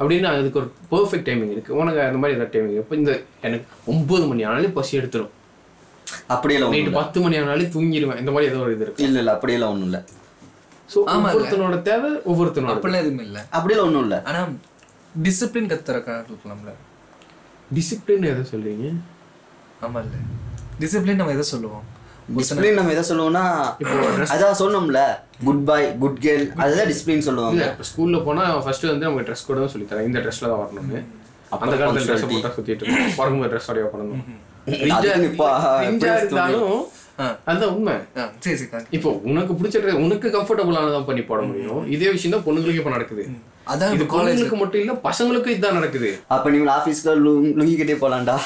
அப்படின்னு 0.00 0.28
அதுக்கு 0.32 0.60
ஒரு 0.60 0.68
பெர்ஃபெக்ட் 0.92 1.26
டைமிங் 1.28 1.52
இருக்கு. 1.54 1.72
உனக்கு 1.80 2.00
அந்த 2.08 2.18
மாதிரி 2.22 2.36
ஏதாவது 2.36 2.54
டைமிங் 2.54 2.80
இப்போ 2.82 2.96
இந்த 3.00 3.12
எனக்கு 3.46 3.66
ஒன்பது 3.92 4.24
மணி 4.30 4.44
ஆனாலே 4.50 4.70
பசி 4.78 4.92
எடுத்துரும். 5.00 5.32
அப்படியெல்லாம் 6.34 6.74
நைட்டு 6.74 6.98
பத்து 7.00 7.18
மணி 7.24 7.36
ஆனாலே 7.42 7.66
தூங்கிடுவேன். 7.76 8.20
இந்த 8.22 8.32
மாதிரி 8.34 8.50
ஏதோ 8.52 8.60
ஒரு 8.66 8.74
இது 8.76 8.84
இருக்கு. 8.86 9.04
இல்ல 9.08 9.18
இல்ல 9.22 9.32
அப்படியெல்லாம் 9.36 9.72
ஒண்ணும் 9.74 9.88
இல்ல. 9.90 10.00
ஸோ 10.92 10.98
ஒவ்வொருத்தனோட 11.14 11.76
தேவை 11.88 12.10
ஒவ்வொருத்தனோட 12.30 12.72
அப்படிலாம் 12.76 13.02
எதுவுமே 13.04 13.22
இல்லை. 13.28 13.42
அப்படியெல்லாம் 13.56 13.88
ஒண்ணும் 13.90 14.04
இல்ல. 14.06 14.16
ஆனா 14.28 14.40
டிசிப்ளின் 15.26 15.68
கத்துறக்கா 15.72 16.14
இருக்கலாம்ல. 16.28 16.72
டிசிப்ளின் 17.76 18.30
எதை 18.32 18.44
சொல்றீங்க? 18.52 18.86
ஆமா 19.86 19.98
இல்ல 20.04 20.16
டிசிப்ளின் 20.82 21.20
நம்ம 21.20 21.34
எதை 21.36 21.46
சொல்லுவோம்? 21.54 21.84
டிசிப்ளின் 22.36 22.78
நம்ம 22.78 22.92
எதை 22.94 23.04
சொல்லுவோம்னா 23.10 23.44
அதான் 24.34 24.60
சொன்னோம்ல 24.62 25.00
குட் 25.46 25.64
பாய் 25.68 25.86
குட் 26.02 26.20
கேர்ள் 26.24 26.44
அதுதான் 26.64 26.88
டிசிப்ளின் 26.92 27.26
சொல்லுவாங்க. 27.28 27.64
இப்போ 27.72 27.86
ஸ்கூல்ல 27.90 28.18
போனா 28.28 28.44
ஃபர்ஸ்ட் 28.66 28.86
வந்து 28.92 29.08
அவங்க 29.08 29.22
ட்ரெஸ் 29.28 29.46
கூட 29.48 29.58
தான் 29.62 29.72
சொல்லி 29.74 29.88
தரேன். 29.90 30.08
இந்த 30.10 30.20
ட்ரெஸ்ல 30.26 30.50
தான் 30.52 30.62
வரணும்னு. 30.62 31.00
அந்த 31.64 31.74
காலத்துல 31.80 32.06
ட்ரெஸ் 32.08 32.26
போட்டா 32.32 32.50
சுத்திட்டு 32.56 32.82
இருக்கோம் 32.84 33.16
பிறகும்போது 33.18 33.50
ட்ரெஸ் 33.52 33.70
உடைய 33.72 33.88
பண்ணணும் 33.94 34.22
இப்போ, 35.30 35.48
இருந்தாலும். 35.86 36.76
அதுதான் 37.44 37.72
உண்மை. 37.74 37.92
ஆ, 38.16 38.22
சரி 38.44 38.56
சரி. 38.56 38.84
இப்போ 38.90 39.10
உனக்கு 39.30 39.52
பிடிச்ச 39.52 39.92
உனக்கு 39.92 40.28
கம்ஃபர்டபுளானதான் 40.28 41.04
பண்ணி 41.04 41.22
போட 41.22 41.42
முடியும். 41.42 41.90
இதே 41.90 42.10
விஷயம் 42.10 42.34
தான் 42.36 42.46
பொண்ணுங்களுக்கு 42.46 42.82
இப்ப 42.82 42.90
நடக்குது. 42.90 43.24
அதான் 43.72 43.92
இது 43.94 44.04
இப்போ 44.04 44.16
காலேஜ் 44.16 44.30
பொண்ணுங்களுக்கு 44.30 44.58
மட்டும் 44.62 44.80
இல்ல 44.80 44.92
பசங்களுக்கும் 45.04 45.54
இதுதான் 45.54 45.78
நடக்குது. 45.78 46.18
அப்ப 46.28 46.50
நீங்க 46.50 46.70
ஆபீஸ்க்கு 46.78 47.14
லுங்கி 47.58 47.76
கட்டே 47.76 47.94
போலாம்டா. 47.94 48.36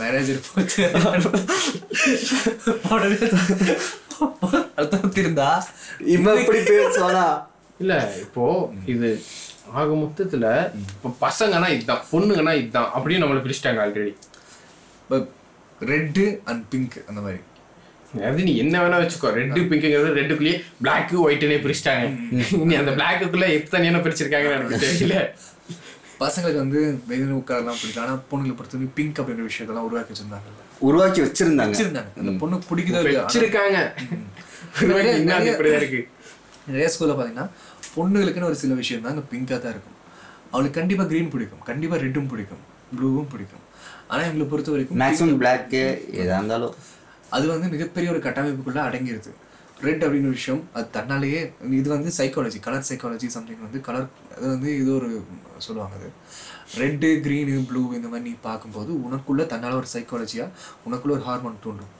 மேரேஜ் 0.00 0.32
போச்சு. 0.48 0.84
அர்த்தம் 4.76 5.12
இருந்தா 5.16 5.48
இவன் 6.14 6.36
எப்படி 6.36 6.58
பேசுவானா? 6.58 7.26
இல்ல 7.78 7.94
இப்போ 8.20 8.72
இது 8.86 9.10
ஆக 9.72 9.92
மொத்தத்துல 9.94 10.46
இப்போ 10.84 11.08
பசங்கன்னா 11.26 11.68
இதுதான் 11.74 12.04
பொண்ணுங்கன்னா 12.12 12.54
இதுதான் 12.54 12.90
அப்படின்னு 12.96 13.22
நம்மளை 13.24 13.42
பிரிச்சிட்டாங்க 13.44 13.84
ஆல்ரெடி 13.86 14.12
ரெட்டு 15.80 16.40
அண்ட் 16.44 16.64
பிங்க் 16.70 16.98
அந்த 17.08 17.20
மாதிரி. 17.20 17.40
அது 18.14 18.42
நீ 18.42 18.56
என்ன 18.56 18.76
வேணா 18.82 18.96
வச்சுக்கோ. 19.02 19.28
ரெட்டு 19.38 19.60
பிங்க்குங்கிறது 19.70 20.16
ரெட்டுக்குள்ளேயே 20.18 20.62
பிளாக் 20.82 21.12
ஒயிட்னே 21.12 21.58
பிரிச்சிட்டாங்க. 21.64 22.06
நீ 22.64 22.74
அந்த 22.74 22.90
பிளாக்குக்குள்ள 22.90 23.48
எத்தனை 23.48 23.90
பிரிச்சிருக்காங்கன்னு 23.90 24.56
எனக்கு 24.58 24.80
தெரியல. 24.86 25.16
பசங்களுக்கு 26.20 26.62
வந்து 26.64 27.00
வெயில் 27.06 27.36
உட்காரலாம் 27.36 27.78
பிடிக்கும் 27.80 28.04
ஆனா 28.04 28.22
பொண்ணுங்களை 28.30 28.54
பொறுத்தவரைக்கும் 28.56 28.94
பிங்க் 28.94 29.20
அப்படின்ற 29.20 29.44
விஷயத்தெல்லாம் 29.50 29.86
உருவாக்கி 29.88 30.12
வச்சிருந்தாங்கல்ல 30.14 30.66
உருவாக்கி 30.78 31.20
வச்சிருந்தாங்க. 31.20 31.74
வச்சிருந்தாங்க. 31.74 32.10
அந்த 32.18 32.32
பொண்ணு 32.32 32.56
பிடிக்குதோ 32.70 33.00
வச்சிருக்காங்க. 33.20 33.78
இருக்கு. 35.80 36.08
நிறைய 36.66 36.90
ஸ்கூல்ல 36.94 37.14
பாத்தீங்கன்னா 37.18 37.48
பொண்ணுங்களுக்குன்னு 37.96 38.44
ஒரு 38.44 38.54
சில 38.54 38.74
விஷயம் 38.74 39.02
தாங்க 39.02 39.20
பிங்காக 39.20 39.58
தான் 39.60 39.72
இருக்கும். 39.72 39.96
அவளுக்கு 40.50 40.80
கண்டிப்பா 40.80 41.04
க்ரீன் 41.04 41.30
பிடிக்கும். 41.30 41.58
கண்டிப்பா 41.58 41.96
ரெட்டும் 41.96 42.28
பிடிக்கும். 42.28 42.62
ப்ளூவும் 42.96 43.28
பிடிக்கும். 43.28 43.64
ஆனா 44.06 44.22
எங்களை 44.22 44.46
பொறுத்த 44.46 44.70
வரைக்கும் 44.70 45.00
மேக்ஸிமம் 45.00 45.40
பிளாக்கு 45.42 45.82
எதா 46.12 46.36
இருந்தாலும். 46.38 46.74
அது 47.36 47.44
வந்து 47.54 47.68
மிகப்பெரிய 47.74 48.10
ஒரு 48.14 48.20
கட்டமைப்புக்குள்ள 48.26 48.80
அடங்கிருது. 48.88 49.32
ரெட் 49.86 50.02
அப்படின்னு 50.04 50.28
ஒரு 50.30 50.38
விஷயம் 50.38 50.62
அது 50.76 50.88
தன்னாலேயே 50.96 51.40
இது 51.80 51.88
வந்து 51.94 52.10
சைக்காலஜி 52.16 52.58
கலர் 52.66 52.88
சைக்காலஜி 52.88 53.28
சம்திங் 53.36 53.62
வந்து 53.66 53.78
கலர் 53.86 54.08
அது 54.36 54.46
வந்து 54.54 54.70
இது 54.80 54.90
ஒரு 54.98 55.08
சொல்லுவாங்க 55.66 55.94
அது. 56.00 56.08
ரெட்டு 56.80 57.08
க்ரீனு 57.24 57.54
ப்ளூ 57.68 57.82
இந்த 57.98 58.08
மாதிரி 58.10 58.26
நீ 58.28 58.34
பார்க்கும்போது 58.48 58.90
உனக்குள்ள 59.06 59.44
தன்னால 59.52 59.78
ஒரு 59.80 59.88
சைக்காலஜியாக 59.94 60.50
உனக்குள்ள 60.88 61.14
ஒரு 61.16 61.24
ஹார்மோன் 61.28 61.62
தூண்டும் 61.64 61.94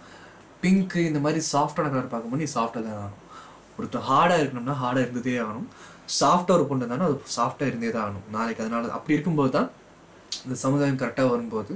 பிங்க்கு 0.62 1.00
இந்த 1.10 1.20
மாதிரி 1.24 1.40
சாஃப்டான 1.52 1.90
கலர் 1.94 2.12
பார்க்கும்போது 2.12 2.42
நீ 2.44 2.48
சாஃப்டாக 2.56 2.82
தான் 2.86 2.98
ஆகணும். 3.02 3.24
ஒருத்தர் 3.78 4.06
ஹார்டாக 4.10 4.40
இருக்கணும்னா 4.42 4.76
ஹார்டாக 4.82 5.04
இருந்ததே 5.06 5.36
ஆகணும். 5.44 5.68
சாஃப்டாக 6.20 6.56
ஒரு 6.58 6.64
பொண்ணு 6.70 6.90
தானே 6.92 7.04
அது 7.08 7.16
சாஃப்டாக 7.36 7.70
இருந்தே 7.70 7.90
தான் 7.96 8.04
ஆகணும். 8.06 8.26
நாளைக்கு 8.36 8.62
அதனால 8.64 8.92
அப்படி 8.98 9.16
இருக்கும்போது 9.16 9.52
தான் 9.56 9.68
இந்த 10.44 10.56
சமுதாயம் 10.64 11.00
கரெக்டாக 11.02 11.30
வரும்போது 11.34 11.72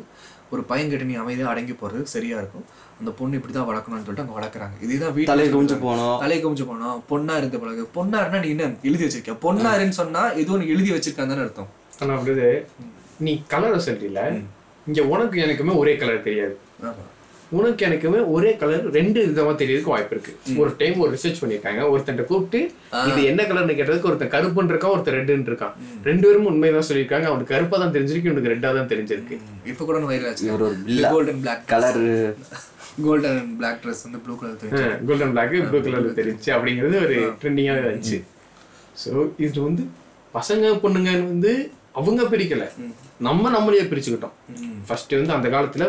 ஒரு 0.52 0.62
பையன் 0.70 0.90
கிட்ட 0.92 1.04
நீ 1.11 1.14
அமைதியாக 1.22 1.52
அடங்கி 1.52 1.74
போகிறது 1.80 2.12
சரியா 2.14 2.37
இருக்கும். 2.42 2.66
அந்த 3.00 3.11
பொண்ணு 3.18 3.38
இப்படி 3.38 3.54
தான் 3.57 3.68
வளர்க்கணும்னு 3.70 4.04
சொல்லிட்டு 4.07 4.24
அங்கே 4.24 4.37
வளர்க்குறாங்க. 4.38 4.76
இதுதான் 4.87 5.14
வீட்டில் 5.16 5.33
தலை 5.33 5.46
குஞ்சு 5.54 5.76
போனோம் 5.85 6.16
தலை 6.24 6.37
குமிஞ்சு 6.42 6.66
போனோம் 6.70 6.98
பொண்ணா 7.11 7.37
இருந்த 7.40 7.59
பழகு 7.62 7.85
பொண்ணா 7.96 8.20
இருந்தா 8.22 8.42
நீ 8.44 8.50
என்ன 8.57 8.68
எழுதி 8.88 9.04
வச்சிருக்க 9.07 9.35
பொண்ணாருன்னு 9.46 9.98
சொன்னா 10.02 10.22
ஏதோ 10.42 10.52
ஒன்று 10.57 10.72
எழுதி 10.74 10.92
வச்சிருக்கான்னு 10.96 11.35
தானே 11.35 11.44
அர்த்தம். 11.46 11.70
ஆனா 12.02 12.12
அப்படிது 12.18 12.46
நீ 13.26 13.35
கலரை 13.54 13.80
சொல்றீல 13.88 14.20
இங்க 14.87 15.02
உனக்கு 15.14 15.37
எனக்குமே 15.46 15.74
ஒரே 15.83 15.92
கலர் 16.00 16.26
தெரியாது. 16.28 16.54
ஆமா. 16.88 17.04
உனக்கு 17.56 17.86
எனக்குமே 17.88 18.20
ஒரே 18.34 18.50
கலர் 18.60 18.84
ரெண்டு 18.96 19.18
விதமா 19.30 19.52
தெரியறதுக்கு 19.60 19.92
வாய்ப்பு 19.94 20.14
இருக்கு. 20.16 20.32
ஒரு 20.62 20.70
டைம் 20.80 21.00
ஒரு 21.04 21.10
ரிசர்ச் 21.16 21.40
பண்ணிருக்காங்க 21.42 21.80
ஒருத்தன் 21.92 22.20
கூப்பிட்டு 22.30 22.60
இது 23.10 23.20
என்ன 23.30 23.40
கலர்னு 23.50 23.78
கேட்டதுக்கு 23.78 24.10
ஒருத்தன் 24.10 24.32
கருப்புன்னு 24.34 24.72
இருக்கான் 24.74 24.94
ஒருத்தன் 24.96 25.16
ரெட்டுன்னு 25.18 25.50
இருக்கான். 25.52 25.74
ரெண்டு 26.08 26.24
பேரும் 26.26 26.48
உண்மைதான் 26.52 26.88
சொல்லியிருக்காங்க 26.90 27.28
அவனுக்கு 27.30 27.54
கருப்பா 27.54 27.78
தான் 27.82 27.94
தெரிஞ்சிருக்கு 27.96 28.30
இவனுக்கு 28.30 28.52
ரெட்டா 28.54 28.72
தான் 28.78 28.90
தெரிஞ்சிருக்கு. 28.92 29.38
இப்போ 29.72 29.82
கூட 29.84 29.98
ஒரு 30.58 30.70
golden 31.14 31.42
black 31.44 31.64
colour 31.74 32.02
golden 33.06 33.40
black 33.60 33.80
dress 33.84 34.02
வந்து 34.06 34.20
blue 34.24 34.34
colour 34.40 35.06
golden 35.10 35.32
black 35.36 35.54
blue 35.70 35.80
கலர்ல 35.86 36.12
தெரிஞ்சு 36.20 36.50
அப்படிங்கிறது 36.56 36.98
ஒரு 37.06 37.16
ட்ரெண்டிங்காக 37.42 37.86
இருந்துச்சு 37.86 38.20
ஸோ 39.04 39.12
இது 39.46 39.58
வந்து 39.68 39.84
பசங்க 40.34 40.74
பொண்ணுங்கன்னு 40.82 41.30
வந்து 41.32 41.52
அவங்க 42.00 42.22
பிரிக்கல. 42.30 42.64
நம்ம 43.26 43.50
நம்மளையே 43.54 43.82
பிரிச்சுக்கிட்டோம். 43.90 44.36
ஃபர்ஸ்ட் 44.86 45.12
வந்து 45.18 45.34
அந்த 45.36 45.48
காலத்துல 45.54 45.84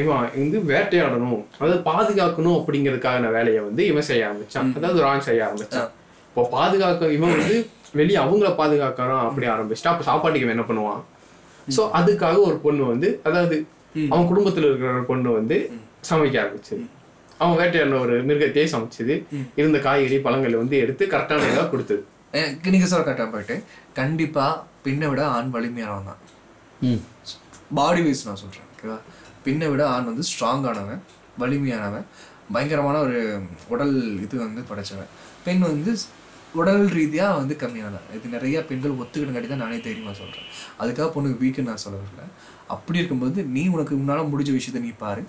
இவன் 0.00 0.20
வந்து 0.42 0.58
வேட்டையாடணும். 0.70 1.40
அதாவது 1.58 1.78
பாதுகாக்கணும் 1.88 2.58
அப்படிங்கிறதுக்கான 2.58 3.30
வேலையை 3.36 3.60
வந்து 3.68 3.82
இவன் 3.90 4.06
செய்ய 4.10 4.28
ஆரம்பிச்சான். 4.28 4.70
அதாவது 4.78 5.00
ரான் 5.06 5.26
செய்ய 5.28 5.46
ஆரம்பிச்சான். 5.48 5.88
இப்போ 6.28 6.42
பாதுகாக்க 6.56 7.12
இவன் 7.16 7.34
வந்து 7.38 7.56
வெளியே 8.00 8.18
அவங்கள 8.24 8.48
பாதுகாக்கிறான் 8.60 9.24
அப்படி 9.28 9.46
ஆரம்பிச்சிட்டா 9.54 9.92
அப்போ 9.94 10.06
சாப்பாட்டுக்கு 10.10 10.46
இவன் 10.46 10.56
என்ன 10.56 10.66
பண்ணுவான்? 10.70 11.00
ஸோ 11.76 11.82
அதுக்காக 11.98 12.36
ஒரு 12.48 12.56
பொண்ணு 12.66 12.84
வந்து 12.92 13.08
அதாவது 13.28 13.56
அவன் 14.12 14.28
குடும்பத்துல 14.30 14.68
இருக்கிற 14.68 14.90
ஒரு 14.98 15.06
பொண்ணு 15.10 15.30
வந்து 15.38 15.56
சமைக்க 16.10 16.36
ஆரம்பிச்சது. 16.44 16.84
அவன் 17.42 17.58
வேட்டையாடின 17.60 18.00
ஒரு 18.04 18.14
மிருகத்தையே 18.28 18.66
சமைச்சது. 18.74 19.14
இருந்த 19.60 19.78
காய்கறி 19.86 20.16
பழங்களை 20.26 20.56
வந்து 20.62 20.76
எடுத்து 20.84 21.04
கரெக்டான 21.12 21.48
இதாக 21.50 21.66
கொடுத்தது. 21.72 22.02
எனக்கு 22.40 22.72
நீங்க 22.74 22.88
சொல்ல 22.90 23.04
கரெக்டாக 23.08 23.30
போயிட்டு 23.34 23.56
கண்டிப்பா 24.00 24.46
பின்னை 24.86 25.06
விட 25.10 25.22
ஆண் 25.36 25.52
வலிமையானவன் 25.54 26.08
தான். 26.10 26.20
பாடி 27.78 28.02
வைஸ் 28.06 28.26
நான் 28.26 28.40
சொல்றேன் 28.42 28.66
ஓகேவா 28.72 28.98
பின்னை 29.44 29.66
விட 29.72 29.82
ஆண் 29.94 30.08
வந்து 30.10 30.24
ஸ்ட்ராங்கானவன் 30.30 31.02
வலிமையானவன் 31.42 32.06
பயங்கரமான 32.54 32.96
ஒரு 33.06 33.18
உடல் 33.72 33.96
இது 34.24 34.34
வந்து 34.44 34.60
படைச்சவன். 34.70 35.10
பெண் 35.46 35.64
வந்து 35.70 35.92
உடல் 36.60 36.84
ரீதியா 36.98 37.26
வந்து 37.40 37.54
கம்மியானவன். 37.62 38.06
இது 38.16 38.26
நிறைய 38.34 38.56
பெண்கள் 38.68 38.98
ஒத்துக்கிட்டங்காட்டி 39.00 39.48
தான் 39.50 39.62
நானே 39.64 39.78
தைரியமா 39.86 40.12
சொல்றேன். 40.20 40.46
அதுக்காக 40.80 41.08
பொண்ணுக்கு 41.16 41.42
வீக்குன்னு 41.42 41.70
நான் 41.72 41.84
சொல்ல 41.84 41.98
வரல 42.04 42.24
அப்படி 42.74 42.98
இருக்கும்போது 43.00 43.44
நீ 43.56 43.62
உனக்கு 43.74 43.94
உன்னால 44.00 44.22
முடிஞ்ச 44.32 44.52
விஷயத்த 44.56 44.82
நீ 44.86 44.92
பாரு. 45.04 45.22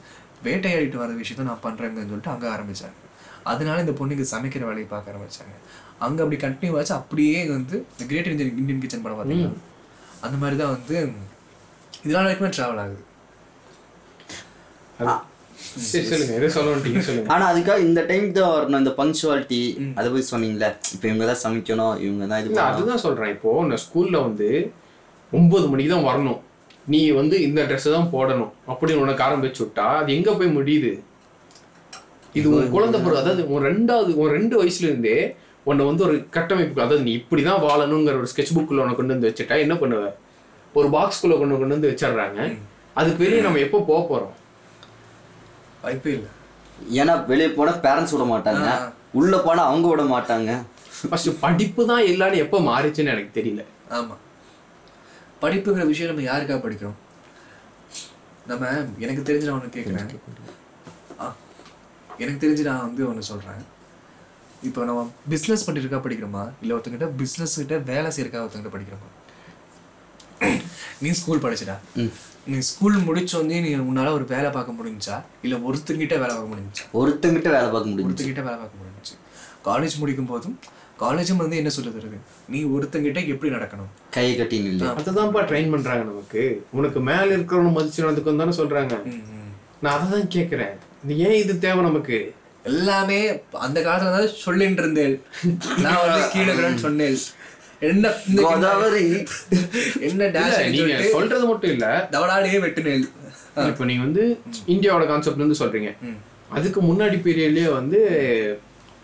வேட்டையாடிட்டு 0.45 1.01
வர 1.01 1.11
விஷயத்த 1.21 1.47
நான் 1.49 1.65
பண்றேங்கன்னு 1.67 2.11
சொல்லிட்டு 2.11 2.33
அங்க 2.35 2.45
ஆரம்பிச்சாங்க. 2.55 2.97
அதனால 3.51 3.83
இந்த 3.85 3.93
பொண்ணுக்கு 3.99 4.31
சமைக்கிற 4.33 4.63
வேலையை 4.69 4.87
பார்க்க 4.93 5.13
ஆரம்பிச்சாங்க. 5.13 5.55
அங்க 6.05 6.19
அப்படி 6.23 6.39
கண்டினியூ 6.45 6.77
ஆச்சு. 6.79 6.93
அப்படியே 7.01 7.39
வந்து 7.55 7.75
இந்த 7.93 8.05
கிரேட் 8.11 8.31
இந்தியன் 8.31 8.57
இந்தியன் 8.61 8.81
கிச்சன் 8.83 9.05
படம் 9.05 9.19
பார்த்தீங்கன்னா 9.19 9.53
அந்த 10.25 10.35
மாதிரி 10.41 10.57
தான் 10.61 10.73
வந்து 10.75 10.97
இதனால 12.05 12.25
வரைக்குமே 12.27 12.51
ட்ராவல் 12.55 12.81
ஆகுது 12.83 12.97
சரி 12.97 12.97
சொல்லுங்க 12.97 12.97
எது 12.97 12.97
சொல்ல 12.99 13.37
வந்துட்டீங்க 14.29 14.77
சொல்லுங்க 14.77 14.88
ஆனா 17.33 17.43
அதுக்காக 17.51 17.79
இந்த 17.87 18.01
டைம் 18.09 18.25
தான் 18.37 18.51
வரணும். 18.53 18.81
இந்த 18.83 18.91
பங்க்சுவாலிட்டி 18.99 19.59
அதை 19.97 20.05
பத்தி 20.11 20.25
சொன்னீங்களே 20.33 20.69
இப்போ 20.93 21.05
இவங்க 21.09 21.25
தான் 21.29 21.41
சமைக்கணும் 21.43 21.95
இவங்க 22.05 22.23
தான் 22.31 22.39
இது 22.41 22.49
இல்ல 22.51 22.61
அதுதான் 22.71 23.01
சொல்றேன். 23.03 23.31
இப்போ 23.35 23.49
நான் 23.69 23.81
ஸ்கூல்ல 23.85 24.17
வந்து 24.27 24.47
ஒன்பது 25.31 25.65
மணிக்கு 25.71 25.91
தான் 25.95 26.07
வரணும். 26.09 26.39
நீ 26.93 27.01
வந்து 27.19 27.35
இந்த 27.47 27.59
ட்ரெஸ் 27.69 27.87
தான் 27.95 28.09
போடணும் 28.15 28.51
அப்படின்னு 28.71 29.03
உனக்கு 29.05 29.25
ஆரம்பிச்சு 29.27 29.61
விட்டா 29.63 29.85
அது 29.99 30.09
எங்க 30.17 30.29
போய் 30.39 30.55
முடியுது? 30.57 30.91
இது 32.39 32.47
உன் 32.55 32.73
குழந்தை 32.75 32.97
பருவம் 33.03 33.21
அதாவது 33.23 33.43
உன் 33.53 33.65
ரெண்டாவது 33.71 34.11
உன் 34.21 34.33
ரெண்டு 34.37 34.55
வயசுல 34.61 34.89
இருந்தே 34.89 35.17
உன்னை 35.69 35.83
வந்து 35.89 36.03
ஒரு 36.07 36.15
கட்டமைப்பு 36.37 36.83
அதாவது 36.85 37.05
நீ 37.07 37.13
இப்படிதான் 37.21 37.63
வாழணுங்கிற 37.67 38.15
ஒரு 38.23 38.31
ஸ்கெட்ச் 38.33 38.55
புக்குள்ள 38.57 38.83
உனக்கு 38.85 39.01
கொண்டு 39.01 39.15
வந்து 39.15 39.29
வச்சுட்டா 39.29 39.55
என்ன 39.65 39.75
பண்ணுவ? 39.83 40.03
ஒரு 40.79 40.87
பாக்ஸ்குள்ள 40.97 41.37
கொண்டு 41.39 41.61
கொண்டு 41.61 41.77
வந்து 41.77 41.91
வச்சிடுறாங்க. 41.91 42.39
அதுக்கு 42.99 43.23
வெளியே 43.25 43.41
நம்ம 43.47 43.61
எப்போ 43.67 43.79
போக 43.91 44.01
போறோம்? 44.11 44.33
வாய்ப்பே 45.83 46.13
இல்லை. 46.17 46.29
ஏன்னா 47.01 47.13
வெளியே 47.29 47.49
போனா 47.57 47.73
பேரண்ட்ஸ் 47.85 48.13
விட 48.15 48.25
மாட்டாங்க. 48.33 48.69
உள்ள 49.19 49.33
போனா 49.45 49.61
அவங்க 49.69 49.87
விட 49.91 50.03
மாட்டாங்க. 50.15 50.51
ஃபர்ஸ்ட் 51.09 51.29
படிப்பு 51.43 51.81
தான் 51.91 52.07
எல்லாரும் 52.11 52.43
எப்போ 52.45 52.57
மாறிச்சுன்னு 52.69 53.13
எனக்கு 53.15 53.37
தெரியல. 53.39 53.63
ஆமா. 53.97 54.15
படிப்புங்கிற 55.43 55.85
விஷயம் 55.91 56.11
நம்ம 56.11 56.25
யாருக்காக 56.29 56.59
படிக்கிறோம்? 56.63 56.97
நம்ம 58.51 58.69
எனக்கு 59.05 59.21
தெரிஞ்சு 59.29 59.47
நான் 59.47 59.57
ஒன்று 59.59 59.75
கேட்குறேன் 59.75 60.09
எனக்கு 62.23 62.41
தெரிஞ்சு 62.43 62.63
நான் 62.67 62.85
வந்து 62.87 63.01
ஒன்று 63.09 63.29
சொல்கிறேன் 63.31 63.61
இப்போ 64.67 64.85
நம்ம 64.87 65.01
பிஸ்னஸ் 65.33 65.65
பண்ணிருக்கா 65.67 65.99
படிக்கிறோமா? 66.05 66.41
இல்லை 66.61 66.73
ஒருத்தங்கிட்ட 66.75 67.07
பிஸ்னஸ் 67.21 67.59
கிட்ட 67.61 67.77
வேலை 67.91 68.09
செய்யறக்கா 68.15 68.41
ஒருத்தங்கிட்ட 68.45 68.73
படிக்கிறோமா? 68.75 69.09
நீ 71.03 71.11
ஸ்கூல் 71.19 71.43
படிச்சிடா. 71.45 71.75
நீ 72.51 72.59
ஸ்கூல் 72.69 72.97
முடிச்சோடனே 73.07 73.57
நீ 73.65 73.71
உன்னால 73.89 74.11
ஒரு 74.17 74.25
வேலை 74.33 74.49
பார்க்க 74.55 74.77
முடிஞ்சா? 74.79 75.15
இல்லை 75.45 75.57
ஒருத்தங்கிட்ட 75.67 76.15
வேலை 76.23 76.33
பார்க்க 76.35 76.51
முடிஞ்சா? 76.53 76.83
ஒருத்தங்கிட்ட 76.99 77.49
வேலை 77.55 77.69
பார்க்க 77.73 77.91
முடியும் 77.91 78.09
ஒருத்தங்கிட்ட 78.09 78.43
வேலை 78.47 78.57
பார்க்க 78.61 78.81
முடிஞ்சுச்சு 78.81 79.15
காலேஜ் 79.67 79.95
முடிக்கும் 80.01 80.29
போதும் 80.33 80.57
காலேஜும் 81.03 81.41
வந்து 81.41 81.59
என்ன 81.61 81.71
சொல்லுது 81.75 81.99
இருக்கு? 82.01 82.19
நீ 82.53 82.61
ஒருத்தங்கிட்ட 82.75 83.19
எப்படி 83.33 83.49
நடக்கணும்? 83.55 83.91
கையை 84.15 84.33
கட்டி 84.39 84.57
நில்லு 84.63 84.89
அதுதான்ப்பா 85.01 85.41
ட்ரெயின் 85.51 85.71
பண்றாங்க 85.73 86.03
நமக்கு. 86.09 86.43
உனக்கு 86.77 87.01
மேல 87.09 87.27
இருக்கிறவன 87.37 87.73
மதிச்சு 87.77 88.03
நடந்துக்கும் 88.05 88.41
தானே 88.43 88.55
சொல்றாங்க. 88.59 88.95
நான் 89.83 89.95
அதை 89.95 90.07
தான் 90.15 90.33
கேட்குறேன் 90.35 90.73
இது 91.03 91.15
ஏன் 91.27 91.37
இது 91.43 91.53
தேவை 91.65 91.83
நமக்கு? 91.89 92.17
எல்லாமே 92.69 93.19
அந்த 93.65 93.79
காலத்துல 93.85 94.15
தான் 94.15 94.33
சொல்லிட்டு 94.45 94.81
இருந்தேன். 94.83 95.15
நான் 95.83 96.01
வந்து 96.05 96.21
கீழே 96.33 96.53
சொன்னேன். 96.85 97.15
என்ன 97.87 98.11
இந்த 98.29 98.41
கோதாவரி. 98.45 99.05
என்ன 100.07 100.25
டேஷ் 100.35 100.57
நீங்க 100.75 100.95
சொல்றது 101.15 101.45
மட்டும் 101.49 101.71
இல்ல. 101.75 101.85
தவடாடியே 102.15 102.59
வெட்டுனேல் 102.65 103.05
இப்போ 103.69 103.85
நீங்க 103.89 104.03
வந்து 104.07 104.23
இந்தியாவோட 104.73 105.05
கான்செப்ட் 105.11 105.43
வந்து 105.45 105.59
சொல்றீங்க. 105.61 105.91
அதுக்கு 106.57 106.79
முன்னாடி 106.89 107.17
பீரியட்லயே 107.27 107.69
வந்து 107.79 107.99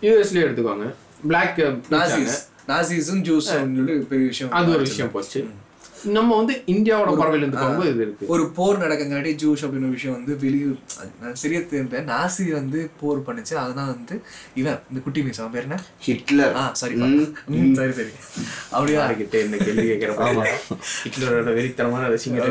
யூஎஸ்லயே 0.06 0.44
எடுத்துக்கோங்க. 0.46 0.88
பிளாக் 1.30 1.60
நாசிஸ் 1.94 2.36
நாசிஸும் 2.70 3.22
ஜூஸ் 3.28 3.48
பெரிய 4.10 4.26
விஷயம் 4.32 4.52
அது 4.58 4.74
ஒரு 4.76 4.84
விஷயம் 4.88 5.12
போச்சு. 5.16 5.40
நம்ம 6.16 6.36
வந்து 6.40 6.54
இந்தியாவோட 6.72 7.10
பறவையில 7.20 7.44
இருந்து 7.44 7.88
இது 7.90 8.02
இருக்கு. 8.06 8.26
ஒரு 8.34 8.44
போர் 8.56 8.80
நடக்கங்காட்டி 8.82 9.32
ஜூஸ் 9.42 9.62
அப்படின்னு 9.64 9.88
ஒரு 9.88 9.96
விஷயம் 9.96 10.16
வந்து 10.16 10.32
வெளியூர் 10.44 10.78
நான் 11.22 11.38
சரியா 11.42 11.60
தெரிந்தேன். 11.72 12.06
நாசி 12.12 12.44
வந்து 12.56 12.80
போர் 13.00 13.22
பண்ணுச்சு. 13.26 13.54
அதுதான் 13.62 13.90
வந்து 13.94 14.16
இவன் 14.60 14.78
இந்த 14.90 15.00
குட்டி 15.06 15.22
மீஸ் 15.26 15.40
அவன் 15.42 15.54
பேர் 15.56 15.66
என்ன? 15.68 15.78
ஹிட்லர். 16.06 16.54
ஆ 16.60 16.64
சாரி. 16.80 16.96
சரி 17.80 17.92
சரி. 18.00 18.12
அப்படியா? 18.74 18.98
யாருக்கிட்ட 19.02 19.42
இந்த 19.46 19.58
கேள்வி 19.64 19.86
கேட்கிறப்ப? 19.90 20.46
ஹிட்லரோட 21.04 21.54
வெறித்தனமான 21.58 22.10
ரசிகர். 22.14 22.50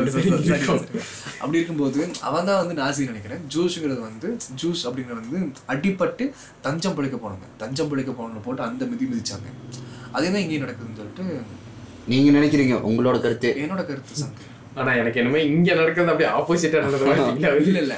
அப்படி 1.40 1.58
இருக்கும்போது 1.60 2.00
அவன் 2.30 2.48
தான் 2.50 2.60
வந்து 2.62 2.76
நாசி 2.82 3.10
நினைக்கிறேன். 3.12 3.44
ஜூஸுங்கிறது 3.54 4.02
வந்து 4.08 4.30
ஜூஸ் 4.62 4.84
அப்படிங்கிறது 4.88 5.22
வந்து 5.22 5.40
அடிபட்டு 5.74 6.26
தஞ்சம் 6.66 6.96
பிழைக்க 6.98 7.18
போனாங்க 7.26 7.46
தஞ்சம் 7.64 7.90
பிழைக்க 7.92 8.12
போனவங்க 8.18 8.42
போட்டு 8.48 8.62
அந்த 8.70 8.84
மிதி 8.92 9.06
மிதிச்சாங்க. 9.12 9.48
அதே 10.16 10.28
தான் 10.32 10.42
இங்கேயும் 10.44 10.64
நடக்குதுன்னு 10.64 10.98
சொல்லிட்டு 11.00 11.24
நீங்க 12.10 12.30
நினைக்கிறீங்க 12.38 12.74
உங்களோட 12.88 13.16
கருத்து? 13.24 13.50
என்னோட 13.62 13.82
கருத்து 13.88 14.26
ஆனா 14.80 14.90
எனக்கு 15.00 15.20
என்னமே 15.20 15.40
இங்க 15.50 15.68
நடக்கிறது 15.74 16.12
அப்படியே 16.12 16.30
ஆப்போசிட்டா 16.38 16.80
நடந்த 16.80 17.04
மாதிரி 17.04 17.22
feel 17.28 17.46
ஆகுது. 17.50 17.68
இல்ல 17.70 17.80
இல்ல. 17.84 17.94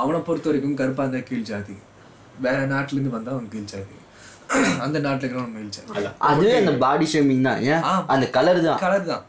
அவனை 0.00 0.18
பொறுத்த 0.28 0.48
வரைக்கும் 0.50 0.76
கருப்பா 0.80 1.04
இருந்தா 1.04 1.20
கீழ் 1.30 1.48
ஜாதி. 1.48 1.74
வேற 2.44 2.58
நாட்டுல 2.72 2.96
இருந்து 2.96 3.16
வந்தா 3.16 3.32
அவன் 3.36 3.48
கீழ் 3.54 3.70
ஜாதி. 3.72 3.96
அந்த 4.84 4.96
நாட்டுல 5.06 5.24
இருக்கிறவன் 5.24 5.56
மேல் 5.56 5.72
ஜாதி. 5.76 6.06
அதுவே 6.28 6.52
அந்த 6.60 6.72
பாடி 6.84 7.08
ஷேமிங் 7.12 7.46
தான் 7.48 7.60
ஏன். 7.72 7.82
அந்த 8.14 8.26
கலர் 8.36 8.60
தான். 8.68 8.80
கலர் 8.84 9.10
தான். 9.12 9.24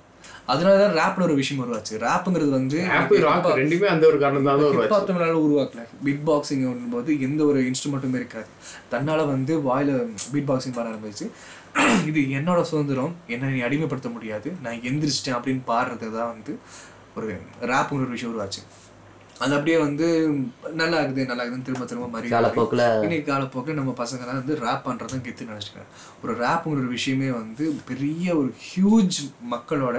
அதனாலதான் 0.52 0.96
ரேப்னு 1.00 1.26
ஒரு 1.28 1.36
விஷயம் 1.40 1.62
உருவாச்சு. 1.64 1.94
ரேப்புங்கிறது 2.06 2.52
வந்து 2.58 2.78
ரெண்டுமே 3.60 3.88
அந்த 3.94 4.06
ஒரு 4.12 4.18
காரணம் 4.24 4.48
தான் 4.48 5.08
தமிழால 5.10 5.36
உருவாக்கல. 5.48 5.84
பீட் 6.06 6.24
பாக்ஸிங் 6.30 6.64
போது 6.96 7.20
எந்த 7.28 7.42
ஒரு 7.52 7.60
இன்ஸ்ட்ருமெண்ட்டுமே 7.70 8.20
இருக்காது. 8.22 8.50
தன்னால 8.94 9.26
வந்து 9.34 9.56
வாயில 9.70 9.92
பீட் 10.34 10.50
பாக்ஸிங் 10.50 10.76
பண்ண 10.78 10.92
ஆரம்பிச்சு 10.94 11.28
இது 12.10 12.20
என்னோட 12.38 12.62
சுதந்திரம். 12.62 13.16
என்னை 13.28 13.50
நீ 13.50 13.60
அடிமைப்படுத்த 13.62 14.10
முடியாது. 14.10 14.50
நான் 14.62 14.80
எந்திரிச்சிட்டேன் 14.90 15.38
அப்படின்னு 15.38 15.62
பாடுறது 15.68 16.08
தான் 16.12 16.32
வந்து 16.34 16.54
ஒரு 17.16 17.28
ரேப்புங்கிற 17.72 18.06
ஒரு 18.06 18.10
விஷயம் 18.10 18.34
உருவாச்சு. 18.34 18.62
அது 19.40 19.56
அப்படியே 19.56 19.78
வந்து 19.78 20.08
நல்லா 20.72 20.98
இருக்குது 21.02 21.26
நல்லா 21.26 21.44
இருக்குதுன்னு 21.44 21.66
திரும்ப 21.66 21.86
திரும்ப 21.86 22.08
மாறி 22.08 22.28
காலப்போக்குல 22.30 22.84
இன்னைக்கு 23.06 23.32
காலப்போக்கில் 23.32 23.74
நம்ம 23.74 23.94
பசங்கலாம் 23.98 24.40
வந்து 24.42 24.56
ரேப் 24.56 24.86
பண்ணுறது 24.88 25.12
தான் 25.12 25.24
கெத்து 25.28 25.50
நினச்சிக்கிறாங்க 25.52 25.90
ஒரு 26.24 26.34
ரேப்புங்கிற 26.44 26.82
ஒரு 26.84 26.88
விஷயமே 26.88 27.30
வந்து 27.32 27.66
பெரிய 27.86 28.36
ஒரு 28.36 28.54
ஹியூஜ் 28.68 29.20
மக்களோட 29.54 29.98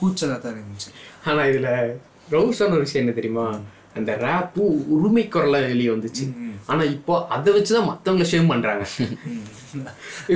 கூச்சலாக 0.00 0.38
தான் 0.38 0.54
இருந்துச்சு. 0.54 0.90
ஆனா 1.24 1.42
இதுல 1.42 1.70
ரவுசான 2.30 2.70
ஒரு 2.70 2.80
விஷயம் 2.80 3.04
என்ன 3.04 3.16
தெரியுமா? 3.16 3.46
அந்த 3.98 4.10
ரேப்பு 4.24 4.62
உரிமை 4.94 5.24
குரலா 5.34 5.60
வெளியே 5.72 5.90
வந்துச்சு. 5.94 6.24
ஆனா 6.70 6.82
இப்போ 6.96 7.14
அதை 7.36 7.50
வச்சுதான் 7.56 7.88
மத்தவங்க 7.90 8.24
ஷேம் 8.32 8.50
பண்றாங்க. 8.52 8.84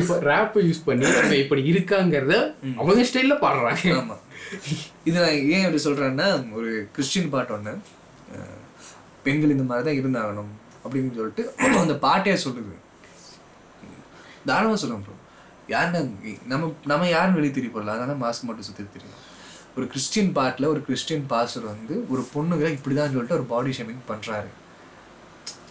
இப்போ 0.00 0.14
ரேப்பை 0.30 0.62
யூஸ் 0.68 0.86
பண்ணி 0.88 1.06
அவங்க 1.12 1.36
இப்படி 1.44 1.62
இருக்காங்கிறத 1.72 2.34
அவங்க 2.78 3.06
ஸ்டைல்ல 3.10 3.36
பாடுறாங்க. 3.44 3.94
ஆமாம் 4.00 4.22
இது 5.08 5.16
நான் 5.22 5.38
ஏன் 5.54 5.64
இப்படி 5.66 5.82
சொல்கிறேன்னா 5.86 6.28
ஒரு 6.58 6.70
கிறிஸ்டின் 6.96 7.32
பாட்டு 7.34 7.54
ஒன்று 7.56 7.74
பெண்கள் 9.26 9.54
இந்த 9.54 9.64
மாதிரி 9.70 9.86
தான் 9.88 10.00
இருந்தாகணும் 10.00 10.52
அப்படின்னு 10.84 11.16
சொல்லிட்டு 11.20 11.44
அந்த 11.84 11.96
பாட்டே 12.06 12.36
சொல்லுது. 12.44 12.74
தாராளமாக 14.48 14.80
சொல்லுவோம் 14.82 15.06
ப்ரோ 15.06 15.16
யாருன்னா 15.72 16.00
நம்ம 16.50 16.68
நம்ம 16.90 17.08
யாருன்னு 17.14 17.38
வெளியே 17.38 17.54
தெரிய 17.56 17.70
போடல 17.72 17.94
அதனால 17.94 18.14
மாஸ்க் 18.22 18.46
மட்டும் 18.48 18.66
சுற்றி 18.68 18.84
தெரியும் 18.94 19.18
ஒரு 19.78 19.86
கிறிஸ்டின் 19.92 20.32
பாட்டில் 20.36 20.70
ஒரு 20.70 20.80
கிறிஸ்டின் 20.86 21.26
பாஸ்டர் 21.30 21.66
வந்து 21.72 21.94
ஒரு 22.12 22.22
பொண்ணுங்க 22.32 22.66
இப்படி 22.76 22.94
தான் 22.94 23.12
சொல்லிட்டு 23.12 23.38
ஒரு 23.38 23.46
பாடி 23.50 23.72
ஷேமிங் 23.78 24.04
பண்ணுறாரு 24.08 24.48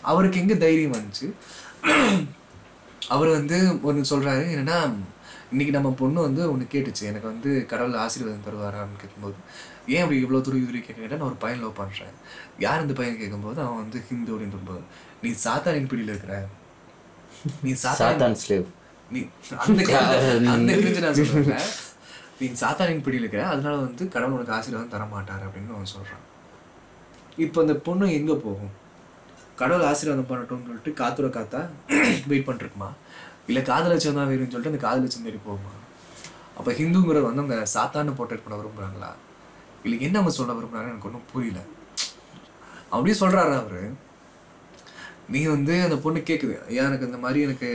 அவருக்கு 0.04 0.42
எங்கே 0.42 0.56
தைரியம் 0.58 0.96
வந்துச்சு? 0.96 1.28
அவர் 3.10 3.30
வந்து 3.38 3.58
ஒன்று 3.88 4.12
சொல்கிறாரு 4.12 4.44
என்னன்னா 4.54 4.78
இன்னைக்கு 5.52 5.74
நம்ம 5.76 5.90
பொண்ணு 6.00 6.20
வந்து 6.28 6.42
ஒன்று 6.52 6.66
கேட்டுச்சு 6.72 7.04
எனக்கு 7.10 7.28
வந்து 7.32 7.50
கடவுள் 7.72 8.00
ஆசீர்வாதம் 8.04 8.46
தருவாரான்னு 8.48 9.02
கேட்கும்போது 9.04 9.38
ஏன் 9.94 10.04
அப்படி 10.04 10.18
இவ்வளோ 10.24 10.42
தூரம் 10.42 10.62
இதுவரை 10.62 10.82
கேட்க 10.82 11.12
நான் 11.14 11.30
ஒரு 11.30 11.38
பையன் 11.44 11.62
லவ் 11.64 11.80
பண்ணுறேன் 11.80 12.16
யார் 12.66 12.84
இந்த 12.86 12.96
பையன் 13.00 13.20
கேட்கும்போது 13.22 13.60
அவன் 13.66 13.82
வந்து 13.84 14.00
ஹிந்து 14.08 14.34
அப்படின்றபோது 14.34 14.84
நீ 15.24 15.30
சாத்தானின் 15.46 15.90
பிடியில் 15.92 16.12
இருக்கிற. 16.14 16.34
நீ 17.64 17.72
சாத்தான் 17.84 18.38
ஸ்லேவ் 18.42 18.68
நீ 19.12 19.22
அந்த 19.66 19.82
அந்த 20.54 20.72
கிரிஞ்ச 20.78 21.00
நான் 21.06 21.18
சொல்றேன். 21.32 21.68
நீ 22.38 22.48
சாத்தானின் 22.62 23.04
பிடியில் 23.06 23.24
இருக்கிற 23.24 23.44
அதனால 23.52 23.76
வந்து 23.84 24.04
கடவுள் 24.08 24.36
உனக்கு 24.36 24.56
ஆசீர்வாதம் 24.58 24.94
தரமாட்டார் 24.94 25.46
அப்படின்னு 25.46 25.76
அவன் 25.76 25.94
சொல்கிறான் 25.94 26.24
இப்போ 27.38 27.58
அந்த 27.62 27.74
பொண்ணு 27.80 28.06
எங்கே 28.14 28.36
போகும்? 28.44 28.74
கடவுள் 29.58 29.88
ஆசீர்வாதம் 29.90 30.30
பண்ணட்டும்னு 30.30 30.68
சொல்லிட்டு 30.68 30.92
காத்துற 31.00 31.28
காத்தா 31.36 31.62
வெயிட் 32.32 32.48
பண்ணிருக்குமா 32.48 32.90
இல்லை 33.48 33.62
காதலட்சம் 33.64 34.18
தான் 34.18 34.30
வேணும்னு 34.32 34.54
சொல்லிட்டு 34.54 34.74
அந்த 34.74 34.82
காதலட்சம் 34.86 35.26
தேடி 35.28 35.40
போகுமா? 35.46 35.74
அப்போ 36.58 36.72
ஹிந்துங்கிற 36.80 37.20
வந்து 37.26 37.42
அவங்க 37.44 37.58
சாத்தான்னு 37.74 38.18
போர்ட்ரேட் 38.20 38.46
பண்ண 38.46 38.58
விரும்புகிறாங்களா 38.60 39.12
இல்லை 39.86 39.98
என்ன 40.02 40.16
அவங்க 40.20 40.34
சொல்ல 40.38 40.54
விரும்புகிறாங்கன்னு 40.54 40.94
எனக்கு 40.94 41.10
ஒன்றும் 41.10 41.28
புரியல. 41.32 41.60
அப்படியே 42.92 43.16
சொல்கிறாரு 43.22 43.54
அவர். 43.62 43.82
நீ 45.34 45.40
வந்து 45.54 45.74
அந்த 45.86 45.96
பொண்ணு 46.04 46.20
கேட்குது 46.30 46.56
எனக்கு 46.84 47.08
இந்த 47.10 47.18
மாதிரி 47.24 47.40
எனக்கு 47.48 47.70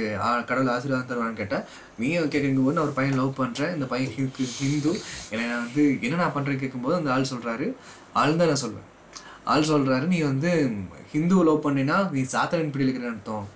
கடவுள் 0.51 0.71
ஆசீர்வாதம் 0.75 1.11
தருவான்னு 1.11 1.41
கேட்டால் 1.41 1.65
நீ 2.03 2.09
கேட்கும்போது 2.35 2.77
நான் 2.77 2.87
ஒரு 2.89 2.97
பையன் 2.99 3.19
லவ் 3.21 3.41
பண்ணுறேன் 3.41 3.75
இந்த 3.77 3.87
பையன் 3.93 4.15
ஹிந்து 4.61 4.93
என்னை 5.33 5.45
நான் 5.51 5.65
வந்து 5.67 5.85
என்ன 6.07 6.21
நான் 6.23 6.35
பண்ணுறேன்னு 6.37 6.63
கேட்கும்போது 6.63 6.97
அந்த 7.01 7.11
ஆள் 7.17 7.31
சொல்கிறாரு 7.33 7.67
ஆள் 8.21 8.39
தான் 8.41 8.51
நான் 8.53 8.63
சொல்வேன். 8.65 8.89
ஆள் 9.53 9.69
சொல்கிறாரு 9.73 10.07
நீ 10.15 10.19
வந்து 10.31 10.51
ஹிந்துவை 11.13 11.45
லவ் 11.49 11.65
பண்ணினா 11.67 11.99
நீ 12.17 12.23
சாத்தனின் 12.35 12.73
பிடியில் 12.75 12.91
இருக்கிற 12.91 13.13
அர்த்தம். 13.13 13.47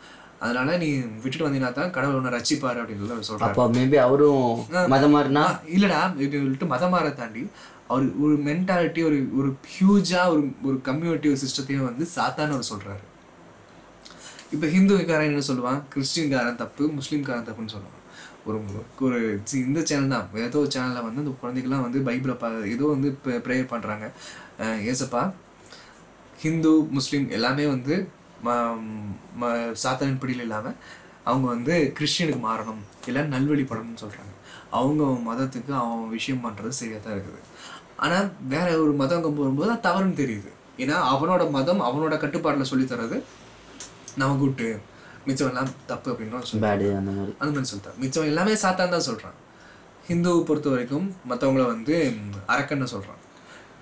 அதனால 0.44 0.70
நீ 0.82 0.88
விட்டுட்டு 1.22 1.46
வந்தீங்கன்னா 1.46 1.72
தான் 1.78 1.92
கடவுள் 1.96 2.18
உன்னை 2.18 2.32
ரச்சிப்பாரு 2.36 2.80
அப்படின்னு 2.82 3.14
அவர் 3.16 3.28
சொல்கிறாரு 3.28 3.50
அப்போ 3.50 3.64
மேபி 3.76 3.98
அவரும் 4.06 4.46
மதம் 4.94 5.14
மாறினா? 5.16 5.44
இல்லடா 5.76 6.00
இப்படி 6.22 6.40
சொல்லிட்டு 6.42 6.72
மதம் 6.74 6.94
மாற 6.94 7.10
தாண்டி 7.20 7.42
அவர் 7.90 8.06
ஒரு 8.24 8.34
மென்டாலிட்டி 8.48 9.00
ஒரு 9.08 9.18
ஒரு 9.40 9.50
ஹியூஜா 9.74 10.22
ஒரு 10.34 10.42
ஒரு 10.68 10.76
கம்யூனிட்டி 10.88 11.30
ஒரு 11.32 11.40
சிஸ்டத்தையும் 11.44 11.88
வந்து 11.90 12.06
சாத்தான்னு 12.16 12.56
அவர் 12.56 12.70
சொல்றாரு. 12.72 13.02
இப்போ 14.56 14.68
ஹிந்துக்காரன் 14.68 15.24
என்ன 15.24 15.42
சொல்லுவான்? 15.48 15.82
கிறிஸ்டின்காரன் 15.94 16.54
தப்பு 16.54 16.86
முஸ்லீம்காரன் 16.86 17.46
தப்புன்னு 17.48 17.74
சொல்லுவான். 17.74 17.96
ஒரு 18.46 18.60
ஒரு 19.00 19.40
சி- 19.50 19.54
இந்த 19.54 19.84
சேனல் 19.84 20.08
தான். 20.08 20.28
ஏதோ 20.34 20.58
ஒரு 20.58 20.70
சேனலில் 20.74 21.02
வந்து 21.02 21.22
அந்த 21.24 21.32
குழந்தைகள்லாம் 21.42 21.90
வந்து 21.90 21.98
பைபிளை 21.98 22.34
பா 22.34 22.48
ஏதோ 22.48 22.84
வந்து 22.84 23.18
ப்ரேயர் 23.24 23.70
பண்ணுறாங்க 23.70 24.10
ஏசப்பா 24.58 25.32
ஹிந்து 26.40 26.70
முஸ்லீம் 26.70 27.30
எல்லாமே 27.30 27.66
வந்து 27.66 28.08
ம- 28.44 28.78
ம- 29.40 29.74
சாத்தானின் 29.82 30.18
பிடியில் 30.18 30.40
இல்லாமல் 30.40 30.74
அவங்க 31.24 31.48
வந்து 31.48 31.92
கிறிஸ்டியனுக்கு 31.98 32.40
மாறணும் 32.48 32.82
இல்லை 33.06 33.22
நல்வழிப்படணும்னு 33.22 34.02
சொல்கிறாங்க 34.04 34.34
அவங்க 34.70 35.32
மதத்துக்கு 35.32 35.70
அவன் 35.74 36.08
விஷயம் 36.08 36.44
பண்ணுறது 36.44 36.68
சரியாக 36.68 37.02
தான் 37.04 37.18
இருக்குது. 37.18 37.42
ஆனால் 37.96 38.32
வேற 38.48 38.78
ஒரு 38.80 38.92
மதம் 38.92 39.22
கொண்டு 39.22 39.40
வரும்போது 39.40 39.70
அது 39.70 39.88
தவறுன்னு 39.88 40.18
தெரியுது. 40.24 40.50
ஏன்னா 40.76 40.96
அவனோட 41.14 41.50
மதம் 41.50 41.80
அவனோட 41.80 42.18
கட்டுப்பாட்டில் 42.18 42.64
சொல்லித் 42.64 42.92
தர்றது 42.92 43.22
நம்ம 44.20 44.36
கூட்டு 44.42 44.68
மிச்சம் 45.26 45.50
எல்லாம் 45.50 45.70
தப்பு 45.90 46.08
அப்படின்னு 46.12 46.62
பேடு 46.66 46.86
அந்த 46.98 47.10
மாதிரி. 47.16 47.32
அந்த 47.40 47.50
மாதிரி 47.54 47.70
சொல்லிட்டான். 47.70 47.98
மிச்சம் 48.02 48.30
எல்லாமே 48.32 48.52
சாத்தான் 48.64 48.94
தான் 48.94 49.06
சொல்கிறான் 49.08 49.36
ஹிந்துவை 50.08 50.40
பொறுத்த 50.48 50.68
வரைக்கும் 50.74 51.06
மற்றவங்கள 51.30 51.64
வந்து 51.74 51.94
அரக்கன்னு 52.54 52.88
சொல்கிறான் 52.94 53.20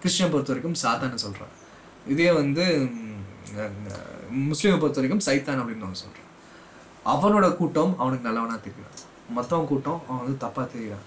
கிறிஸ்டியன் 0.03 0.33
பொறுத்த 0.35 0.53
வரைக்கும் 0.53 0.79
சாத்தான்னு 0.83 1.25
சொல்கிறான் 1.27 1.55
இதே 2.13 2.29
வந்து 2.41 2.65
முஸ்லீமை 4.51 4.79
பொறுத்த 4.83 4.99
வரைக்கும் 5.01 5.25
சைத்தான் 5.29 5.61
அப்படின்னு 5.63 5.87
அவன் 5.89 6.03
சொல்கிறான் 6.05 6.31
அவனோட 7.15 7.47
கூட்டம் 7.61 7.93
அவனுக்கு 8.03 8.29
நல்லவனா 8.29 8.57
தெரிகிறான் 8.67 9.01
மற்றவன் 9.37 9.71
கூட்டம் 9.73 10.01
அவன் 10.07 10.23
வந்து 10.25 10.43
தப்பாக 10.45 10.67
தெரிகிறான் 10.75 11.05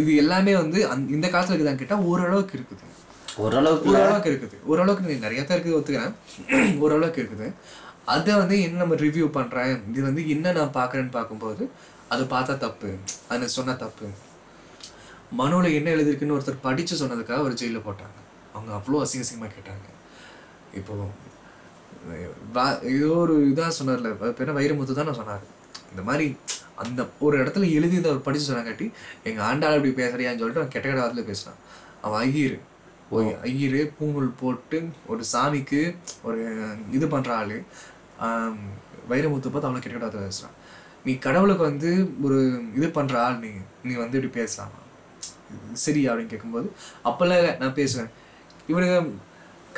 இது 0.00 0.10
எல்லாமே 0.22 0.52
வந்து 0.62 0.78
அந் 0.92 1.04
இந்த 1.16 1.26
காலத்தில் 1.34 1.54
இருக்குதான்னு 1.54 1.82
கேட்டால் 1.82 2.06
ஓரளவுக்கு 2.10 2.54
இருக்குது. 2.58 2.86
ஓரளவுக்கு 3.44 3.88
ஓரளவுக்கு 3.90 4.30
இருக்குது. 4.32 4.56
ஓரளவுக்கு 4.70 5.24
நிறைய 5.26 5.40
தான் 5.42 5.56
இருக்குது 5.56 5.76
ஒத்துக்கிறேன். 5.78 6.14
ஓரளவுக்கு 6.84 7.20
இருக்குது. 7.22 7.48
அதை 8.14 8.32
வந்து 8.40 8.56
என்ன 8.66 8.80
நம்ம 8.82 8.96
ரிவ்யூ 9.06 9.26
பண்ணுறேன் 9.36 9.72
இது 9.90 10.02
வந்து 10.08 10.22
என்ன 10.34 10.52
நான் 10.58 10.76
பார்க்குறேன்னு 10.78 11.12
பார்க்கும்போது 11.18 11.64
அதை 12.12 12.24
பார்த்தா 12.34 12.54
தப்பு. 12.64 12.90
அதை 13.34 13.46
சொன்னால் 13.56 13.82
தப்பு. 13.84 14.08
மனுவில் 15.40 15.76
என்ன 15.78 15.88
எழுதிருக்குன்னு 15.96 16.36
ஒருத்தர் 16.36 16.64
படித்து 16.66 17.00
சொன்னதுக்காக 17.00 17.46
ஒரு 17.46 17.54
ஜெயிலில் 17.60 17.86
போட்டாங்க. 17.86 18.18
அவங்க 18.54 18.72
அவ்வளோ 18.78 19.00
அசிங்க 19.04 19.24
அசிங்கமாக 19.24 19.52
கேட்டாங்க. 19.56 19.86
இப்போ 20.80 20.94
ஏதோ 22.96 23.10
ஒரு 23.24 23.34
இதாக 23.52 23.72
சொன்னார்ல 23.78 24.10
பேர் 24.38 24.56
வைரமுத்து 24.58 24.96
தான் 24.98 25.08
நான் 25.10 25.20
சொன்னார். 25.22 25.44
இந்த 25.92 26.02
மாதிரி 26.08 26.26
அந்த 26.82 27.00
ஒரு 27.26 27.34
இடத்துல 27.42 27.68
எழுதி 27.78 27.96
அவர் 28.10 28.24
படித்து 28.26 28.48
சொன்னாங்காட்டி 28.48 28.86
எங்கள் 29.28 29.46
ஆண்டாள் 29.48 29.76
இப்படி 29.78 29.92
பேசுறியான்னு 30.00 30.40
சொல்லிட்டு 30.40 30.62
அவன் 30.62 30.74
கெட்ட 30.74 30.86
கெட்ட 30.86 31.02
வாரத்தில் 31.02 31.28
பேசுகிறான் 31.30 31.60
அவன் 32.04 32.20
ஐயர். 32.26 32.56
ஓய் 33.16 33.32
ஐயர் 33.48 33.78
பூங்கல் 33.98 34.30
போட்டு 34.40 34.78
ஒரு 35.12 35.22
சாமிக்கு 35.32 35.82
ஒரு 36.28 36.40
இது 36.96 37.06
பண்ணுற 37.14 37.32
ஆள். 37.40 37.58
வைரமுத்து 39.10 39.48
பார்த்து 39.50 39.68
அவனை 39.68 39.80
கெட்ட 39.82 39.96
கெட்ட 39.96 40.24
பேசுகிறான் 40.26 40.56
நீ 41.06 41.12
கடவுளுக்கு 41.26 41.64
வந்து 41.70 41.90
ஒரு 42.26 42.38
இது 42.78 42.86
பண்ணுற 42.96 43.16
ஆள் 43.24 43.42
நீ. 43.44 43.50
நீ 43.86 43.92
வந்து 44.02 44.16
இப்படி 44.18 44.32
பேசலாமா. 44.40 44.80
சரி 45.84 46.02
அப்படின்னு 46.08 46.32
கேட்கும்போது 46.32 46.68
அப்போல்லாம் 47.08 47.44
நான் 47.62 47.76
பேசுவேன். 47.80 48.10
இவனுங்க 48.70 48.96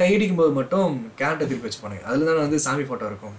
கையடிக்கும் 0.01 0.41
போது 0.41 0.53
மட்டும் 0.61 0.91
கேரண்டை 1.21 1.45
திருப்பி 1.47 1.67
வச்சுப்பானுங்க. 1.67 2.05
அதில் 2.09 2.29
தான் 2.29 2.45
வந்து 2.47 2.59
சாமி 2.67 2.85
ஃபோட்டோ 2.89 3.07
இருக்கும். 3.11 3.37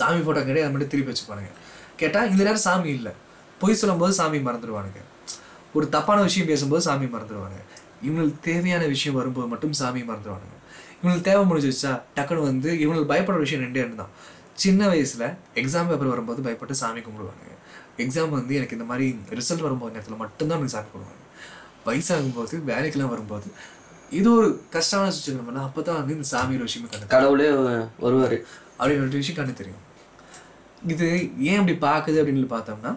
சாமி 0.00 0.20
ஃபோட்டோ 0.24 0.42
கிடையாது 0.48 0.66
அது 0.66 0.74
மட்டும் 0.74 0.92
திருப்பி 0.94 1.12
வச்சுப்பானுங்க. 1.12 1.50
கேட்டால் 2.00 2.30
இந்த 2.32 2.42
நேரம் 2.48 2.64
சாமி 2.68 2.90
இல்லை. 2.98 3.12
பொய் 3.60 3.80
சொல்லும்போது 3.80 4.12
சாமி 4.20 4.38
மறந்துடுவானுங்க 4.46 5.02
ஒரு 5.76 5.86
தப்பான 5.94 6.18
விஷயம் 6.28 6.50
பேசும்போது 6.50 6.82
சாமி 6.88 7.06
மறந்துடுவானுங்க 7.14 7.64
இவங்களுக்கு 8.06 8.40
தேவையான 8.48 8.84
விஷயம் 8.94 9.16
வரும்போது 9.18 9.48
மட்டும் 9.52 9.74
சாமி 9.80 10.00
மறந்துடுவானுங்க 10.10 10.55
இவங்களுக்கு 11.06 11.28
தேவை 11.30 11.42
முடிஞ்சிருச்சா 11.48 11.90
டக்குன்னு 12.14 12.46
வந்து 12.50 12.70
இவங்களுக்கு 12.84 13.10
பயப்படுற 13.10 13.40
விஷயம் 13.44 13.62
ரெண்டே 13.64 13.82
ரெண்டு 13.84 13.98
தான். 14.00 14.12
சின்ன 14.62 14.82
வயசுல 14.92 15.24
எக்ஸாம் 15.60 15.88
பேப்பர் 15.90 16.10
வரும்போது 16.12 16.40
பயப்பட்டு 16.46 16.74
சாமி 16.80 17.00
கும்பிடுவானுங்க 17.06 17.52
எக்ஸாம் 18.04 18.32
வந்து 18.36 18.56
எனக்கு 18.58 18.76
இந்த 18.76 18.86
மாதிரி 18.90 19.06
ரிசல்ட் 19.38 19.64
வரும்போது 19.66 19.94
நேரத்தில் 19.94 20.20
மட்டும்தான் 20.22 20.58
எனக்கு 20.60 20.74
சாமி 20.76 20.88
கும்பிடுவாங்க. 20.92 21.22
வயசாகும்போது 21.88 22.54
வேலைக்கெல்லாம் 22.70 23.12
வரும்போது 23.14 23.48
இது 24.18 24.28
ஒரு 24.38 24.48
கஷ்டமான 24.76 25.12
சுச்சுவேஷன் 25.16 25.46
பண்ணால் 25.48 25.66
அப்போ 25.68 25.80
தான் 25.88 25.98
வந்து 26.00 26.16
இந்த 26.16 26.26
சாமியோட 26.32 26.64
விஷயமே 26.68 26.90
கண்டு 26.90 27.12
கடவுளே 27.14 27.48
ஒருவர் 28.06 28.36
அப்படின்னு 28.78 29.04
ஒரு 29.06 29.22
விஷயம் 29.22 29.38
கண்ணு 29.40 29.60
தெரியும். 29.62 29.82
இது 30.94 31.06
ஏன் 31.50 31.60
இப்படி 31.60 31.76
பார்க்குது 31.88 32.20
அப்படின்னு 32.22 32.50
பார்த்தோம்னா 32.56 32.92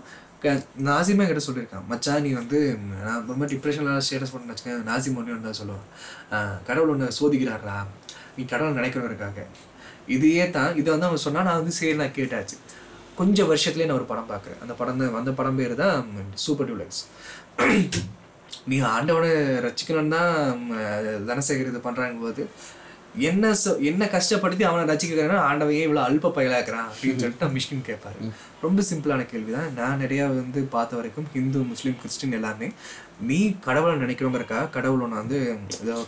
நாசிமா 0.88 1.24
கிட்ட 1.30 1.42
சொல்லியிருக்கான். 1.46 1.86
மச்சான் 1.92 2.24
நீ 2.26 2.30
வந்து 2.42 2.60
நான் 3.06 3.26
ரொம்ப 3.32 3.46
டிப்ரெஷனில் 3.54 4.04
ஸ்டேட்டஸ் 4.08 4.34
பண்ண 4.34 4.52
வச்சுக்கேன் 4.54 4.86
நாசிம் 4.90 5.18
ஒன்று 5.20 5.36
ஒன்று 5.38 5.60
சொல்லுவான். 5.62 5.88
கடவுள் 6.68 6.92
ஒன்று 6.94 7.08
சோதிக்கிறாரா 7.20 7.78
நீ 8.38 8.44
கடவுள் 8.54 8.78
நினைக்கிறவருக்காக. 8.80 9.46
இதையே 10.16 10.46
தான் 10.58 10.78
இதை 10.82 10.90
வந்து 10.94 11.10
அவன் 11.10 11.26
சொன்னால் 11.26 11.48
நான் 11.50 11.60
வந்து 11.62 11.76
சரி 11.80 11.96
நான் 12.04 12.18
கேட்டாச்சு. 12.20 12.58
கொஞ்சம் 13.20 13.50
வருஷத்துலேயே 13.52 13.88
நான் 13.90 14.00
ஒரு 14.02 14.10
படம் 14.12 14.32
பார்க்குறேன் 14.32 14.62
அந்த 14.64 14.74
படம் 14.80 15.02
அந்த 15.22 15.32
படம் 15.40 15.60
பேர் 15.60 15.74
தான் 15.84 15.98
சூப்பர் 16.46 16.70
டூலக்ஸ் 16.70 17.02
நீ 18.72 18.78
ஆண்டவனை 18.96 19.32
ரசிக்கணும்னா 19.66 20.22
தனசேகர் 21.30 21.72
இது 21.72 21.82
பண்ணுறாங்க 21.88 22.18
போது 22.26 22.44
என்ன 23.30 23.51
சொ 23.62 23.70
என்ன 23.89 24.03
கஷ்டப்படுத்தி 24.14 24.64
அவனை 24.70 24.84
ரசிக்கிறேன்னா 24.89 25.38
ஆண்டவன் 25.47 25.76
ஏன் 25.78 25.88
இவ்வளோ 25.88 26.01
அல்ப 26.07 26.32
பயலாக்குறான் 26.36 26.88
அப்படின்னு 26.89 27.22
சொல்லிட்டு 27.24 27.47
மிஷ்கின் 27.55 27.84
கேட்பாரு. 27.88 28.20
ரொம்ப 28.66 28.82
சிம்பிளான 28.89 29.26
கேள்வி 29.32 29.51
தான் 29.57 29.74
நான் 29.80 30.01
நிறையா 30.03 30.26
வந்து 30.36 30.62
பார்த்த 30.76 30.97
வரைக்கும் 30.99 31.28
ஹிந்து 31.34 31.60
முஸ்லீம் 31.72 31.97
கிறிஸ்டின் 32.01 32.38
எல்லாமே 32.39 32.68
நீ 33.30 33.39
கடவுளை 33.68 33.95
நினைக்கிறோங்கிறக்கா 34.03 34.60
கடவுள் 34.76 35.03
ஒன்று 35.05 35.22
வந்து 35.22 35.39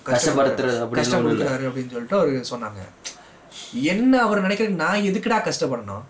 கஷ்டப்படுத்துறது 0.09 0.79
கஷ்டப்படுத்துறாரு 0.99 1.67
அப்படின்னு 1.69 1.93
சொல்லிட்டு 1.95 2.19
அவர் 2.19 2.51
சொன்னாங்க. 2.53 2.81
என்ன 3.93 4.13
அவர் 4.25 4.45
நினைக்கிறது 4.47 4.81
நான் 4.83 5.07
எதுக்குடா 5.09 5.39
கஷ்டப்படணும்? 5.47 6.03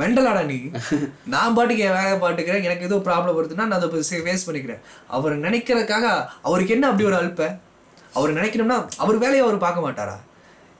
மெண்டலாடா 0.00 0.42
நீ. 0.50 0.58
நான் 1.34 1.54
பாட்டுக்கு 1.56 1.84
என் 1.86 1.96
வேலையை 1.96 2.16
பாட்டுக்கிறேன் 2.22 2.66
எனக்கு 2.68 2.88
ஏதோ 2.88 2.98
ப்ராப்ளம் 3.08 3.36
வருதுன்னா 3.38 3.66
நான் 3.70 3.78
அதை 3.78 3.88
ஃபேஸ் 4.28 4.46
பண்ணிக்கிறேன். 4.48 4.80
அவர் 5.16 5.34
நினைக்கிறதுக்காக 5.46 6.06
அவருக்கு 6.48 6.74
என்ன 6.76 6.88
அப்படி 6.90 7.08
ஒரு 7.10 7.18
அல்ப? 7.22 7.50
அவர் 8.14 8.36
நினைக்கணும்னா 8.38 8.78
அவர் 8.96 9.18
வேலையை 9.18 9.42
அவர் 9.44 9.58
பார்க்க 9.58 9.86
மாட்டாரா? 9.86 10.16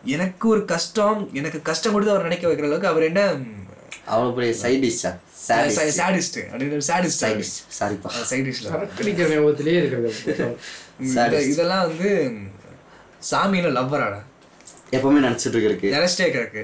எனக்கு 0.05 0.45
ஒரு 0.49 0.64
கஷ்டம் 0.64 1.20
எனக்கு 1.33 1.62
கஷ்டம் 1.62 1.93
கொடுத்து 1.93 2.14
அவர் 2.14 2.24
நினைக்க 2.24 2.49
வைக்கிற 2.49 2.66
அளவுக்கு 2.66 2.89
அவர் 2.89 3.03
என்ன 3.03 3.20
அவ்வளோ 4.09 4.30
பெரிய 4.35 4.53
சைடிஷா 4.62 5.11
சாடிஸ்ட் 5.49 5.99
சாடிஸ்ட் 6.01 6.39
அப்படின்னு 6.45 6.87
சாடிஸ்ட் 6.89 7.22
சைடிஷ் 7.24 7.55
சாரிப்பா 7.78 8.11
இருக்கிறது. 9.80 10.11
இதெல்லாம் 11.53 11.87
வந்து 11.89 12.11
சாமியில 13.30 13.70
லவ்வராடா 13.78 14.20
எப்பவுமே 14.97 15.20
நினச்சிட்டு 15.26 15.59
இருக்கு 15.68 15.88
நினைச்சிட்டே 15.95 16.26
கிடக்கு 16.32 16.62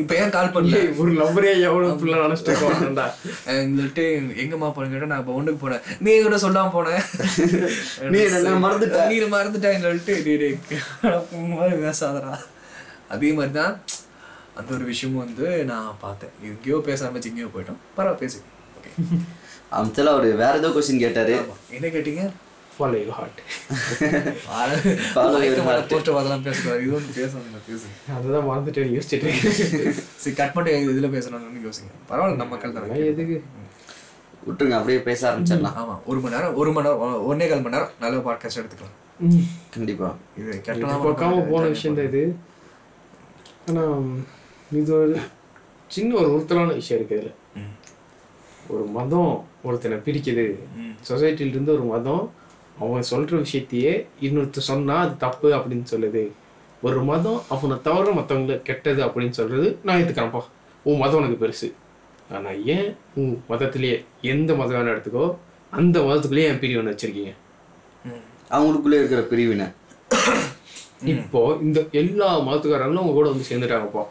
இப்ப 0.00 0.12
ஏன் 0.20 0.32
கால் 0.34 0.52
பண்ணல? 0.54 0.80
ஒரு 1.02 1.10
லவ்வரே 1.20 1.52
எவ்வளவு 1.68 1.96
ஃபுல்லாக 2.00 2.26
நினச்சிட்டு 2.26 2.50
இருக்கோம்டா. 2.52 3.06
சொல்லிட்டு 3.46 4.04
எங்கம்மா 4.42 4.68
போன 4.76 4.90
கேட்டா 4.92 5.08
நான் 5.12 5.22
இப்போ 5.22 5.34
ஒண்ணுக்கு 5.38 5.60
போனேன். 5.64 5.82
நீ 6.06 6.12
கூட 6.26 6.36
சொல்லாம 6.44 6.72
போனேன் 6.76 7.02
நீ 8.14 8.18
என்ன 8.26 8.52
மறந்துட்ட. 8.66 9.00
நீ 9.12 9.16
மறந்துட்டேன்னு 9.36 9.86
சொல்லிட்டு 9.86 10.14
பேசாதடா. 11.86 12.34
அதே 13.16 13.30
மாதிரி 13.38 13.54
தான் 13.58 13.74
அந்த 14.58 14.70
ஒரு 14.76 14.84
விஷயமும் 14.92 15.22
வந்து 15.24 15.48
நான் 15.72 15.90
பார்த்தேன். 16.04 16.32
எங்கேயோ 16.50 16.78
பேச 16.90 16.98
ஆரம்பிச்சு 17.06 17.30
எங்கேயோ 17.32 17.50
போயிட்டோம். 17.56 17.80
பரவாயில்ல 17.96 18.22
பேசு 18.22 18.38
ஓகே 18.76 18.92
அமித்தில் 19.78 20.12
அவர் 20.12 20.28
வேற 20.44 20.52
ஏதோ 20.60 20.70
கொஸ்டின் 20.76 21.02
கேட்டாரு. 21.04 21.34
என்ன 21.78 21.86
கேட்டீங்க? 21.96 22.24
Follow 22.80 22.98
you 23.04 23.10
heart 23.10 23.40
Follow 25.14 25.40
your 25.40 25.56
heart. 25.60 25.86
Post 25.90 26.10
அதெல்லாம் 26.20 26.42
பேசக்கூடாது. 26.42 26.82
இது 26.82 26.94
ஒன்று 26.94 27.12
பேசணும் 27.18 27.64
பேசுங்க 27.68 28.14
அதுதான் 28.16 28.46
மறந்துட்டு 28.48 28.84
யோசிச்சுட்டு. 28.94 29.30
சரி 30.16 30.34
கட் 30.34 30.52
பண்ணிட்டு 30.52 30.92
இதுல 30.92 31.10
பேசணும்னு 31.16 31.64
யோசிங்க. 31.66 31.90
பரவாயில்ல 32.10 32.36
நம்ம 32.36 32.52
மக்கள் 32.54 32.72
தானே 32.72 33.00
எதுக்கு? 33.06 33.36
விட்டுருங்க 34.46 34.72
அப்படியே 34.72 35.00
பேச 35.00 35.20
ஆரம்பிச்சிடலாம். 35.30 35.76
ஆமா 35.80 35.94
ஒரு 36.06 36.20
மணி 36.20 36.34
நேரம் 36.34 36.54
ஒரு 36.54 36.72
மணி 36.72 36.88
நேரம் 36.88 37.26
ஒன்னே 37.30 37.48
கால் 37.48 37.62
மணி 37.62 37.76
நேரம் 37.76 37.92
நல்ல 38.00 38.16
பாட்காஸ்ட் 38.18 38.60
எடுத்துக்கலாம். 38.60 38.96
ம். 39.20 39.44
கண்டிப்பா. 39.70 40.08
இது 40.38 40.62
கெட்டலாம் 40.66 41.50
போன 41.50 41.64
விஷயம் 41.66 41.96
தான் 41.96 42.06
இது. 42.06 42.22
ஆனா 43.68 43.82
இது 44.72 44.94
ஒரு 44.94 45.16
சின்ன 45.90 46.14
ஒரு 46.14 46.28
உறுத்தலான 46.34 46.74
விஷயம் 46.74 46.98
இருக்கு 47.00 47.16
இதுல. 47.18 47.32
ஒரு 48.68 48.84
மதம் 48.90 49.32
ஒருத்தனை 49.62 49.98
பிரிக்குது. 49.98 50.44
ம். 50.76 50.94
சொசைட்டில 51.08 51.46
இருந்து 51.46 51.72
ஒரு 51.72 51.82
மதம் 51.84 52.24
அவன் 52.78 53.08
சொல்ற 53.10 53.42
விஷயத்தையே 53.44 54.06
இன்னொருத்தர் 54.20 54.68
சொன்னா 54.70 54.96
அது 55.00 55.16
தப்பு 55.16 55.48
அப்படின்னு 55.56 55.86
சொல்லுது. 55.90 56.22
ஒரு 56.82 57.02
மதம் 57.02 57.42
அவனை 57.48 57.76
தவிர 57.82 58.12
மற்றவங்கள 58.12 58.62
கெட்டது 58.62 59.06
அப்படின்னு 59.06 59.30
சொல்றது 59.30 59.78
நான் 59.82 60.00
ஏத்துக்கிறேன்ப்பா. 60.00 60.42
உன் 60.82 60.96
மதம் 60.96 61.18
உனக்கு 61.20 61.40
பெருசு. 61.44 61.72
ஆனா 62.34 62.50
ஏன் 62.50 62.96
உன் 63.14 63.44
மதத்திலேயே 63.48 64.04
எந்த 64.20 64.54
மதம் 64.54 64.76
வேணா 64.76 64.92
எடுத்துக்கோ 64.94 65.36
அந்த 65.70 66.00
மதத்துக்குள்ளேயே 66.00 66.50
என் 66.52 66.58
பிரிவு 66.58 66.78
ஒன்று 66.78 66.94
வச்சிருக்கீங்க. 66.94 67.32
அவங்களுக்குள்ளே 68.50 68.98
இருக்கிற 69.00 69.20
பிரிவினை. 69.20 69.66
இப்போ 71.04 71.58
இந்த 71.62 71.86
எல்லா 71.90 72.40
மதத்துக்காரங்களும் 72.40 73.04
உங்க 73.04 73.12
கூட 73.12 73.28
வந்து 73.28 73.48
சேர்ந்துட்டாங்கப்பா. 73.50 74.04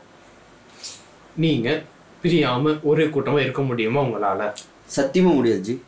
நீங்க 1.35 1.83
பிரியாம 2.23 2.81
ஒரே 2.83 3.05
கூட்டமா 3.05 3.39
இருக்க 3.39 3.61
முடியுமா 3.61 4.01
உங்களால? 4.01 4.53
சத்தியமா 4.95 5.33
முடியாது 5.35 5.81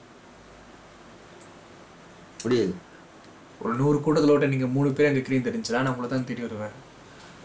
முடியாது 2.45 2.73
ஒரு 3.61 3.73
நூறு 3.81 3.97
கூட்டத்தில் 3.99 4.33
விட்ட 4.33 4.47
நீங்கள் 4.47 4.71
மூணு 4.75 4.89
பேர் 4.97 5.09
எங்கள் 5.09 5.25
கிரீம் 5.27 5.47
தெரிஞ்சுலாம் 5.47 5.83
நான் 5.85 5.93
உங்களை 5.93 6.07
தான் 6.09 6.27
தேடி 6.29 6.41
வருவேன். 6.45 6.75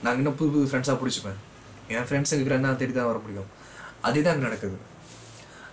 நாங்கள் 0.04 0.20
இன்னும் 0.22 0.36
புது 0.38 0.50
புது 0.54 0.68
ஃப்ரெண்ட்ஸாக 0.70 0.96
பிடிச்சிப்பேன். 1.00 1.38
என் 1.94 2.06
ஃப்ரெண்ட்ஸ் 2.08 2.32
இருக்கிற 2.34 2.56
நான் 2.58 2.78
தேடி 2.80 2.92
தான் 2.92 3.10
வர 3.10 3.18
முடியும். 3.24 3.48
அதே 4.00 4.20
தான் 4.22 4.34
அங்கே 4.34 4.46
நடக்குது. 4.46 4.78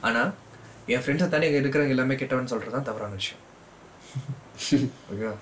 ஆனால் 0.01 0.31
என் 0.93 1.03
ஃப்ரெண்ட்ஸை 1.03 1.27
தானே 1.29 1.47
இங்கே 1.49 1.61
இருக்கிறவங்க 1.63 1.95
எல்லாமே 1.95 2.17
கெட்டவன் 2.21 2.51
சொல்கிறது 2.53 2.75
தான் 2.77 2.87
தவறான 2.89 3.15
விஷயம். 3.21 3.41
ஓகேவா? 5.11 5.35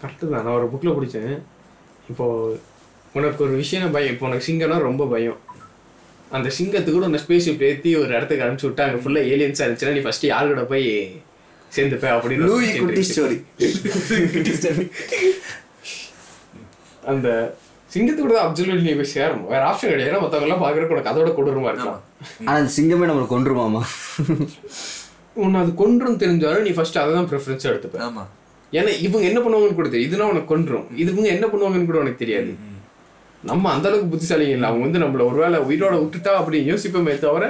கரெக்டு 0.00 0.24
தான். 0.32 0.44
நான் 0.44 0.58
ஒரு 0.58 0.68
புக்கில் 0.72 0.96
படித்தேன் 0.98 1.32
இப்போ 2.08 2.26
உனக்கு 3.14 3.40
ஒரு 3.46 3.54
விஷயம் 3.62 3.94
பயம். 3.96 4.12
இப்போ 4.14 4.26
உனக்கு 4.28 4.48
சிங்கம்னா 4.48 4.78
ரொம்ப 4.88 5.06
பயம். 5.06 5.40
அந்த 6.30 6.48
சிங்கத்துக்கு 6.58 6.96
கூட 6.98 7.08
உன்னை 7.10 7.20
ஸ்பேஸ் 7.24 7.48
ஏற்றி 7.70 7.90
ஒரு 8.02 8.10
இடத்துக்கு 8.18 8.44
அனுப்பிச்சு 8.44 8.68
விட்டா 8.68 8.84
அங்கே 8.86 9.00
ஃபுல்லாக 9.02 9.30
ஏலியன்ஸாக 9.32 9.64
இருந்துச்சுன்னா 9.66 9.96
நீ 9.96 10.02
ஃபஸ்ட்டு 10.06 10.30
யார் 10.32 10.50
கூட 10.52 10.62
போய் 10.64 10.86
சேர்ந்துப்ப 11.74 12.06
அப்படின்னு 12.14 12.46
ஒரு 12.46 12.52
லூயி 12.52 12.70
குட்டி. 12.78 13.02
ஸ்டோரி 13.10 13.38
அந்த 17.12 17.28
சிங்கத்துக்கு 17.92 18.26
கூட 18.26 18.40
அப்சல்யூட் 18.46 18.84
நீ 18.88 18.92
போய் 18.98 19.14
சேரணும். 19.14 19.48
வேற 19.52 19.62
ஆப்ஷன் 19.70 19.90
கிடையாது. 19.92 20.10
ஏன்னா 20.10 20.20
மற்றவங்க 20.24 20.46
எல்லாம் 20.48 20.62
பார்க்குறக்கு 20.64 20.94
உனக்கு 20.94 21.10
அதோட 21.12 21.30
கொடூரமா 21.38 21.70
இருக்கலாம் 21.72 22.02
ஆனா 22.46 22.56
அந்த 22.60 22.72
சிங்கமே 22.76 23.08
நம்மளை 23.10 23.26
கொண்டுருமாமா 23.32 23.82
உன்னை 25.42 25.58
அது 25.62 25.70
கொன்றும் 25.80 26.20
தெரிஞ்சாலும் 26.22 26.66
நீ 26.66 26.72
ஃபர்ஸ்ட் 26.76 26.98
அதை 27.02 27.10
தான் 27.16 27.28
ப்ரிஃபரன்ஸ் 27.30 27.68
எடுத்துப்ப. 27.70 27.98
ஆமாம் 28.08 28.28
ஏன்னா 28.78 28.92
இவங்க 29.06 29.24
என்ன 29.30 29.40
பண்ணுவாங்கன்னு 29.44 29.78
கூட 29.78 29.88
தெரியும் 29.92 30.10
இதுனா 30.10 30.28
உனக்கு 30.32 30.50
கொன்றும். 30.52 30.86
இது 31.00 31.08
இவங்க 31.14 31.28
என்ன 31.36 31.46
பண்ணுவாங்கன்னு 31.52 31.88
கூட 31.90 31.98
உனக்கு 32.02 32.22
தெரியாது. 32.24 32.52
நம்ம 33.50 33.70
அந்த 33.74 33.86
அளவுக்கு 33.88 34.12
புத்திசாலிங்க 34.12 34.56
இல்லை. 34.56 34.68
அவங்க 34.70 34.84
வந்து 34.86 35.02
நம்மள 35.02 35.22
ஒருவேளை 35.30 35.58
உயிரோட 35.68 35.94
விட்டுட்டா 36.02 36.32
அப்படி 36.40 36.58
யோசிப்போமே 36.70 37.14
தவிர 37.24 37.44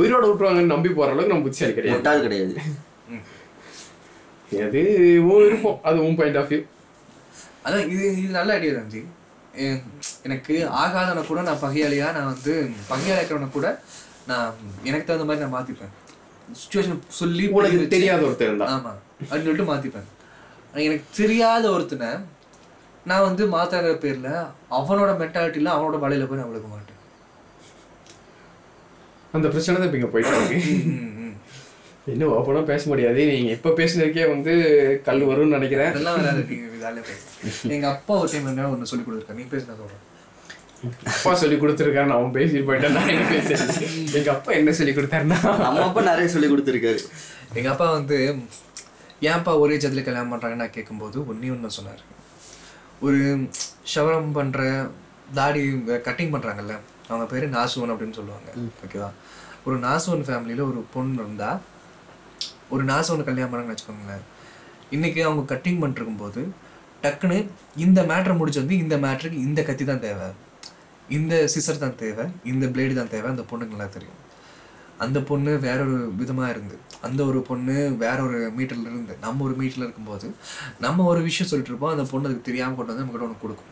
உயிரோட 0.00 0.24
விட்டுருவாங்கன்னு 0.28 0.72
நம்பி 0.74 0.90
போற 0.98 1.08
அளவுக்கு 1.12 1.34
நம்ம 1.34 1.46
புத்திசாலி 1.48 1.74
கிடையாது. 1.78 2.22
கிடையாது. 2.26 2.54
அது 4.66 4.80
உன் 5.24 5.42
விருப்பம் 5.42 5.80
அது 5.82 5.98
உன் 6.06 6.18
பாயிண்ட் 6.18 6.38
ஆஃப் 6.40 6.50
வியூ 6.52 6.60
அதான் 7.66 7.84
இது 7.92 8.04
இது 8.12 8.28
நல்ல 8.38 8.52
ஐடியா 8.56 8.72
தான் 8.74 9.10
எனக்கு 10.22 10.54
ஆகாதவனை 10.82 11.22
கூட 11.24 11.40
நான் 11.42 11.62
பகையாளியா 11.62 12.06
நான் 12.12 12.30
வந்து 12.32 12.52
பகையாளி 12.88 13.20
இருக்கிறவனை 13.20 13.50
கூட 13.50 13.66
நான் 14.26 14.50
எனக்கு 14.84 15.06
தகுந்த 15.06 15.26
மாதிரி 15.28 15.44
நான் 15.44 15.56
மாற்றிப்பேன் 15.56 15.92
சுச்சுவேஷன் 16.56 17.00
சொல்லி 17.18 17.44
உனக்கு 17.56 17.88
தெரியாத 17.88 18.20
ஒருத்தர் 18.22 18.50
இருந்தா. 18.50 18.66
ஆமா. 18.74 18.92
அப்படின்னு 19.20 19.46
சொல்லிட்டு 19.46 19.70
மாத்திப்பேன். 19.70 20.08
ஆனா 20.68 20.80
எனக்கு 20.82 21.06
தெரியாத 21.16 21.64
ஒருத்தனை 21.70 22.08
நான் 23.06 23.26
வந்து 23.28 23.44
மாத்தாங்கிற 23.54 23.94
பேர்ல 23.98 24.28
அவனோட 24.78 25.10
மென்டாலிட்டியில 25.20 25.72
அவனோட 25.76 25.98
வலையில 26.04 26.26
போய் 26.28 26.40
நான் 26.40 26.50
விழுக 26.50 26.68
மாட்டேன். 26.68 26.98
அந்த 29.34 29.46
பிரச்சனை 29.48 29.76
தான் 29.76 29.88
இப்போ 29.88 30.00
இங்கே 30.00 30.12
போயிட்டு 30.14 30.58
இருக்கு 32.06 32.12
ம், 32.12 32.20
ம். 32.20 32.22
என்ன 32.22 32.38
ஓப்பனாக 32.38 32.64
பேச 32.64 32.88
முடியாது. 32.88 33.26
நீங்க 33.26 33.50
எப்போ 33.50 33.70
பேசினதுக்கே 33.70 34.28
வந்து 34.28 34.52
கல் 35.04 35.22
வரும்னு 35.22 35.56
நினைக்கிறேன். 35.58 35.90
அதெல்லாம் 35.90 36.20
வராது. 36.20 36.42
நீங்க 36.48 36.68
ஜாலியா 36.82 37.02
பேசு 37.02 37.68
எங்க 37.68 37.88
அப்பா 37.88 38.14
ஒரு 38.14 38.30
டைம் 38.32 38.46
என்ன 38.46 38.70
ஒன்று 38.70 38.86
சொல்லி 38.86 39.04
கொடுத்துருக்காரு. 39.04 39.34
நீ 39.34 39.46
பேசினா 39.52 39.76
சொல்றேன். 39.76 40.00
அப்பா 41.04 41.34
சொல்லி 41.34 41.56
கொடுத்துருக்காரு. 41.56 42.08
அவன் 42.08 42.32
பேசிட்டு 42.32 42.68
போயிட்டேன். 42.68 42.90
நான் 42.90 43.08
என்ன 43.08 43.26
பேசுறேன் 43.30 44.14
எங்க 44.14 44.30
அப்பா 44.30 44.52
என்ன 44.52 44.72
சொல்லி 44.72 44.92
கொடுத்தாருன்னா? 44.92 45.38
நம்ம 45.58 45.82
அப்பா 45.82 46.00
நிறைய 46.02 46.28
சொல்லி 46.28 46.48
கொடுத்துருக்காரு. 46.48 47.02
எங்க 47.54 47.70
அப்பா 47.70 47.90
வந்து 47.90 48.16
ஏன்ப்பா 49.22 49.58
ஒரே 49.58 49.76
ஜாதியில் 49.76 50.02
கல்யாணம் 50.02 50.32
பண்றாங்கன்னு 50.32 50.54
நான் 50.54 50.70
கேட்கும்போது 50.70 51.20
ஒன்னே 51.20 51.50
ஒன்று 51.50 51.70
சொன்னார். 51.70 52.02
ஒரு 53.00 53.18
ஷவரம் 53.94 54.32
பண்ற 54.32 54.60
தாடி 55.34 55.62
கட்டிங் 55.86 56.34
பண்றாங்கல்ல 56.34 56.74
அவங்க 57.08 57.26
பேரு 57.30 57.46
நாசுவன் 57.48 57.92
அப்படின்னு 57.92 58.12
சொல்லுவாங்க. 58.12 58.50
ஓகேவா? 58.84 59.10
ஒரு 59.64 59.78
நாசுவன் 59.78 60.26
ஃபேமிலியில 60.26 60.60
ஒரு 60.62 60.84
பொண்ணு 60.94 61.14
இருந்தா 61.14 61.50
ஒரு 62.74 62.84
நாசுவன் 62.90 63.28
கல்யாணம் 63.28 63.52
பண்ணாங்கன்னு 63.52 63.74
வச்சுக்கோங்களேன். 63.74 64.24
இன்னைக்கு 64.96 65.20
அவங்க 65.28 65.42
கட்டிங் 65.52 65.80
பண்ணிருக்கும் 65.82 66.22
போது 66.22 66.40
டக்குன்னு 67.04 67.38
இந்த 67.84 68.00
மேட்ரை 68.10 68.34
முடிச்சு 68.40 68.62
வந்து 68.62 68.76
இந்த 68.82 68.96
மேட்ருக்கு 69.04 69.44
இந்த 69.48 69.60
கத்தி 69.68 69.84
தான் 69.90 70.04
தேவை. 70.06 70.28
இந்த 71.16 71.34
சிசர் 71.54 71.84
தான் 71.84 71.96
தேவை 72.02 72.24
இந்த 72.52 72.66
பிளேடு 72.74 72.94
தான் 73.00 73.12
தேவை. 73.14 73.28
அந்த 73.34 73.44
பொண்ணுக்கு 73.50 73.74
நல்லா 73.76 73.88
தெரியும். 73.96 74.18
அந்த 75.04 75.18
பொண்ணு 75.28 75.52
வேற 75.66 75.78
ஒரு 75.86 75.98
விதமா 76.18 76.44
இருந்து 76.52 76.76
அந்த 77.06 77.20
ஒரு 77.30 77.38
பொண்ணு 77.48 77.74
வேற 78.02 78.18
ஒரு 78.26 78.38
மீட்டர்ல 78.58 78.88
இருந்து 78.90 79.14
நம்ம 79.24 79.44
ஒரு 79.46 79.54
மீட்டர்ல 79.60 79.86
இருக்கும்போது 79.86 80.26
நம்ம 80.84 81.04
ஒரு 81.12 81.20
விஷயம் 81.28 81.48
சொல்லிட்டு 81.50 81.72
இருப்போம் 81.72 81.94
அந்த 81.94 82.04
பொண்ணு 82.12 82.28
அதுக்கு 82.28 82.48
தெரியாம 82.50 82.76
கொண்டு 82.78 82.92
வந்து 82.92 83.04
நம்ம 83.04 83.24
ஒன்று 83.26 83.42
கொடுக்கும். 83.44 83.70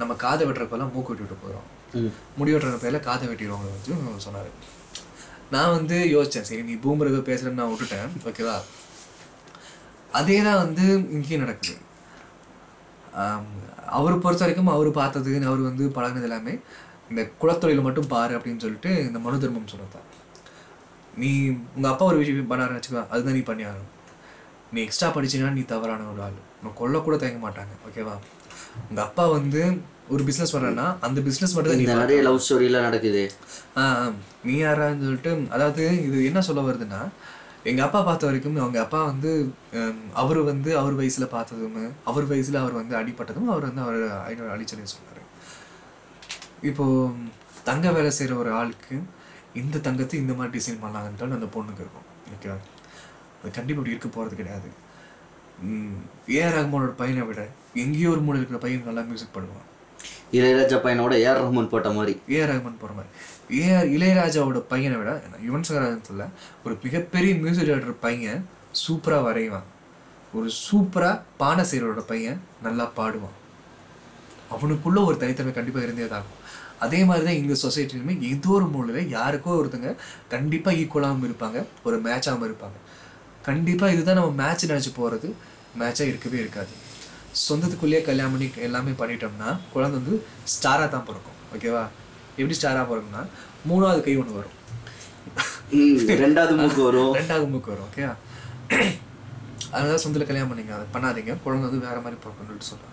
நம்ம 0.00 0.12
காதை 0.24 0.42
வெட்டுறப்பெல்லாம் 0.46 0.92
மூக்கு 0.94 1.10
வெட்டி 1.12 1.24
விட்டு 1.24 1.42
போயிடும் 1.42 1.68
முடி 2.38 2.52
வெட்டுற 2.54 2.78
பேர்ல 2.84 3.00
காதை 3.08 3.26
வெட்டிடுவாங்க 3.30 3.68
வந்து 3.72 4.24
சொன்னாரு. 4.28 4.50
நான் 5.54 5.74
வந்து 5.76 5.96
யோசித்தேன் 6.14 6.48
சரி 6.48 6.62
நீ 6.68 6.74
பூமருக்கு 6.84 7.28
பேசுகிறேன்னு 7.28 7.60
நான் 7.60 7.72
விட்டுட்டேன் 7.72 8.14
ஓகேவா 8.30 8.56
அதே 10.18 10.36
தான் 10.46 10.60
வந்து 10.64 10.84
இங்கேயும் 11.14 11.42
நடக்குது. 11.44 11.74
அவர் 13.98 14.22
பொறுத்த 14.24 14.44
வரைக்கும் 14.44 14.74
அவர் 14.74 14.90
பார்த்தது 14.98 15.32
அவர் 15.50 15.68
வந்து 15.68 15.84
பழகினது 15.96 16.28
எல்லாமே 16.28 16.54
இந்த 17.10 17.22
குலத்தொழில 17.40 17.82
மட்டும் 17.86 18.10
பாரு 18.12 18.32
அப்படின்னு 18.36 18.62
சொல்லிட்டு 18.64 18.90
இந்த 19.08 19.18
மனு 19.24 19.42
தர்மம் 19.42 19.72
சொன்னதான் 19.72 20.06
நீ 21.20 21.30
உங்கள் 21.76 21.90
அப்பா 21.90 22.04
ஒரு 22.10 22.20
விஷயம் 22.20 22.52
பண்ணாருன்னு 22.52 22.78
வச்சுக்கோ 22.78 23.02
அதுதான் 23.12 23.36
நீ 23.38 23.42
பண்ணி 23.50 23.64
ஆகணும். 23.70 23.90
நீ 24.72 24.78
எக்ஸ்ட்ரா 24.84 25.08
படிச்சீங்கன்னா 25.16 25.56
நீ 25.58 25.62
தவறான 25.72 26.06
ஒரு 26.12 26.22
ஆள். 26.26 26.38
உன்னை 26.58 26.70
கொல்ல 26.80 27.02
கூட 27.06 27.16
தயங்க 27.22 27.40
மாட்டாங்க 27.46 27.74
ஓகேவா 27.88 28.14
உங்கள் 28.88 29.04
அப்பா 29.06 29.24
வந்து 29.36 29.62
ஒரு 30.12 30.22
பிசினஸ் 30.28 30.52
பண்றேன்னா 30.54 30.86
அந்த 31.06 31.18
பிசினஸ் 31.26 31.54
மட்டும் 31.56 31.84
தான் 31.90 32.02
நிறைய 32.04 32.22
லவ் 32.26 32.42
ஸ்டோரிலாம் 32.46 32.86
நடக்குது. 32.88 33.22
நீ 34.48 34.54
யாரான்னு 34.62 35.06
சொல்லிட்டு 35.06 35.32
அதாவது 35.56 35.84
இது 36.06 36.18
என்ன 36.30 36.40
சொல்ல 36.48 36.62
வருதுன்னா 36.68 37.00
எங்கள் 37.70 37.86
அப்பா 37.86 38.00
பார்த்த 38.08 38.28
வரைக்கும் 38.28 38.58
அவங்க 38.62 38.78
அப்பா 38.84 39.00
வந்து 39.10 39.30
அவர் 40.22 40.40
வந்து 40.50 40.70
அவர் 40.80 40.98
வயசில் 41.00 41.32
பார்த்ததும் 41.34 41.78
அவர் 42.10 42.26
வயசில் 42.32 42.62
அவர் 42.62 42.78
வந்து 42.80 42.94
அடிப்பட்டதும் 43.00 43.50
அவர் 43.52 43.66
வந்து 43.68 43.82
அவர் 43.84 44.52
அழிச்சலே 44.54 44.86
சொன்னார். 44.94 45.22
இப்போ 46.70 46.84
தங்க 47.70 47.86
வேலை 47.96 48.10
செய்கிற 48.18 48.34
ஒரு 48.42 48.50
ஆளுக்கு 48.60 48.96
இந்த 49.60 49.80
தங்கத்தை 49.86 50.16
இந்த 50.22 50.34
மாதிரி 50.38 50.54
டிசைன் 50.56 50.82
பண்ணலாங்கன்றாலும் 50.82 51.38
அந்த 51.38 51.48
பொண்ணுக்கு 51.56 51.84
இருக்கும். 51.84 52.08
ஓகேவா? 52.34 52.58
அது 53.40 53.50
கண்டிப்பாக 53.58 53.80
அப்படி 53.80 53.94
இருக்க 53.94 54.08
போகிறது 54.16 54.40
கிடையாது. 54.40 54.68
ஏஆர் 56.36 56.56
ரஹ்மானோட 56.58 56.92
பையனை 57.00 57.24
விட 57.28 57.42
எங்கேயோ 57.82 58.10
ஒரு 58.14 58.22
மூலையில் 58.26 58.42
இருக்கிற 58.42 58.60
பையன் 58.64 58.88
நல்லா 58.90 59.04
மியூசிக் 59.10 59.36
பண்ணுவான் 59.36 59.68
இளையராஜா 60.36 60.76
பையனோட 60.84 61.12
ஏஆர் 61.24 61.40
ரஹ்மான் 61.42 61.70
போட்ட 61.72 61.88
மாதிரி. 61.96 62.14
ஏஆர் 62.34 62.50
ரஹ்மான் 62.52 62.80
போடுற 62.82 62.94
மாதிரி. 62.98 63.10
ஏஆர் 63.60 63.88
இளையராஜாவோட 63.96 64.60
பையனை 64.72 64.96
விட 65.00 65.10
யுவன் 65.46 65.66
சங்கராஜன் 65.68 66.34
ஒரு 66.64 66.74
மிகப்பெரிய 66.84 67.32
மியூசிக் 67.42 67.68
டைரக்டர் 67.70 68.02
பையன் 68.06 68.42
சூப்பராக 68.82 69.22
வரைவான். 69.28 69.68
ஒரு 70.36 70.48
சூப்பராக 70.66 71.16
பானசீரோட 71.40 72.02
பையன் 72.12 72.40
நல்லா 72.66 72.86
பாடுவான். 72.98 73.36
அவனுக்குள்ள 74.54 74.98
ஒரு 75.08 75.16
தனித்தன்மை 75.22 75.52
கண்டிப்பாக 75.58 75.86
இருந்தே 75.86 76.08
தான் 76.14 76.26
அதே 76.84 77.00
மாதிரி 77.08 77.24
தான் 77.26 77.38
இந்த 77.40 77.54
சொசைட்டிலுமே 77.64 78.14
ஏதோ 78.30 78.50
ஒரு 78.56 78.66
மூலையில் 78.72 79.12
யாருக்கோ 79.16 79.52
ஒருத்தங்க 79.60 79.90
கண்டிப்பாக 80.32 80.78
ஈக்குவலாகவும் 80.82 81.26
இருப்பாங்க 81.28 81.58
ஒரு 81.86 81.96
மேட்சாகவும் 82.06 82.48
இருப்பாங்க. 82.48 82.78
கண்டிப்பாக 83.48 83.94
இதுதான் 83.94 84.18
நம்ம 84.20 84.32
மேட்ச் 84.42 84.70
நினச்சி 84.72 84.92
போகிறது 84.98 85.28
மேட்சாக 85.80 86.10
இருக்கவே 86.12 86.38
இருக்காது. 86.44 86.72
சொந்தத்துக்குள்ளேயே 87.46 88.00
கல்யாணம் 88.08 88.34
பண்ணி 88.34 88.48
எல்லாமே 88.66 88.92
பண்ணிட்டோம்னா 89.00 89.48
குழந்தை 89.74 89.96
வந்து 90.00 90.16
ஸ்டாராக 90.52 90.88
தான் 90.94 91.06
பிறக்கும். 91.08 91.38
ஓகேவா 91.54 91.84
எப்படி 92.38 92.56
ஸ்டாராக 92.58 92.84
பிறக்கும்னா 92.90 93.22
மூணாவது 93.70 94.00
கை 94.06 94.14
ஒன்று 94.22 94.38
வரும். 94.38 94.56
ரெண்டாவது 96.24 96.54
மூக்கு 96.60 96.82
வரும். 96.88 97.12
ரெண்டாவது 97.20 97.46
மூக்கு 97.52 97.72
வரும் 97.72 97.86
ஓகே 97.88 98.04
அதனால 99.76 99.96
சொந்தத்தில் 100.02 100.28
கல்யாணம் 100.30 100.50
பண்ணீங்க. 100.50 100.74
அதை 100.78 100.86
பண்ணாதீங்க. 100.94 101.32
குழந்தை 101.44 101.64
வந்து 101.68 101.86
வேற 101.86 101.96
மாதிரி 102.04 102.18
பிறக்கணும்னு 102.24 102.68
சொல்றாங்க 102.70 102.92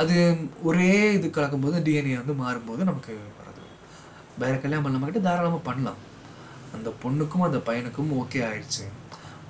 அது 0.00 0.14
ஒரே 0.68 0.90
இது 1.18 1.26
கலக்கும்போது 1.36 1.82
டிஎன்ஏ 1.86 2.16
வந்து 2.20 2.34
மாறும்போது 2.42 2.82
நமக்கு 2.90 3.12
வருது 3.40 3.64
வேற 4.42 4.54
கல்யாணம் 4.62 4.84
பண்ணாம 4.86 5.08
கிட்ட 5.08 5.22
தாராளமாக 5.28 5.62
பண்ணலாம். 5.68 6.00
அந்த 6.76 6.88
பொண்ணுக்கும் 7.02 7.46
அந்த 7.48 7.58
பையனுக்கும் 7.68 8.12
ஓகே 8.22 8.40
ஆயிடுச்சு. 8.48 8.84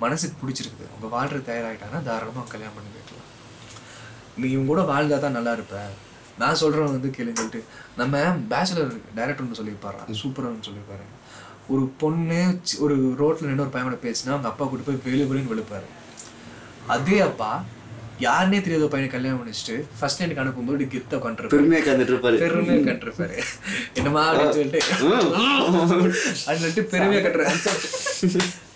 மனசுக்கு 0.03 0.35
பிடிச்சிருக்குது. 0.41 0.85
அவங்க 0.91 1.07
வாழ்றது 1.15 1.43
தயாராகிட்டாங்கன்னா 1.49 2.03
தாராளமாக 2.09 2.49
கல்யாணம் 2.53 2.77
பண்ணி 2.77 2.91
வைக்கலாம். 2.97 3.20
நீ 4.39 4.45
இவங்க 4.53 4.69
கூட 4.71 4.81
வாழ்ந்தா 4.91 5.17
தான் 5.25 5.37
நல்லா 5.37 5.53
இருப்ப. 5.57 5.75
நான் 6.41 6.59
சொல்கிறேன் 6.61 6.93
வந்து 6.95 7.09
சொல்லிட்டு 7.17 7.59
நம்ம 8.01 8.21
பேச்சுலர் 8.51 8.93
டைரக்டர்னு 9.17 9.59
சொல்லியிருப்பாரு 9.59 10.17
சூப்பர்னு 10.21 10.65
சொல்லியிருப்பாரு. 10.67 11.05
ஒரு 11.73 11.83
பொண்ணு 12.01 12.39
ஒரு 12.85 12.95
ரோட்டில் 13.21 13.49
நின்று 13.49 13.65
ஒரு 13.65 13.73
பையனோட 13.75 13.97
பேசினா 14.07 14.33
அவங்க 14.35 14.49
அப்பா 14.51 14.65
கூட்டு 14.69 14.87
போய் 14.87 15.03
வெளியே 15.05 15.27
வெளின்னு 15.31 15.53
வெளுப்பாரு. 15.53 15.87
அதே 16.95 17.17
அப்பா 17.29 17.51
யாருனே 18.25 18.57
தெரியாத 18.65 18.87
பையனை 18.93 19.07
கல்யாணம் 19.11 19.39
பண்ணிச்சுட்டு 19.41 19.75
ஃபர்ஸ்ட் 19.99 20.19
லைனுக்கு 20.21 20.43
அனுப்பும்போது 20.43 20.87
கெத்த 20.93 21.19
உட்காந்துருப்பாரு 21.19 21.55
பெருமையா 21.55 21.81
கந்துட்டு 21.87 22.13
இருப்பாரு 22.13 22.41
பெருமையா 22.43 22.81
கண்டிருப்பாரு 22.89 23.35
என்னமா 23.99 24.23
அப்படின்னு 24.31 24.57
சொல்லிட்டு 24.57 24.81
சொல்லிட்டு 26.59 26.83
பெருமையா 26.93 27.21
கட்டுற 27.25 27.45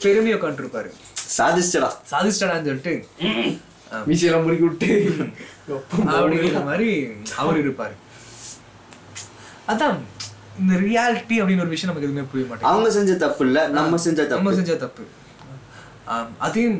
பெருமையா 0.06 0.38
உட்காந்துருப்பாரு 0.40 0.92
சாதிச்சடா 1.38 1.90
சாதிச்சிட்டாடான்னு 2.12 2.70
சொல்லிட்டு 2.72 2.96
மீசையெல்லாம் 4.08 4.46
முறுக்கி 4.46 4.66
விட்டு 4.68 4.90
அப்படிங்கிற 6.16 6.62
மாதிரி 6.70 6.90
அவர் 7.42 7.62
இருப்பாரு. 7.64 7.96
அதான் 9.74 9.98
இந்த 10.62 10.74
ரியாலிட்டி 10.88 11.36
அப்படின்னு 11.42 11.64
ஒரு 11.66 11.74
விஷயம் 11.76 11.92
நமக்கு 11.92 12.10
எதுவுமே 12.10 12.28
புரிய 12.32 12.46
மாட்டேங்குது. 12.50 12.72
அவங்க 12.74 12.90
செஞ்ச 12.98 13.14
தப்பு 13.26 13.44
இல்ல 13.48 13.68
நம்ம 13.78 13.98
செஞ்ச 14.08 14.20
தப்பு. 14.22 14.40
நம்ம 14.40 14.54
செஞ்ச 14.60 14.76
தப்பு. 14.86 15.06
அதையும் 16.46 16.80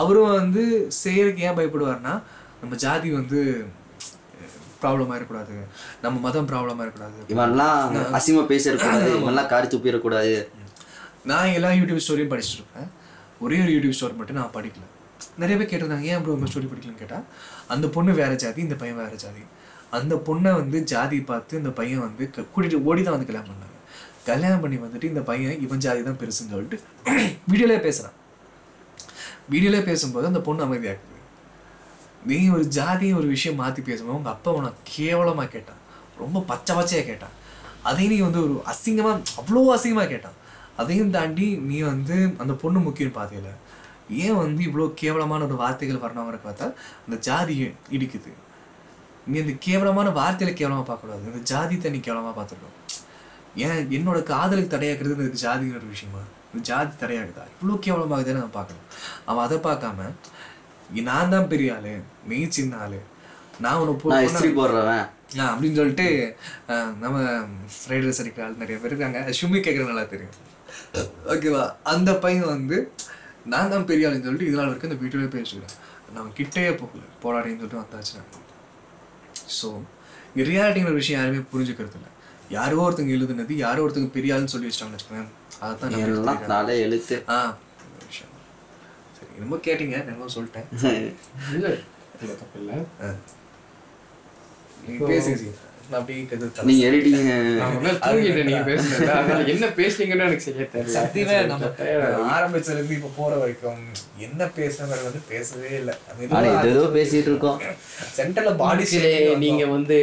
அவரும் 0.00 0.34
வந்து 0.40 0.62
செய்யறதுக்கு 1.02 1.46
ஏன் 1.48 1.58
பயப்படுவார்னா 1.58 2.14
நம்ம 2.60 2.74
ஜாதி 2.84 3.08
வந்து 3.18 3.40
ப்ராப்ளமாக 4.82 5.16
இருக்கக்கூடாது 5.18 5.56
நம்ம 6.04 6.16
மதம் 6.26 6.48
ப்ராப்ளமாக 6.50 6.84
இருக்கக்கூடாது 6.84 7.20
இவன்லாம் 7.34 7.94
அசிங்கமா 8.18 8.44
பேசிடக்கூடாது 8.52 9.10
இவன்லாம் 9.20 9.50
காரி 9.52 9.68
துப்பிடக்கூடாது 9.74 10.34
நான் 11.30 11.54
எல்லா 11.58 11.70
யூடியூப் 11.80 12.04
ஸ்டோரியும் 12.04 12.32
படிச்சுட்டு 12.32 12.60
இருப்பேன் 12.60 12.88
ஒரே 13.44 13.58
ஒரு 13.64 13.72
யூடியூப் 13.76 13.96
ஸ்டோரி 13.98 14.16
மட்டும் 14.20 14.40
நான் 14.40 14.56
படிக்கல. 14.56 14.86
நிறைய 15.38 15.58
பேர் 15.58 15.70
கேட்டிருந்தாங்க 15.70 16.00
ஏன் 16.00 16.22
ப்ரோ 16.22 16.32
ஸ்டோரி 16.32 16.68
படிக்கலன்னு 16.68 16.98
கேட்டால் 16.98 17.24
அந்த 17.68 17.88
பொண்ணு 17.88 18.12
வேற 18.12 18.34
ஜாதி 18.34 18.60
இந்த 18.60 18.74
பையன் 18.74 18.96
வேறு 18.96 19.16
ஜாதி. 19.16 19.42
அந்த 19.90 20.14
பொண்ணை 20.16 20.54
வந்து 20.54 20.84
ஜாதி 20.84 21.20
பார்த்து 21.20 21.56
இந்த 21.56 21.70
பையன் 21.70 22.00
வந்து 22.00 22.30
க- 22.30 22.46
ஓடி 22.84 23.02
தான் 23.02 23.14
வந்து 23.14 23.26
கல்யாணம் 23.26 23.48
பண்ணாங்க. 23.48 23.68
கல்யாணம் 24.24 24.60
பண்ணி 24.60 24.76
வந்துட்டு 24.76 25.04
இந்த 25.04 25.20
பையன் 25.20 25.60
இவன் 25.60 25.78
ஜாதி 25.78 26.02
தான் 26.02 26.16
பெருசுன்னு 26.16 26.50
சொல்லிட்டு 26.50 26.80
வீடியோலே 27.50 27.80
பேசுகிறான் 27.80 28.18
வீடியோலே 29.50 29.84
பேசும்போது 29.84 30.26
அந்த 30.26 30.40
பொண்ணு 30.40 30.64
அமைதியாக்குது. 30.64 31.08
நீ 32.26 32.48
ஒரு 32.48 32.64
ஜாதி 32.68 33.12
ஒரு 33.12 33.26
விஷயம் 33.26 33.56
மாற்றி 33.56 33.82
பேசும்போது 33.82 34.18
உங்கள் 34.18 34.32
அப்பா 34.32 34.50
உனக்கு 34.50 34.76
கேவலமாக 34.96 35.48
கேட்டான். 35.48 35.80
ரொம்ப 36.18 36.40
பச்சை 36.40 36.76
பச்சையாக 36.76 37.08
கேட்டான். 37.08 37.32
அதையும் 37.82 38.12
நீ 38.12 38.20
வந்து 38.20 38.42
ஒரு 38.42 38.62
அசிங்கமாக 38.66 39.22
அவ்வளோ 39.36 39.76
அசிங்கமாக 39.76 40.08
கேட்டான். 40.08 40.34
அதையும் 40.76 41.10
தாண்டி 41.10 41.56
நீ 41.56 41.80
வந்து 41.80 42.34
அந்த 42.38 42.52
பொண்ணு 42.52 42.78
முக்கியம் 42.78 43.12
பாதையில 43.12 43.48
ஏன் 44.24 44.38
வந்து 44.42 44.62
இவ்வளோ 44.68 44.86
கேவலமான 45.00 45.44
ஒரு 45.48 45.56
வார்த்தைகள் 45.62 46.02
வரணுங்கிற 46.04 46.38
பார்த்தா? 46.46 46.66
அந்த 47.04 47.16
ஜாதியை 47.28 47.68
இடிக்குது. 47.96 48.32
நீ 49.30 49.36
அந்த 49.44 49.54
கேவலமான 49.66 50.08
வார்த்தையில 50.20 50.52
கேவலமாக 50.60 50.86
பார்க்கக்கூடாது. 50.88 51.24
இந்த 51.30 51.42
ஜாதி 51.52 51.76
தண்ணி 51.84 52.00
கேவலமாக 52.06 52.34
பார்த்துருக்கோம் 52.38 52.78
ஏன் 53.64 53.80
என்னோட 53.96 54.18
காதலுக்கு 54.32 54.74
தடையாக்குறது 54.74 55.26
இந்த 55.28 55.40
ஜாதிங்கிற 55.44 55.78
ஒரு 55.82 55.90
விஷயமா? 55.94 56.22
இந்த 56.50 56.60
ஜாதி 56.70 56.92
தடையாகுதா? 57.02 57.44
இவ்வளோ 57.54 57.78
கேவலமாகுதுன்னு 57.86 58.42
நான் 58.44 58.58
பார்க்கணும். 58.58 58.86
அவன் 59.30 59.44
அதை 59.46 59.58
பார்க்காம 59.68 60.08
நான் 61.08 61.32
தான் 61.34 61.50
பெரிய 61.52 61.74
ஆளு 61.76 61.92
நீ 62.30 62.38
சின்ன 62.56 62.78
ஆளு 62.84 63.00
நான் 63.64 63.80
உனக்கு 63.82 64.02
போடுறவன். 64.58 65.06
அப்படின்னு 65.50 65.78
சொல்லிட்டு 65.80 66.06
நம்ம 67.02 67.18
ரைடர்ஸ் 67.90 68.20
அடிக்கிற 68.22 68.44
ஆள் 68.46 68.60
நிறைய 68.62 68.76
பேர் 68.80 68.92
இருக்காங்க. 68.92 69.20
ஷுமி 69.38 69.58
கேட்குற 69.66 69.86
நல்லா 69.90 70.04
தெரியும். 70.12 70.36
ஓகேவா? 71.34 71.64
அந்த 71.92 72.10
பையன் 72.24 72.52
வந்து 72.54 72.78
நான் 73.52 73.72
தான் 73.72 73.88
பெரிய 73.90 74.08
ஆளுன்னு 74.08 74.26
சொல்லிட்டு 74.26 74.48
இதனால் 74.50 74.70
வரைக்கும் 74.70 74.90
இந்த 74.90 75.00
வீட்டிலே 75.02 75.28
பேசிக்கிறேன். 75.34 75.74
நான் 76.16 76.32
கிட்டேயே 76.38 76.72
போகல. 76.80 77.02
போராடின்னு 77.24 77.60
சொல்லிட்டு 77.60 77.82
வந்தாச்சு 77.82 78.14
நான் 78.18 78.48
ஸோ 79.58 79.68
இங்கே 80.32 80.44
ரியாலிட்டிங்கிற 80.50 80.94
விஷயம் 81.00 81.20
யாருமே 81.20 81.42
புரிஞ்சுக்கிறது 81.52 81.96
இல்லை. 81.98 82.10
யாரோ 82.56 82.76
ஒருத்தங்க 82.86 83.12
எழுதுனது 83.16 83.54
யாரோ 83.64 83.82
ஒருத்தங்க 83.84 84.10
பெரிய 84.16 84.34
ஆளுன்னு 84.34 84.52
சொல்லி 84.54 84.68
வச்சிட்டாங்கன்னு 84.68 84.98
வச்சுக்கோங்க 84.98 85.26
அதை 85.62 85.72
தான் 85.80 85.90
நம்ம 85.92 86.04
எல்லாம் 86.06 86.14
எடுத்துக்கிறோம். 86.14 86.52
நாளே 86.54 86.76
எழுத்து. 86.86 87.16
ஆ 87.34 87.38
விஷயம். 88.06 88.32
சரி 89.18 89.30
என்னமோ 89.38 89.58
கேட்டீங்க 89.68 89.96
என்னமோ 90.04 90.28
சொல்லிட்டேன். 90.36 90.68
இல்ல 91.56 91.68
இல்ல 92.22 92.32
தப்பு 92.40 92.58
இல்ல. 92.62 92.72
நீங்கள் 94.86 95.10
பேசுங்க 95.12 95.52
நீங்க 96.68 96.82
எடிட்டிங் 96.88 97.26
நான் 97.60 97.74
முதல்ல 97.76 97.98
தூங்கிட்டேன் 98.04 98.48
நீங்க 98.50 98.62
பேசுனது. 98.70 99.08
அதனால 99.16 99.46
என்ன 99.54 99.66
பேசுனீங்கன்னு 99.80 100.26
எனக்கு 100.28 100.46
சரியா 100.46 100.66
தெரியல. 100.74 100.94
சத்தியமே 100.98 101.36
நம்ம 101.50 101.70
tired 101.80 102.04
ஆகுது. 102.06 102.28
ஆரம்பிச்சதுல 102.36 102.78
இருந்து 102.78 102.96
இப்ப 102.98 103.12
போற 103.18 103.32
வரைக்கும் 103.42 103.82
என்ன 104.28 104.50
பேசுனது 104.58 105.02
வந்து 105.08 105.22
பேசவே 105.32 105.72
இல்லை. 105.80 105.96
ஏதோ 106.72 106.86
பேசிட்டு 106.98 107.30
இருக்கோம். 107.32 107.60
சென்டர்ல 108.18 108.54
பாடி 108.62 108.86
சரி, 108.94 109.12
நீங்க 109.44 109.66
வந்து 109.76 109.98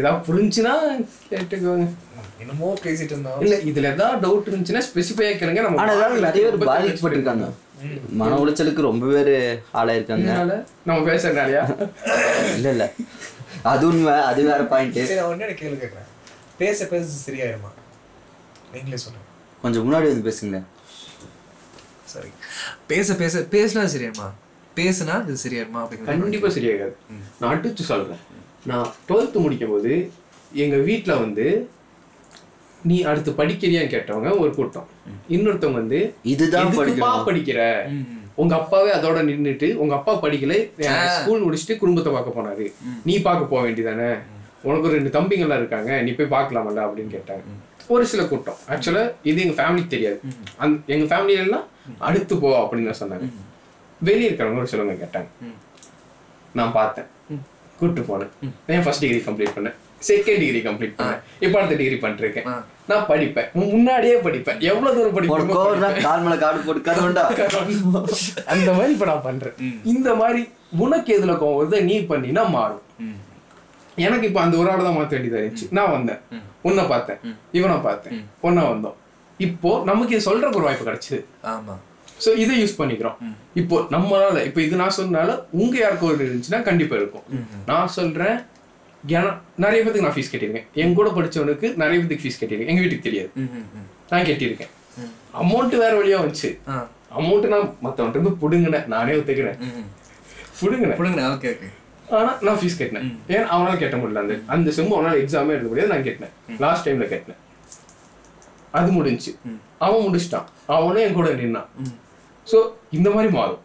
ஏதாவது 0.00 0.20
புரிஞ்சுன்னா 0.28 0.74
கேட்டுக்கோங்க 1.30 1.86
என்னமோ 2.42 2.68
பேசிட்டு 2.84 3.12
இருந்தோம். 3.14 3.40
இல்ல 3.44 3.54
இதுல 3.70 3.88
ஏதாவது 3.94 4.20
டவுட் 4.24 4.50
இருந்துச்சுன்னா 4.50 4.82
ஸ்பெசிஃபையா 4.88 5.30
கேளுங்க. 5.38 5.62
நம்ம 5.66 5.80
ஆனா 5.84 5.94
ஏதாவது 5.98 6.26
நிறைய 6.26 6.42
பேர் 6.50 6.68
பாதிக்கப்பட்டிருக்காங்க 6.70 7.46
மன 8.20 8.36
உளைச்சலுக்கு 8.42 8.82
ரொம்ப 8.88 9.04
பேர் 9.14 9.32
ஆளாயிருக்காங்க. 9.80 10.28
அதனால 10.30 10.54
நம்ம 10.88 11.00
பேசுறதுனாலயா 11.08 11.64
இல்ல 12.56 12.68
இல்ல. 12.74 12.84
அது 13.62 13.86
உண்மை 13.86 14.12
அது 14.30 14.40
வேற 14.44 14.62
பாயிண்ட் 14.64 14.98
சரி 14.98 15.14
நான் 15.20 15.30
ஒண்ணே 15.32 15.54
கேள்வி 15.54 15.76
கேட்கறேன் 15.76 16.10
பேச 16.58 16.86
பேச 16.86 17.06
சரியாயிருமா? 17.26 17.70
நீங்களே 18.72 18.96
சொல்லுங்க. 18.96 19.26
கொஞ்சம் 19.62 19.84
முன்னாடி 19.86 20.06
வந்து 20.12 20.26
பேசுங்க 20.30 20.60
சரி 22.04 22.30
பேச 22.86 23.14
பேச 23.14 23.40
பேசினா 23.50 23.84
சரியாயிருமா? 23.94 24.28
பேசுனா 24.76 25.14
இது 25.22 25.36
சரியாயிருமா 25.44 25.80
அப்படிங்கிறது 25.82 26.22
கண்டிப்பா 26.22 26.48
சரியாகாது. 26.48 26.94
நான் 27.40 27.52
அடிச்சு 27.54 27.84
சொல்றேன். 27.92 28.22
நான் 28.66 28.92
டுவெல்த் 29.08 29.42
முடிக்கும் 29.44 29.70
போது 29.70 30.10
எங்க 30.52 30.76
வீட்ல 30.76 31.16
வந்து 31.16 31.68
நீ 32.82 33.02
அடுத்து 33.02 33.30
படிக்கிறியான்னு 33.30 33.94
கேட்டவங்க 33.94 34.38
ஒரு 34.38 34.54
கூட்டம். 34.54 34.88
இன்னொருத்தவங்க 35.30 35.72
வந்து 35.72 36.14
இதுதான் 36.22 36.76
படிக்கிற. 36.76 37.60
உங்க 38.42 38.54
அப்பாவே 38.60 38.90
அதோட 38.96 39.18
நின்னுட்டு 39.28 39.68
உங்க 39.82 39.94
அப்பா 39.98 40.12
படிக்கல 40.24 40.54
ஸ்கூல் 41.16 41.44
முடிச்சுட்டு 41.46 41.76
குடும்பத்தை 41.80 42.10
பார்க்க 42.16 42.36
போனாரு. 42.38 42.66
நீ 43.08 43.14
பார்க்க 43.26 43.52
போக 43.52 43.60
வேண்டியதானே? 43.66 44.10
உனக்கு 44.68 44.92
ரெண்டு 44.96 45.10
தம்பிங்கெல்லாம் 45.16 45.60
இருக்காங்க 45.62 45.90
நீ 46.06 46.12
போய் 46.18 46.34
பார்க்கலாமல்ல 46.36 46.84
அப்படின்னு 46.86 47.14
கேட்டாங்க 47.16 47.56
ஒரு 47.94 48.04
சில 48.12 48.22
கூட்டம். 48.30 48.58
ஆக்சுவலா 48.72 49.02
இது 49.30 49.42
எங்க 49.44 49.56
ஃபேமிலிக்கு 49.58 49.94
தெரியாது. 49.96 50.18
அந்த 50.64 50.92
எங்க 50.94 51.04
ஃபேமிலில 51.10 51.44
எல்லாம் 51.46 51.66
அடுத்து 52.08 52.34
போ 52.42 52.48
அப்படின்னு 52.62 52.90
தான் 52.90 53.00
சொன்னாங்க. 53.02 53.28
வெளியே 54.08 54.28
இருக்கிறவங்க 54.28 54.62
ஒரு 54.62 54.70
சிலவங்க 54.72 54.96
கேட்டாங்க. 55.02 55.28
நான் 56.58 56.74
பார்த்தேன். 56.80 57.08
கூப்பிட்டு 57.78 58.02
போனேன். 58.10 58.32
என் 58.74 58.84
ஃபர்ஸ்ட் 58.86 59.04
டிகிரி 59.04 59.20
கம்ப்ளீட் 59.28 59.56
பண்ணேன்? 59.56 59.76
செகண்ட் 60.06 60.40
டிகிரி 60.42 60.60
கம்ப்ளீட் 60.66 60.96
பண்ணேன் 60.98 61.20
இப்போ 61.44 61.56
அடுத்த 61.58 61.76
டிகிரி 61.80 61.96
பண்ணிருக்கேன். 62.04 62.46
நான் 62.90 63.06
படிப்பேன். 63.10 63.48
முன்னாடியே 63.72 64.16
படிப்பேன். 64.26 64.58
எவ்வளவு 64.70 64.96
தூரம் 64.96 65.16
படிப்பேன் 65.16 65.40
அந்த 68.54 68.70
மாதிரி 68.76 68.92
இப்ப 68.96 69.06
நான் 69.12 69.26
பண்றேன். 69.28 69.56
இந்த 69.92 70.14
மாதிரி 70.20 70.42
உனக்கு 70.84 71.10
எதுல 71.18 71.34
கோவம் 71.40 71.58
வருதோ 71.60 71.80
நீ 71.90 71.96
பண்ணினா 72.12 72.44
மாறும். 72.56 72.84
எனக்கு 74.06 74.26
இப்ப 74.28 74.40
அந்த 74.40 74.56
ஒரு 74.60 74.70
ஆள் 74.70 74.86
தான் 74.86 74.96
மாத்த 74.98 75.14
வேண்டியதா 75.16 75.40
இருந்துச்சு. 75.42 75.68
நான் 75.78 75.94
வந்தேன். 75.96 76.20
உன்னை 76.68 76.84
பார்த்தேன். 76.92 77.20
இவனை 77.58 77.76
பார்த்தேன். 77.88 78.14
ஒன்னா 78.48 78.64
வந்தோம். 78.72 78.96
இப்போ 79.40 79.70
நமக்கு 79.84 80.14
இது 80.16 80.26
சொல்றதுக்கு 80.28 80.60
ஒரு 80.60 80.68
வாய்ப்பு 80.68 80.88
கிடைச்சது. 80.88 81.20
ஆமா. 81.52 81.74
சோ 82.24 82.30
இதை 82.42 82.54
யூஸ் 82.62 82.78
பண்ணிக்கிறோம். 82.80 83.18
இப்போ 83.54 83.76
நம்மளால 83.94 84.44
இப்போ 84.48 84.60
இது 84.66 84.80
நான் 84.82 84.96
சொன்னால 85.00 85.30
உங்க 85.62 85.74
யாருக்கும் 85.78 86.10
ஒரு 86.12 86.22
இருந்துச்சுன்னா 86.26 86.62
கண்டிப்பா 86.62 86.96
இருக்கும். 87.00 87.26
நான் 87.66 87.92
சொல்றேன் 87.98 88.38
ஏன்னா 89.06 89.36
நிறைய 89.56 89.84
பேத்துக்கு 89.84 90.00
நான் 90.00 90.12
ஃபீஸ் 90.12 90.32
கட்டியிருக்கேன். 90.32 90.64
என் 90.72 90.94
கூட 90.94 91.10
படிச்சவனுக்கு 91.10 91.76
நிறைய 91.76 92.02
பேத்துக்கு 92.02 92.24
ஃபீஸ் 92.24 92.40
கட்டியிருக்கேன். 92.40 92.66
எங்க 92.66 92.80
வீட்டுக்கு 92.80 93.10
தெரியாது. 93.10 93.30
நான் 94.10 94.22
கட்டியிருக்கேன். 94.22 94.72
அமௌண்ட் 95.34 95.76
வேற 95.76 96.02
வழியா 96.02 96.20
வந்துச்சு. 96.22 96.58
ஆ. 96.68 96.88
அமௌண்ட் 97.18 97.46
நான் 97.46 97.76
மத்தவன்ட்டு 97.84 98.10
இருந்து 98.10 98.30
புடுங்கினேன். 98.30 98.86
நானே 98.86 99.12
ஒத்துக்கிறேன். 99.12 99.58
புடுங்கினேன். 100.60 100.98
கொடுங்கண்ணா 100.98 101.28
ஓகே 101.34 101.50
ஓகே. 101.54 101.68
ஆனா 102.10 102.38
நான் 102.40 102.56
ஃபீஸ் 102.56 102.78
கட்டினேன். 102.78 103.16
ஏன் 103.28 103.44
அவனால 103.44 103.78
கட்ட 103.78 103.96
முடியல 103.96 104.16
அந்த 104.16 104.38
அந்த 104.46 104.70
செம்மு 104.70 104.96
அவனால 104.98 105.20
எக்ஸாமே 105.22 105.48
எழுத 105.48 105.68
முடியாது. 105.68 105.94
நான் 105.94 106.04
கட்டினேன். 106.04 106.58
லாஸ்ட் 106.58 106.88
டைம்ல 106.88 107.08
கட்டினேன். 107.08 107.40
அது 108.70 108.92
முடிஞ்சுச்சு. 108.92 109.32
அவன் 109.78 110.04
முடிச்சிட்டான். 110.04 110.44
அவனும் 110.66 111.02
என் 111.02 111.12
கூட 111.12 111.28
நின்னான். 111.28 111.66
சோ 112.52 112.70
இந்த 112.90 113.10
மாதிரி 113.10 113.32
மாறும். 113.32 113.60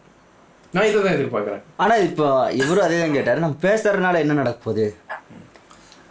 நான் 0.72 0.84
இதை 0.84 1.02
தான் 1.02 1.12
எதிர்பார்க்கறேன். 1.12 1.60
ஆனா 1.76 1.94
இப்போ 1.94 2.52
இவரும் 2.52 2.84
அதே 2.84 3.00
தான் 3.00 3.12
கேட்டாரு. 3.12 3.40
நம்ம 3.40 3.56
பேசுறதுனால 3.62 4.18
என்ன 4.18 4.32
நடக்க 4.32 4.58
போகுது? 4.64 4.96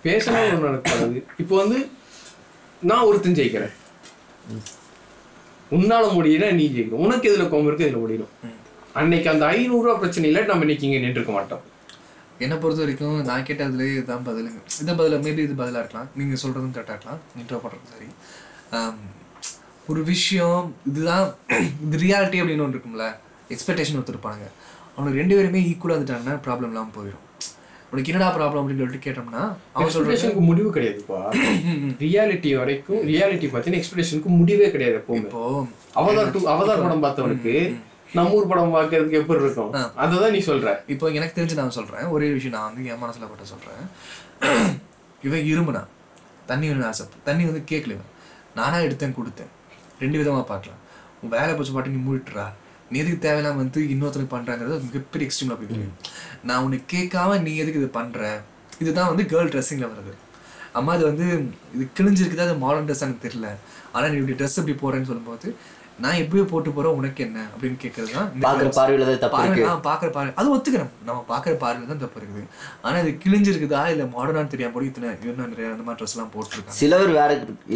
பேசணும் 0.06 0.45
ஒன்று 0.45 0.68
நடக்காது. 0.70 1.18
இப்போ 1.41 1.56
வந்து 1.64 1.78
நான் 2.89 3.06
ஒருத்தன் 3.10 3.38
ஜெயிக்கிறேன். 3.39 3.76
உன்னால 5.78 6.06
முடியல 6.18 6.47
நீ 6.60 6.66
ஜெயிக்கணும். 6.74 7.04
உனக்கு 7.06 7.30
எதுல 7.32 7.45
கோவம் 7.51 7.70
இருக்கு 7.70 7.88
இதுல 7.88 8.01
முடியணும். 8.06 8.34
அன்னைக்கு 9.01 9.30
அந்த 9.34 9.43
ஐநூறுரூவா 9.58 9.95
பிரச்சனையில 10.01 10.41
நம்ம 10.49 10.66
இன்னைக்கு 10.66 10.88
இங்கே 10.88 10.99
நின்றுக்க 11.06 11.32
மாட்டோம். 11.38 11.64
என்னை 12.43 12.56
பொறுத்த 12.62 12.84
வரைக்கும் 12.84 13.18
நான் 13.30 13.45
கேட்டதுல 13.47 13.88
இதுதான் 13.93 14.24
பதிலுங்க 14.28 14.60
இந்த 14.82 14.91
பதில் 14.99 15.22
மேபி 15.26 15.41
இது 15.47 15.56
பதிலாக 15.62 15.82
இருக்கலாம். 15.84 16.10
நீங்கள் 16.20 16.41
சொல்கிறதும் 16.43 16.76
கரெக்டாக 16.78 16.95
இருக்கலாம். 16.95 17.22
இன்ட்ரோ 17.41 17.60
பண்ணுறது 17.64 17.93
சரி. 17.95 18.08
ஒரு 19.91 20.01
விஷயம் 20.12 20.68
இதுதான் 20.89 21.26
இது 21.86 21.97
ரியாலிட்டி 22.06 22.39
அப்படின்னு 22.41 22.66
ஒன்று 22.66 22.78
இருக்கும்ல. 22.78 23.08
எக்ஸ்பெக்டேஷன் 23.54 23.97
ஒருத்தருப்பாங்க 23.99 24.43
அவனுக்கு 24.95 25.20
ரெண்டு 25.22 25.36
பேருமே 25.38 25.62
ஈக்குவலாக 25.72 25.97
வந்துட்டாங்கன்னா 25.97 26.36
ப்ராப்ளம் 26.45 26.72
இல்லாமல் 26.74 26.95
போயிடும் 26.97 27.26
உனக்கு 27.93 28.11
என்னடா 28.11 28.29
ப்ராப்ளம் 28.35 28.61
அப்படின்னு 28.61 28.83
சொல்லிட்டு 28.83 29.05
கேட்டோம்னா 29.05 29.41
அவன் 29.73 29.91
சொல்கிறது 29.93 30.13
எக்ஸ்பெக்டேஷனுக்கு 30.13 30.43
முடிவு 30.49 30.69
கிடையாதுப்பா. 30.75 31.19
ரியாலிட்டி 32.03 32.51
வரைக்கும் 32.59 33.01
ரியாலிட்டி 33.09 33.47
பார்த்தீங்கன்னா 33.47 33.81
எக்ஸ்பெக்டேஷனுக்கு 33.81 34.31
முடிவே 34.39 34.67
கிடையாது 34.75 34.97
இப்போ 34.99 35.41
அவதார் 36.01 36.31
டூ 36.35 36.41
அவதார் 36.53 36.83
படம் 36.85 37.03
பார்த்தவனுக்கு 37.05 37.53
நம்ம 38.17 38.33
ஊர் 38.37 38.49
படம் 38.49 38.73
பார்க்கறதுக்கு 38.75 39.19
எப்படி 39.19 39.39
இருக்கும்? 39.39 39.69
அததான் 39.97 40.33
நீ 40.35 40.41
சொல்ற. 40.49 40.73
இப்போ 40.93 41.05
எனக்கு 41.09 41.37
தெரிஞ்சு 41.37 41.59
நான் 41.61 41.75
சொல்கிறேன் 41.77 42.09
ஒரே 42.09 42.27
விஷயம் 42.33 42.55
நான் 42.55 42.67
வந்து 42.67 42.89
என் 42.93 43.01
மனசில் 43.03 43.29
பட்ட 43.31 43.45
சொல்கிறேன் 43.53 43.83
இவன் 45.27 45.45
இருமுனா 45.51 45.81
தண்ணி 46.47 46.65
வேணும் 46.67 46.87
ஆசை 46.87 47.05
தண்ணி 47.27 47.43
வந்து 47.45 47.63
கேட்கல 47.71 47.93
நானாக 48.55 48.87
எடுத்தேன் 48.87 49.17
கொடுத்தேன். 49.17 49.51
ரெண்டு 50.01 50.17
விதமாக 50.17 50.45
பார்க்கலாம். 50.49 50.79
உன் 51.21 51.29
வேலை 51.29 51.51
போச்சு 51.53 51.73
பாட்டு 51.73 51.93
நீ 51.93 51.99
மூடிட்டுறா 52.07 52.45
நீ 52.93 52.99
எதுக்கு 53.03 53.19
தேவையில்லாம 53.27 53.61
வந்து 53.63 53.81
இன்னொருத்தனுக்கு 53.93 54.35
பண்ணுறாங்கிறது 54.35 54.87
மிகப்பெரிய 54.87 55.27
எக்ஸ்ட்ரீமில் 55.27 55.59
போய் 55.59 55.71
முடியும் 55.73 55.95
நான் 56.49 56.63
உன்னை 56.65 56.79
கேட்காம 56.95 57.39
நீ 57.45 57.53
எதுக்கு 57.63 57.81
இது 57.83 57.91
பண்ணுற 57.99 58.31
இதுதான் 58.83 59.11
வந்து 59.11 59.23
கேர்ள் 59.31 59.53
ட்ரெஸ்ஸிங்கில் 59.53 59.91
வருது. 59.91 60.13
அம்மா 60.79 60.91
அது 60.97 61.03
வந்து 61.11 61.25
இது 61.75 61.83
கிழிஞ்சிருக்குதா? 61.97 62.45
அது 62.47 62.63
மாடர்ன் 62.65 62.87
ட்ரெஸ் 62.89 63.05
எனக்கு 63.05 63.25
தெரியல. 63.25 63.49
ஆனால் 63.93 64.11
நீ 64.11 64.17
இப்படி 64.21 64.35
ட்ரெஸ் 64.39 64.59
இப்படி 64.61 64.75
போடுறேன்னு 64.81 65.09
சொல்லும்போது 65.09 65.47
நான் 66.03 66.19
எப்படியோ 66.21 66.43
போட்டு 66.51 66.69
போகிறேன் 66.75 66.95
உனக்கு 66.99 67.21
என்ன? 67.25 67.39
அப்படின்னு 67.53 67.77
கேட்கறது 67.83 68.13
தான் 68.15 68.29
பாக்குற 68.45 68.69
பார்வையில 68.77 69.07
தான் 69.09 69.19
தப்பு 69.23 69.41
இருக்கு. 69.41 69.63
பார்வை 69.65 69.83
பாக்குற 69.89 70.07
பார்வை. 70.15 70.31
அது 70.39 70.53
ஒத்துக்கிறேன் 70.55 70.89
நம்ம 71.07 71.19
பாக்குற 71.31 71.53
பார்வையில 71.63 71.89
தான் 71.91 72.01
தப்பு 72.03 72.17
இருக்குது. 72.21 72.43
ஆனா 72.85 72.95
இது 73.03 73.11
கிழிஞ்சிருக்குதா? 73.23 73.81
இல்ல 73.93 74.05
மாடர்னான்னு 74.15 74.53
தெரியாம 74.53 74.73
கூட 74.77 74.85
இத்தனை 74.89 75.11
இன்னும் 75.31 75.51
நிறைய 75.53 75.73
அந்த 75.75 75.85
மாதிரி 75.87 75.99
ட்ரெஸ் 75.99 76.15
எல்லாம் 76.15 76.31
போட்டிருக்காங்க. 76.35 76.77
சிலவர் 76.81 77.13
வேற 77.19 77.29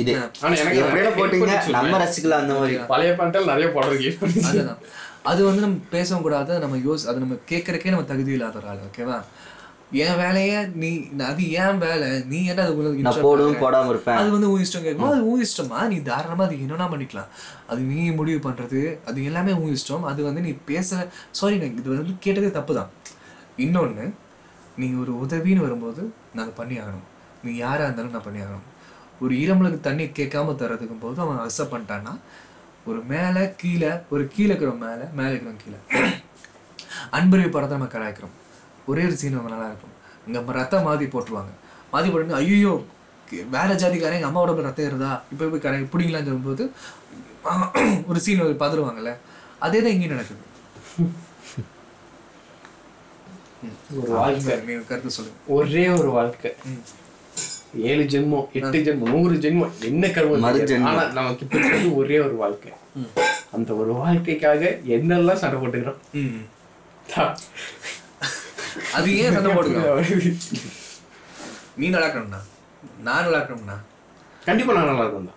இது. 0.04 0.16
ஆனா 0.44 0.54
எனக்கு 0.64 1.18
போட்டீங்க 1.20 1.60
நம்ம 1.78 2.00
ரசிக்கலாம் 2.06 2.44
அந்த 2.46 2.56
மாதிரி. 2.62 2.78
பழைய 2.94 3.12
பாட்டில் 3.20 3.52
நிறைய 3.54 3.70
பண்ணி 3.76 4.10
அதுதான் 4.52 4.82
அது 5.30 5.42
வந்து 5.50 5.66
நம்ம 5.66 5.78
பேசவும் 5.96 6.26
கூடாது 6.26 6.60
நம்ம 6.64 6.78
யோஸ் 6.88 7.06
அது 7.10 7.24
நம்ம 7.24 7.38
கேட்கறக்கே 7.52 7.94
நம்ம 7.94 8.10
தகுதி 8.12 8.36
இல்லாத 8.38 8.60
ஒரு 8.62 8.70
ஆள் 8.72 8.86
ஓகேவா 8.88 9.20
என் 10.04 10.18
வேலைய 10.22 10.54
நீ 10.82 10.90
அது 11.28 11.44
ஏன் 11.62 11.78
வேலை 11.84 12.08
நீ 12.32 12.40
என்ன 12.52 12.64
அது 12.64 12.74
உனக்கு 12.80 13.04
நான் 13.76 13.92
இருப்பேன். 13.92 14.18
அது 14.22 14.30
வந்து 14.34 14.50
உன் 14.54 14.64
இஷ்டம் 14.64 14.86
கேட்கும் 14.88 15.12
அது 15.12 15.28
உன் 15.32 15.44
இஷ்டமா. 15.46 15.80
நீ 15.92 15.98
தாராளமா 16.10 16.44
அது 16.48 16.56
என்னன்னா 16.64 16.88
பண்ணிக்கலாம். 16.94 17.30
அது 17.72 17.82
நீ 17.92 18.00
முடிவு 18.20 18.40
பண்றது 18.48 18.82
அது 19.10 19.20
எல்லாமே 19.30 19.54
உன் 19.62 19.76
இஷ்டம். 19.78 20.08
அது 20.12 20.22
வந்து 20.28 20.42
நீ 20.48 20.52
பேச 20.72 21.08
சாரி 21.40 21.56
இது 21.82 21.88
வந்து 21.94 22.16
கேட்டதே 22.26 22.50
தப்பு 22.58 22.76
தான் 22.80 22.92
இன்னொன்று 23.66 24.08
நீ 24.82 24.90
ஒரு 25.04 25.14
உதவின்னு 25.24 25.66
வரும்போது 25.68 26.02
நான் 26.34 26.44
அதை 26.46 26.56
பண்ணி 26.60 26.76
ஆகணும். 26.82 27.06
நீ 27.46 27.54
யாராக 27.64 27.88
இருந்தாலும் 27.88 28.16
நான் 28.18 28.28
பண்ணி 28.28 28.42
ஆகணும். 28.48 28.68
ஒரு 29.24 29.34
ஈரமலுக்கு 29.44 29.80
தண்ணி 29.88 30.06
கேட்காம 30.20 30.56
தர்றதுக்கும் 30.64 31.04
போது 31.06 31.18
அவன் 31.26 31.42
அக்செப்ட் 31.46 31.74
பண்ணிட்டான்னா 31.74 32.16
ஒரு 32.90 33.00
மேலே 33.12 33.44
கீழே 33.62 33.92
ஒரு 34.14 34.24
கீழே 34.34 34.50
இருக்கிறவன் 34.52 34.84
மேலே 34.88 35.06
மேலே 35.20 35.32
இருக்கிறவன் 35.34 35.64
கீழே. 35.64 35.80
அன்பறிவு 37.18 37.50
படத்தை 37.56 37.74
நம்ம 37.78 37.90
கலாய்க்கிறோம். 37.94 38.36
ஒரே 38.92 39.02
ஒரு 39.08 39.16
சீன் 39.22 39.38
அவங்க 39.38 39.52
நல்லா 39.54 39.70
இருக்கும். 39.72 39.96
இங்கே 40.28 40.58
ரத்தம் 40.60 40.86
மாதி 40.88 41.08
போட்டுருவாங்க. 41.16 41.54
மாதி 41.94 42.08
போட்டு 42.14 42.40
ஐயோ 42.42 42.74
வேற 43.56 43.70
ஜாதிக்காரன் 43.82 44.18
எங்கள் 44.18 44.32
அம்மாவோட 44.32 44.68
ரத்தம் 44.68 44.86
ஏறுதா? 44.90 45.12
இப்போ 45.32 45.50
போய் 45.54 45.64
கரை 45.66 45.80
பிடிங்களான்னு 45.94 46.30
சொல்லும்போது 46.30 46.66
ஒரு 48.10 48.20
சீன் 48.26 48.44
பதறுவாங்கல்ல 48.64 49.14
அதே 49.66 49.80
தான் 49.84 49.94
இங்கேயும் 49.96 50.16
நடக்குது. 50.16 50.44
ஒரு 54.00 54.10
வாழ்க்கை. 54.16 54.56
கருத்து 54.90 55.16
சொல்லுங்க. 55.18 55.38
ஒரே 55.58 55.84
ஒரு 56.00 56.10
வாழ்க்கை. 56.18 56.52
ஏழு 57.90 58.04
ஜென்மம் 58.14 58.48
எட்டு 58.60 58.80
ஜென்மம் 58.88 59.12
நூறு 59.16 59.36
ஜென்மம் 59.46 59.74
என்ன 59.90 60.10
கருவம். 60.16 60.46
ஆனா 60.90 61.04
நமக்கு 61.18 61.46
இப்ப 61.46 61.92
ஒரே 62.02 62.18
ஒரு 62.26 62.36
வாழ்க்கை. 62.44 62.72
அந்த 63.56 63.70
ஒரு 63.82 63.92
வாழ்க்கைக்காக 64.02 64.62
என்னெல்லாம் 64.96 65.42
சண்டை 65.44 65.58
போட்டுக்கிறோம்? 65.62 66.00
அது 68.98 69.08
ஏன் 69.24 69.36
சண்டை 69.36 69.52
போட்டுக்கிறோம்? 69.56 70.02
நீ 71.82 71.88
நல்லா 71.94 72.08
இருக்கணும்னா 72.08 72.42
நான் 73.08 73.24
நல்லா 73.26 73.40
இருக்கணும்னா 73.42 73.78
கண்டிப்பா 74.46 74.74
நான் 74.78 74.90
நல்லா 74.92 75.04
இருக்கும் 75.06 75.28
தான் 75.30 75.36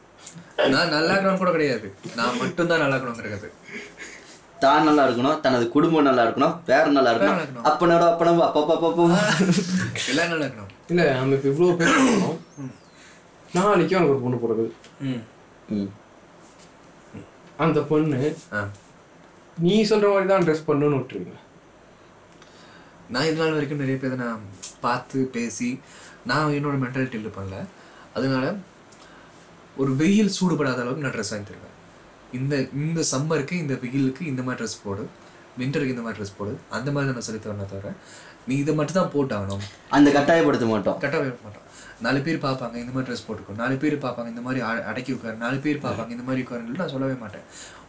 நான் 0.75 0.95
நல்லா 0.95 1.13
இருக்கணும் 1.15 1.43
கூட 1.43 1.51
கிடையாது. 1.57 1.89
நான் 2.19 2.39
மட்டும்தான் 2.43 2.83
நல்லா 2.83 2.97
இருக்கணுங்கிறது 2.97 3.49
தான் 4.61 4.87
நல்லா 4.87 5.03
இருக்கணும் 5.07 5.41
தனது 5.41 5.65
குடும்பம் 5.71 6.07
நல்லா 6.07 6.23
இருக்கணும் 6.25 6.55
பேர் 6.67 6.87
நல்லா 6.89 6.97
நல்லா 6.99 7.13
இருக்கணும். 7.13 7.41
இருக்கணும். 7.41 7.67
அப்பனோட 7.71 8.05
அப்பனும் 8.11 8.41
அப்பா 8.49 8.61
அப்பா 8.65 9.19
எல்லாரும் 10.05 10.33
நல்லா 10.33 10.47
இருக்கணும். 10.47 10.71
இல்ல 10.91 11.03
நம்ம 11.15 11.37
இப்ப 11.37 11.49
இவ்வளவு 11.53 11.77
பேர் 11.81 11.93
இருக்கோம். 11.97 12.39
நாளைக்கு 13.51 13.97
எனக்கு 13.97 14.15
ஒரு 14.15 14.23
பொண்ணு 14.25 14.43
பிறகுது 14.43 14.71
ம். 15.07 15.23
ம். 15.75 15.89
அந்த 17.59 17.79
பொண்ணு 17.89 18.19
ஆ. 18.53 18.61
நீ 19.57 19.75
சொல்ற 19.89 20.09
மாதிரி 20.11 20.29
தான் 20.29 20.45
ட்ரெஸ் 20.45 20.67
பண்ணுன்னு 20.67 20.99
விட்டுருவீங்க 20.99 21.37
நான் 23.11 23.27
இது 23.27 23.39
நாள் 23.39 23.55
வரைக்கும் 23.55 23.81
நிறைய 23.81 23.99
பேரை 23.99 24.17
நான் 24.19 24.43
பார்த்து 24.81 25.21
பேசி 25.33 25.69
நான் 26.27 26.55
என்னோட 26.57 26.77
மென்டாலிட்டி 26.83 27.19
இருப்பேன்ல 27.19 27.59
அதனால 28.15 28.47
ஒரு 29.77 29.93
வெயில் 30.01 30.35
சூடுபடாத 30.37 30.83
அளவுக்கு 30.83 31.05
நான் 31.05 31.15
ட்ரெஸ் 31.15 31.33
வாங்கி 31.33 31.49
தருவேன். 31.49 31.70
இந்த 32.39 32.55
இந்த 32.85 33.01
சம்மருக்கு 33.13 33.55
இந்த 33.63 33.75
வெயிலுக்கு 33.83 34.23
இந்த 34.33 34.43
மாதிரி 34.47 34.59
ட்ரெஸ் 34.61 34.83
போடு. 34.85 35.05
விண்டருக்கு 35.61 35.95
இந்த 35.95 36.05
மாதிரி 36.05 36.19
ட்ரெஸ் 36.19 36.37
போடு. 36.39 36.53
அந்த 36.77 36.89
மாதிரி 36.95 37.07
தான் 37.09 37.17
நான் 37.19 37.27
சொல்லி 37.29 37.41
தரேன் 37.45 37.73
தவிர 37.73 37.93
நீ 38.49 38.55
இதை 38.63 38.73
மட்டும் 38.79 38.99
தான் 38.99 39.11
போட்டாகணும். 39.15 39.65
அந்த 39.97 40.09
கட்டாயப்படுத்த 40.17 40.67
மாட்டோம். 40.73 40.97
வைக்க 41.25 41.41
மாட்டோம். 41.47 41.67
நாலு 42.05 42.21
பேர் 42.27 42.39
பார்ப்பாங்க 42.45 42.77
இந்த 42.83 42.93
மாதிரி 42.95 43.07
ட்ரெஸ் 43.09 43.25
போட்டுக்கோ. 43.27 43.55
நாலு 43.63 43.75
பேர் 43.83 43.97
பார்ப்பாங்க 44.05 44.29
இந்த 44.35 44.43
மாதிரி 44.47 44.61
அடக்கி 44.91 45.13
உட்காரு. 45.17 45.37
நாலு 45.45 45.59
பேர் 45.65 45.83
பார்ப்பாங்க 45.87 46.11
இந்த 46.17 46.25
மாதிரி 46.29 46.45
உட்காருன்னு 46.45 46.81
நான் 46.83 46.93
சொல்லவே 46.95 47.17
மாட்டேன். 47.25 47.45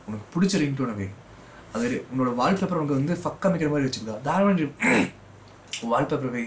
உனக்கு 0.08 0.26
பிடிச்ச 0.34 0.64
ரிங்டோனை 0.64 0.96
வை 1.00 1.08
அது 1.76 1.88
உன்னோட 2.12 2.30
வால்பேப்பர் 2.42 2.80
உனக்கு 2.80 3.00
வந்து 3.00 3.16
ஃபக் 3.24 3.42
காமிக்கிற 3.44 3.70
மாதிரி 3.74 3.88
வச்சுக்கோ 3.88 4.16
தாராளமாக 4.28 4.68
வால்பேப்பர் 5.92 6.34
வை. 6.36 6.46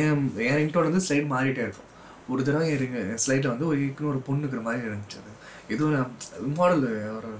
என் 0.00 0.24
என் 0.48 0.58
ரிங்டோன் 0.60 0.88
வந்து 0.88 1.04
ஸ்லைட் 1.06 1.30
மாறிட்டே 1.34 1.62
இருக்கும். 1.66 1.88
ஒரு 2.32 2.40
தடவை 2.48 2.66
என் 2.74 3.22
ஸ்லைட்டில் 3.24 3.52
வந்து 3.54 3.68
ஒரு 3.70 3.80
இன்னொரு 3.86 4.20
பொண்ணுக்கிற 4.28 4.60
மாதிரி 4.66 4.88
இருந்துச்சு 4.90 5.18
அது. 5.22 5.30
எதுவும் 5.74 6.56
மாடல் 6.60 6.86
ஒரு 7.18 7.30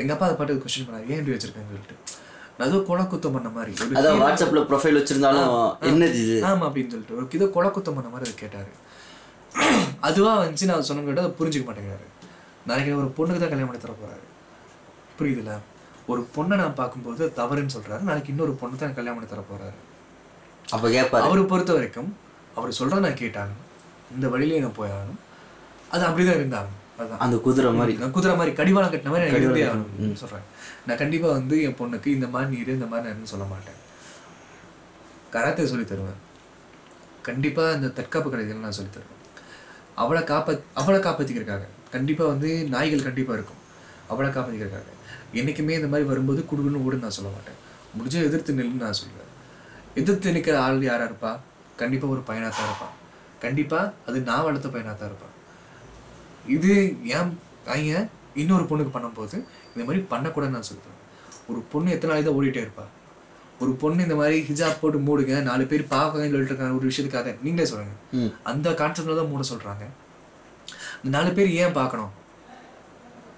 எங்கள் 0.00 0.14
அப்பா 0.14 0.26
அதை 0.26 0.34
பாட்டு 0.38 0.62
கொஸ்டின் 0.64 0.86
பண்ணாரு. 0.88 1.06
ஏன் 1.12 1.20
இப்படி 1.20 1.34
வச்சிருக்கேன்னு 1.34 1.72
சொல்லிட்டு. 1.72 1.96
ஏதோ 2.66 2.78
கொலை 2.88 3.04
குத்தம் 3.12 3.34
பண்ண 3.36 3.48
மாதிரி. 3.56 3.72
அதான் 3.98 4.20
வாட்ஸ்அப்ல 4.22 4.60
ப்ரொஃபைல் 4.70 4.98
வச்சிருந்தாலும் 4.98 5.50
என்னது 5.90 6.18
இது? 6.24 6.36
ஆமா 6.50 6.64
அப்படின்னு 6.68 6.92
சொல்லிட்டு. 6.94 7.16
ஒரு 7.18 7.26
இதோ 7.38 7.48
கொலை 7.56 7.68
குத்தம் 7.76 7.96
பண்ண 7.98 8.08
மாதிரி 8.14 8.26
அவர் 8.28 8.42
கேட்டாரு. 8.42 8.72
அதுவா 10.08 10.32
வந்துச்சு 10.42 10.68
நான் 10.70 10.86
சொன்ன 10.88 11.04
கேட்டால் 11.08 11.26
அதை 11.26 11.34
புரிஞ்சுக்க 11.40 11.66
மாட்டேங்கிறாரு. 11.68 12.06
நாளைக்கு 12.68 12.98
ஒரு 13.02 13.10
பொண்ணுக்கு 13.18 13.40
தான் 13.42 13.52
கல்யாணம் 13.52 13.70
பண்ணி 13.70 13.82
தர 13.84 13.94
போறாரு. 14.00 14.24
புரியுதுல? 15.18 15.52
ஒரு 16.12 16.20
பொண்ணை 16.34 16.56
நான் 16.62 16.78
பார்க்கும்போது 16.80 17.22
அது 17.26 17.38
தவறுன்னு 17.40 17.74
சொல்றாரு. 17.76 18.02
நாளைக்கு 18.08 18.32
இன்னொரு 18.34 18.52
பொண்ணு 18.62 18.82
தான் 18.82 18.96
கல்யாணம் 18.98 19.18
பண்ணி 19.18 19.30
தர 19.32 19.44
போறாரு. 19.52 19.78
அப்ப 20.74 20.84
கேட்பாரு 20.96 21.26
அவரை 21.28 21.44
பொறுத்த 21.52 21.72
வரைக்கும் 21.78 22.10
அப்படி 22.56 22.74
சொல்கிறத 22.80 23.04
நான் 23.06 23.22
கேட்டாகணும் 23.22 23.64
இந்த 24.16 24.26
வழியிலே 24.34 24.60
நான் 24.66 24.78
போயாகணும் 24.80 25.20
அது 25.94 26.02
அப்படிதான் 26.08 26.38
அதுதான் 26.38 26.70
அந்த 27.24 27.36
குதிரை 27.46 27.70
மாதிரி. 27.78 27.92
குதிரை 28.16 28.34
மாதிரி 28.40 28.52
கடிவாளம் 28.60 28.92
கட்டின 28.92 29.12
மாதிரி 29.14 29.26
எனக்கு 29.26 29.46
இருந்தே 29.46 29.64
ஆகணும் 29.68 30.20
சொல்கிறேன் 30.22 30.46
நான் 30.86 31.00
கண்டிப்பாக 31.02 31.36
வந்து 31.38 31.56
என் 31.66 31.76
பொண்ணுக்கு 31.80 32.08
இந்த 32.16 32.26
மாதிரி 32.34 32.50
நீ 32.52 32.58
இரு 32.62 32.76
இந்த 32.78 32.88
மாதிரி 32.92 33.06
நான் 33.10 33.32
சொல்ல 33.34 33.46
மாட்டேன். 33.52 33.78
கராத்தே 35.34 35.66
சொல்லி 35.72 35.86
தருவேன். 35.92 36.20
கண்டிப்பாக 37.28 37.76
இந்த 37.78 37.88
தற்காப்பு 37.98 38.28
கலைகள் 38.32 38.66
நான் 38.66 38.76
சொல்லி 38.78 38.92
தருவேன். 38.96 39.22
அவளை 40.02 40.22
காப்பா 40.32 40.52
அவளை 40.80 40.98
காப்பாற்றிக்கிறதுக்காக 41.06 41.66
கண்டிப்பாக 41.94 42.32
வந்து 42.32 42.50
நாய்கள் 42.74 43.06
கண்டிப்பாக 43.08 43.38
இருக்கும். 43.38 43.62
அவளை 44.12 44.28
காப்பாற்றிக்கிறதுக்காக 44.30 44.96
என்றைக்குமே 45.38 45.78
இந்த 45.80 45.88
மாதிரி 45.92 46.08
வரும்போது 46.10 46.40
குடுகுன்னு 46.50 46.84
ஓடுன்னு 46.86 47.06
நான் 47.06 47.16
சொல்ல 47.18 47.30
மாட்டேன். 47.36 47.58
முடிஞ்ச 47.96 48.16
எதிர்த்து 48.28 48.56
நில்லுன்னு 48.58 48.84
நான் 48.86 48.98
சொல்லுவேன். 49.00 49.32
எதிர்த்து 50.00 50.34
நிற்கிற 50.36 50.56
ஆள் 50.66 50.86
யாரா 50.90 51.04
இருப்பா? 51.10 51.32
கண்டிப்பாக 51.80 52.14
ஒரு 52.14 52.22
பையனாக 52.28 52.52
தான் 52.58 52.68
இருப்பான் 52.68 52.94
கண்டிப்பாக 53.44 53.92
அது 54.08 54.18
நான் 54.28 54.44
வளர்த்த 54.46 54.68
பையனாக 54.74 54.94
தான் 55.00 55.10
இருப்பான் 55.10 55.27
இது 56.56 56.72
ஏன் 57.16 57.30
பையன் 57.68 58.06
இன்னொரு 58.42 58.64
பொண்ணுக்கு 58.70 58.92
பண்ணும்போது 58.96 59.36
இந்த 59.72 59.82
மாதிரி 59.86 60.00
பண்ணக்கூடாதுன்னு 60.12 60.56
நான் 60.58 60.68
சொல்லுவேன் 60.70 60.96
ஒரு 61.50 61.60
பொண்ணு 61.72 61.92
எத்தனை 61.94 62.10
நாளைக்கு 62.10 62.28
தான் 62.28 62.38
ஓடிட்டே 62.38 62.62
இருப்பா? 62.64 62.84
ஒரு 63.62 63.72
பொண்ணு 63.82 64.04
இந்த 64.06 64.16
மாதிரி 64.18 64.36
ஹிஜாப் 64.48 64.80
போட்டு 64.80 64.98
மூடுங்க 65.06 65.40
நாலு 65.48 65.64
பேர் 65.70 65.84
பார்க்கங்கன்னு 65.94 66.34
சொல்லிட்டு 66.34 66.52
இருக்காங்க 66.52 66.78
ஒரு 66.80 66.88
விஷயத்துக்காக. 66.90 67.30
நீங்களே 67.44 67.66
சொல்லுங்க. 67.70 67.94
அந்த 68.50 68.70
கான்செப்ட்ல 68.80 69.16
தான் 69.20 69.30
மூட 69.32 69.44
சொல்றாங்க. 69.52 69.84
இந்த 71.00 71.10
நாலு 71.16 71.30
பேர் 71.38 71.50
ஏன் 71.62 71.76
பார்க்கணும்? 71.78 72.12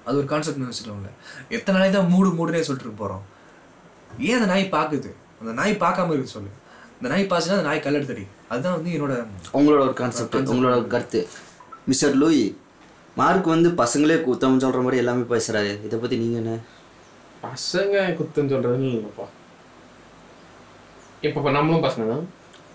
அது 0.07 0.19
ஒரு 0.21 0.29
கான்செப்ட் 0.33 0.67
வச்சுக்கோங்களேன். 0.71 1.17
எத்தனை 1.57 1.75
நாளைக்கு 1.77 1.97
தான் 1.99 2.11
மூடு 2.15 2.31
மூடுனே 2.39 2.63
சொல்லிட்டு 2.69 3.01
போறோம்? 3.03 3.25
ஏன் 4.29 4.37
அந்த 4.39 4.49
நாய் 4.53 4.65
பார்க்குது? 4.77 5.11
அந்த 5.41 5.53
நாய் 5.61 5.83
பார்க்காம 5.85 6.13
இருக்கு 6.17 6.35
சொல்லு. 6.37 6.51
இந்த 6.99 7.09
நாய் 7.13 7.31
பார்த்துன்னா 7.33 7.59
அந்த 7.59 7.69
நாய் 7.71 7.85
கல்லெடுத்தடி. 7.87 8.25
அதுதான் 8.51 8.77
வந்து 8.79 8.91
என்னோட 8.97 9.15
உங்களோட 9.59 9.81
ஒரு 9.89 9.95
கான்செப்ட் 10.01 10.53
உங்களோட 10.55 10.87
கருத்து. 10.95 11.23
மிஸ்டர் 11.91 12.17
லூயி 12.23 12.45
மார்க் 13.21 13.53
வந்து 13.55 13.69
பசங்களே 13.83 14.17
குத்தம் 14.27 14.63
சொல்ற 14.65 14.81
மாதிரி 14.85 15.01
எல்லாமே 15.03 15.25
பேசுறாரு. 15.35 15.73
இதை 15.87 15.97
பத்தி 16.03 16.17
நீங்க 16.23 16.37
என்ன? 16.43 16.55
பசங்க 17.47 17.95
குத்துன்னு 18.19 18.53
சொல்றதுன்னு 18.55 18.91
இல்லைப்பா 18.97 19.27
இப்போ 21.27 21.39
இப்போ 21.41 21.51
நம்மளும் 21.59 21.85
பசங்க 21.87 22.05
தான். 22.13 22.25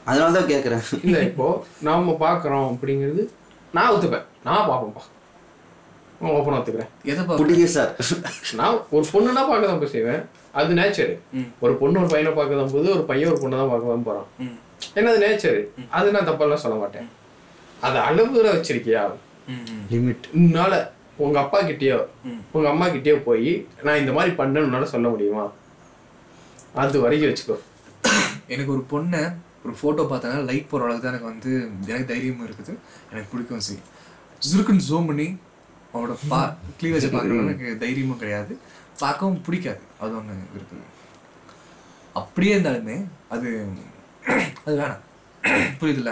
அதனால 0.09 0.33
தான் 0.37 0.49
கேட்குறேன் 0.51 0.83
இல்லை 1.05 1.21
இப்போ 1.29 1.45
நாம 1.87 2.15
பார்க்குறோம் 2.23 2.65
அப்படிங்கிறது 2.71 3.23
நான் 3.77 3.91
ஒத்துப்பேன். 3.93 4.25
நான் 4.47 4.67
பார்ப்பேன்ப்பா 4.69 5.03
ஓப்பனாக 6.37 6.59
ஒத்துக்கிறேன். 6.59 6.91
எதை 7.11 7.21
பார்க்க 7.21 7.41
பிடிங்க 7.41 7.65
சார். 7.77 7.91
நான் 8.59 8.77
ஒரு 8.95 9.05
பொண்ணுனா 9.13 9.41
பார்க்க 9.49 9.71
தான் 9.71 9.81
போய் 9.81 9.93
செய்வேன். 9.95 10.21
அது 10.59 10.77
நேச்சரு. 10.79 11.15
ஒரு 11.63 11.73
பொண்ணு 11.81 12.01
ஒரு 12.03 12.09
பையனை 12.13 12.31
பார்க்க 12.37 12.61
தான் 12.61 12.73
போது 12.75 12.87
ஒரு 12.97 13.03
பையன் 13.09 13.31
ஒரு 13.33 13.41
பொண்ணை 13.41 13.57
தான் 13.61 13.71
பார்க்க 13.73 13.93
தான் 13.93 14.07
போகிறான் 14.07 14.29
ஏன்னா 14.97 15.11
அது 15.13 15.23
நேச்சரு 15.25 15.61
அது 15.97 16.13
நான் 16.15 16.29
தப்பெல்லாம் 16.29 16.63
சொல்ல 16.65 16.77
மாட்டேன். 16.83 17.07
அது 17.85 17.97
அளவுல 18.07 18.53
வச்சிருக்கியா? 18.55 19.03
லிமிட். 19.93 20.25
உன்னால 20.41 20.73
உங்க 21.17 21.37
அப்பா 21.41 21.59
கிட்டயோ. 21.69 21.99
உங்க 22.55 22.67
அம்மா 22.69 22.85
கிட்டயோ 22.87 23.17
போய் 23.27 23.51
நான் 23.83 24.01
இந்த 24.03 24.13
மாதிரி 24.17 24.31
பண்ணேன்னு 24.39 24.67
உன்னால 24.69 24.87
சொல்ல 24.93 25.07
முடியுமா? 25.09 25.45
அது 26.83 27.01
வரைக்கும் 27.03 27.29
வச்சுக்கோ. 27.31 27.57
எனக்கு 28.53 28.71
ஒரு 28.75 28.85
பொண்ணை 28.93 29.21
ஒரு 29.65 29.73
ஃபோட்டோ 29.79 30.03
பார்த்தனா 30.09 30.39
லைக் 30.49 30.71
போகிற 30.71 30.85
அளவுக்கு 30.85 31.05
தான் 31.05 31.13
எனக்கு 31.13 31.31
வந்து 31.31 31.51
எனக்கு 31.91 32.09
தைரியமும் 32.13 32.47
இருக்குது. 32.47 32.73
எனக்கு 33.11 33.29
பிடிக்கும் 33.31 33.65
சரி. 33.67 33.81
ஜுருக்குன்னு 34.47 34.87
ஜூம் 34.89 35.09
பண்ணி 35.11 35.27
அவனோட 35.93 36.15
பா 36.31 36.41
க்ளீவேஜை 36.79 37.09
பார்க்குறவங்க 37.13 37.47
எனக்கு 37.47 37.77
தைரியமும் 37.85 38.21
கிடையாது. 38.23 38.53
பார்க்கவும் 38.99 39.41
பிடிக்காது. 39.45 39.81
அது 40.03 40.13
ஒன்று 40.17 40.35
இருக்குது. 40.55 40.85
அப்படியே 42.21 42.51
இருந்தாலுமே 42.57 42.97
அது 43.35 43.47
அது 44.65 44.75
வேணாம். 44.81 45.03
புரியுதுல்ல? 45.79 46.11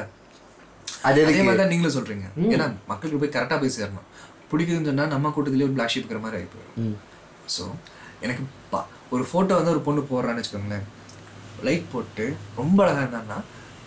அது 1.08 1.24
மாதிரி 1.48 1.60
தான் 1.62 1.72
நீங்களும் 1.74 1.96
சொல்கிறீங்க 1.98 2.26
ஏன்னா 2.56 2.68
மக்களுக்கு 2.92 3.22
போய் 3.24 3.36
கரெக்டாக 3.36 3.58
போய் 3.64 3.78
சேரணும். 3.78 4.08
பிடிக்குதுன்னு 4.52 4.90
சொன்னால் 4.90 5.12
நம்ம 5.14 5.32
கூட்டத்திலேயே 5.36 5.68
ஒரு 5.70 5.76
பிளாக் 5.78 5.92
ஷீப் 5.94 6.04
இருக்கிற 6.04 6.22
மாதிரி 6.26 6.38
ஆகி. 6.42 6.92
ஸோ 7.56 7.64
எனக்கு 8.26 8.44
ஒரு 9.16 9.24
ஃபோட்டோ 9.30 9.54
வந்து 9.60 9.74
ஒரு 9.76 9.82
பொண்ணு 9.88 10.02
போடுறான்னு 10.12 10.42
வச்சுக்கோங்களேன். 10.42 10.86
லைக் 11.68 11.86
போட்டு 11.94 12.26
ரொம்ப 12.62 12.78
அழகாக 12.86 13.04
இருந்தான்னா 13.06 13.38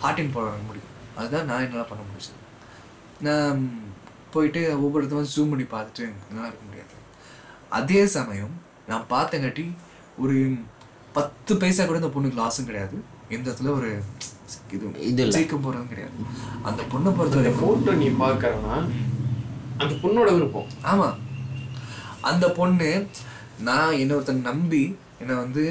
ஹார்டின் 0.03 0.35
போட 0.37 0.47
முடியும் 0.69 0.93
அதுதான் 1.19 1.49
நான் 1.51 1.64
என்னால் 1.67 1.91
பண்ண 1.91 2.03
முடிச்சது 2.09 2.43
நான் 3.27 3.61
போயிட்டு 4.35 4.61
ஒவ்வொருத்தரும் 4.85 5.33
ஜூம் 5.35 5.53
பண்ணி 5.53 5.67
பார்த்துட்டு 5.75 6.05
என்னால் 6.29 6.49
இருக்க 6.51 6.64
முடியாது. 6.69 6.95
அதே 7.79 8.01
சமயம் 8.17 8.55
நான் 8.91 9.07
பார்த்தங்காட்டி 9.14 9.64
ஒரு 10.25 10.37
பத்து 11.17 11.53
பைசா 11.62 11.85
கூட 11.85 11.99
இந்த 12.01 12.11
பொண்ணுக்கு 12.14 12.41
லாஸும் 12.43 12.69
கிடையாது. 12.71 12.97
எந்த 13.35 13.47
இடத்துல 13.49 13.73
ஒரு 13.79 13.91
இது 14.74 14.86
இது. 15.11 15.24
ஜெயிக்க 15.36 15.57
போகிறதும் 15.57 15.90
கிடையாது. 15.92 16.16
அந்த 16.68 16.80
பொண்ணை 16.92 17.11
பொறுத்த 17.16 17.36
அந்த 17.36 17.42
வரைக்கும் 17.42 17.68
போட்டோ 17.68 17.92
நீ 18.03 18.09
பார்க்கறனா 18.22 18.76
அந்த 19.82 19.92
பொண்ணோட 20.03 20.28
விருப்பம். 20.36 20.68
ஆமா. 20.84 21.09
அந்த 22.30 22.47
பொண்ணு 22.59 22.90
நான் 23.61 23.99
என்ன 24.03 24.14
ஒருத்தன் 24.14 24.49
நம்பி 24.51 24.82
என்னை 25.20 25.34
வந்து 25.34 25.62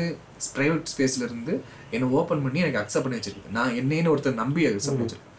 ப்ரைவேட் 0.55 0.91
ஸ்பேஸ்ல 0.91 1.26
இருந்து 1.28 1.53
என்னை 1.91 2.07
ஓப்பன் 2.19 2.43
பண்ணி 2.43 2.59
எனக்கு 2.59 2.82
அக்செப்ட் 2.82 3.05
பண்ணி 3.05 3.19
வச்சிருக்கு. 3.19 3.55
நான் 3.57 3.76
என்னைன்னு 3.82 4.11
ஒருத்தர் 4.13 4.41
நம்பி 4.43 4.61
அக்செப்ட் 4.67 4.91
பண்ணி 4.91 5.05
வச்சிருக்கேன் 5.05 5.32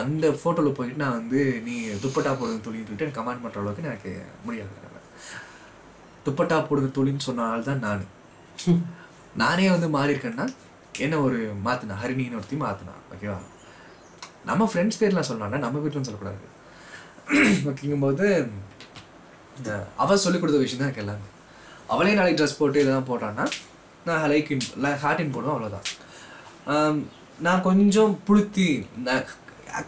அந்த 0.00 0.26
ஃபோட்டோவில் 0.40 0.76
போயிட்டு 0.78 1.02
நான் 1.02 1.18
வந்து 1.20 1.38
நீ 1.66 1.74
துப்பட்டா 2.04 2.32
போடுங்க 2.40 2.60
தொழின்னு 2.66 2.86
சொல்லிட்டு 2.86 3.06
எனக்கு 3.06 3.20
கமெண்ட் 3.20 3.42
பண்ணுற 3.44 3.62
அளவுக்கு 3.62 3.88
எனக்கு 3.90 4.12
முடியாது. 4.44 4.74
துப்பட்டா 6.26 6.56
போடுங்க 6.68 6.90
தொழின்னு 6.96 7.26
சொன்ன 7.28 7.46
ஆள் 7.50 7.68
தான் 7.68 7.84
நான். 7.86 8.06
நானே 9.42 9.66
வந்து 9.70 9.88
மாறி 9.94 10.12
இருக்கேன்னா 10.14 10.46
என்ன 11.06 11.18
ஒரு 11.26 11.38
மாற்றினா 11.66 11.96
ஹரிணின்னு 12.02 12.38
ஒருத்தி 12.40 12.56
மாற்றினா 12.64 12.94
ஓகேவா 13.14 13.38
நம்ம 14.48 14.68
ஃப்ரெண்ட்ஸ் 14.72 15.00
பேர்லாம் 15.00 15.28
சொல்லலாம்னா 15.28 15.58
நம்ம 15.64 15.80
வீட்டிலும் 15.82 16.06
சொல்லக்கூடாது. 16.08 16.46
ஓகேங்கும்போது 17.70 18.26
இந்த 19.58 19.70
அவள் 20.02 20.22
சொல்லிக் 20.24 20.42
கொடுத்த 20.42 20.60
விஷயம் 20.62 20.80
தான் 20.80 20.88
எனக்கு 20.88 21.04
எல்லாமே. 21.04 21.28
அவளே 21.92 22.12
நாளைக்கு 22.18 22.38
ட்ரெஸ் 22.40 22.58
போட்டு 22.60 22.82
இதெல்லாம் 22.82 23.08
போட்டான்னா 23.10 23.44
நான் 24.08 24.26
லைக் 24.32 24.50
இன் 24.54 24.66
ஹார்ட் 25.04 25.34
போடுவேன் 25.36 25.54
அவ்வளோதான் 25.54 26.98
நான் 27.46 27.64
கொஞ்சம் 27.68 28.12
புளுத்தி 28.28 28.68
நான் 29.06 29.24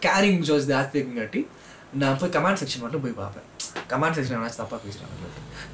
கேரிங் 0.07 0.41
ஜோஸ் 0.49 0.69
ஜாஸ்தி 0.73 0.97
இருக்குங்காட்டி 0.99 1.41
நான் 2.03 2.19
போய் 2.21 2.35
கமெண்ட் 2.37 2.61
செக்ஷன் 2.61 2.85
மட்டும் 2.85 3.03
போய் 3.05 3.21
பார்ப்பேன். 3.23 3.47
கமெண்ட் 3.93 4.17
செக்ஷன் 4.19 4.37
ஏதாச்சும் 4.39 4.63
தப்பாக 4.63 4.81
பேசுகிறாங்க 4.85 5.31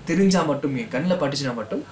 தெரிஞ்சால் 0.09 0.49
மட்டும் 0.51 0.75
என் 0.83 0.93
கண்ணில் 0.95 1.21
பட்டுச்சுனா 1.23 1.53
மட்டும் 1.61 1.83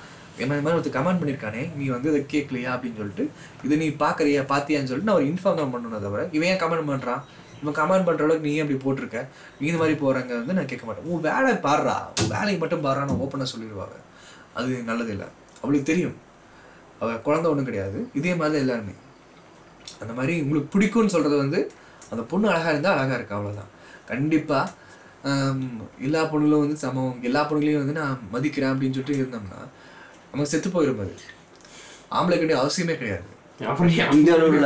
என்ன 0.42 0.56
இந்த 0.56 0.64
மாதிரி 0.64 0.78
ஒருத்தர் 0.78 0.96
கமெண்ட் 0.98 1.20
பண்ணியிருக்கானே 1.20 1.62
நீ 1.78 1.84
வந்து 1.94 2.08
இதை 2.12 2.20
கேட்கலையா 2.34 2.70
அப்படின்னு 2.76 3.00
சொல்லிட்டு 3.00 3.24
இது 3.66 3.80
நீ 3.82 3.88
பார்க்குறியா 4.04 4.42
பார்த்தியான்னு 4.52 4.90
சொல்லிட்டு 4.90 5.10
நான் 5.10 5.20
ஒரு 5.20 5.28
இன்ஃபார்ம் 5.32 5.60
தான் 5.62 5.72
பண்ணணும் 5.74 6.04
தவிர 6.06 6.22
இவன் 6.36 6.48
ஏன் 6.52 6.60
கமெண்ட் 6.62 6.88
பண்ணுறான் 6.90 7.22
இவன் 7.60 7.76
கமெண்ட் 7.78 8.06
பண்ணுற 8.06 8.24
அளவுக்கு 8.26 8.46
நீ 8.48 8.54
அப்படி 8.62 8.78
போட்டிருக்க? 8.84 9.18
நீ 9.58 9.64
இந்த 9.70 9.80
மாதிரி 9.82 9.96
போகிறாங்க 10.02 10.32
வந்து 10.40 10.56
நான் 10.58 10.68
கேட்க 10.70 10.84
மாட்டேன். 10.86 11.06
உன் 11.12 11.22
வேலை 11.28 11.52
பாடுறா. 11.66 11.94
உன் 12.20 12.30
வேலைக்கு 12.34 12.60
மட்டும் 12.62 12.82
பாடுறான்னு 12.86 13.16
ஓப்பனாக 13.24 13.48
சொல்லிடுவாங்க. 13.52 13.96
அது 14.58 14.70
நல்லது 14.90 15.12
இல்லை 15.14 15.28
அவளுக்கு 15.62 15.90
தெரியும். 15.92 16.16
அவள் 17.00 17.22
குழந்தை 17.26 17.46
ஒன்றும் 17.52 17.68
கிடையாது. 17.68 17.98
இதே 18.18 18.32
மாதிரி 18.40 18.54
தான் 18.54 18.64
எல்லாருமே. 18.66 18.94
அந்த 20.02 20.12
மாதிரி 20.18 20.34
உங்களுக்கு 20.44 20.70
பிடிக்கும்னு 20.74 21.14
சொல்கிறது 21.14 21.38
வந்து 21.44 21.60
அந்த 22.12 22.22
பொண்ணு 22.32 22.46
அழகாக 22.52 22.74
இருந்தால் 22.74 22.96
அழகாக 22.96 23.18
இருக்கா 23.18 23.36
அவ்வளோதான் 23.38 23.72
கண்டிப்பாக 24.10 24.84
எல்லா 26.06 26.20
பொண்ணுகளும் 26.32 26.64
வந்து 26.64 26.78
சமம். 26.84 27.16
எல்லா 27.28 27.40
பொண்ணுகளையும் 27.48 27.82
வந்து 27.82 27.98
நான் 28.00 28.20
மதிக்கிறேன் 28.34 28.72
அப்படின்னு 28.72 28.96
சொல்லிட்டு 28.96 29.22
இருந்தோம்னா 29.22 29.60
நமக்கு 30.30 30.52
செத்து 30.52 30.70
போயிடும் 30.76 31.02
அது 31.04 31.14
ஆம்பளை 32.16 32.36
கண்டி 32.38 32.54
அவசியமே 32.62 32.94
கிடையாது. 33.00 33.26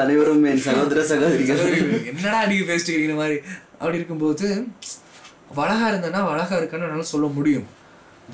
அனைவரும் 0.04 0.46
சகோதர 0.68 1.02
சகோதரிகள். 1.10 1.60
என்னடா 2.12 2.38
நீங்க 2.50 2.64
பேசிட்டு 2.70 3.18
மாதிரி. 3.20 3.36
அப்படி 3.80 4.00
இருக்கும்போது 4.00 4.46
அழகா 5.64 5.86
இருந்தானா 5.90 6.18
அவ 6.22 6.32
அழகா 6.36 6.54
இருக்கான்னு 6.60 6.86
என்னால 6.88 7.06
சொல்ல 7.12 7.26
முடியும். 7.36 7.68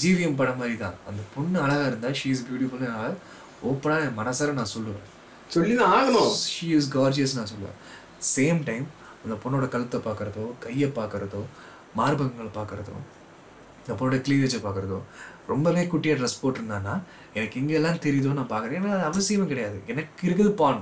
ஜிவிஎம் 0.03 0.39
படம் 0.39 0.59
மாதிரி 0.61 0.77
தான் 0.85 0.97
அந்த 1.09 1.21
பொண்ணு 1.35 1.59
அழகா 1.67 1.85
இருந்தா 1.91 2.09
ஷீ 2.21 2.29
இஸ் 2.35 2.45
பியூட்டிஃபுல் 2.49 2.87
ஓப்பனாக 3.69 4.07
என் 4.07 4.19
மனசார 4.21 4.55
நான் 4.59 4.73
சொல்லுவேன். 4.77 5.07
சொல்லிதான் 5.55 5.93
ஆகணும். 5.99 6.33
ஷீ 6.55 6.67
இஸ் 6.79 6.91
கார்ஜியஸ் 6.97 7.37
நான் 7.39 7.51
சொல்லுவேன். 7.53 7.79
சேம் 8.35 8.61
டைம் 8.69 8.87
அந்த 9.23 9.37
பொண்ணோட 9.45 9.67
கழுத்தை 9.75 9.99
பார்க்குறதோ 10.09 10.45
கையை 10.65 10.89
பார்க்குறதோ 10.99 11.43
மார்பகங்களை 11.99 12.51
பார்க்குறதோ 12.59 12.97
இந்த 13.81 13.93
பொண்ணோட 13.99 14.19
க்ளீவேஜை 14.27 14.61
பார்க்குறதோ 14.67 14.99
ரொம்பவே 15.49 15.83
குட்டியாக 15.85 16.19
ட்ரெஸ் 16.19 16.41
போட்டிருந்தான்னா 16.43 16.95
எனக்கு 17.35 17.57
எங்கெல்லாம் 17.61 18.03
தெரியுதோ 18.03 18.33
நான் 18.33 18.53
பார்க்குறேன். 18.53 18.79
ஏன்னா 18.81 18.93
அது 18.97 19.05
அவசியமே 19.11 19.47
கிடையாது. 19.47 19.79
எனக்கு 19.87 20.23
இருக்குது 20.29 20.53
பான். 20.55 20.81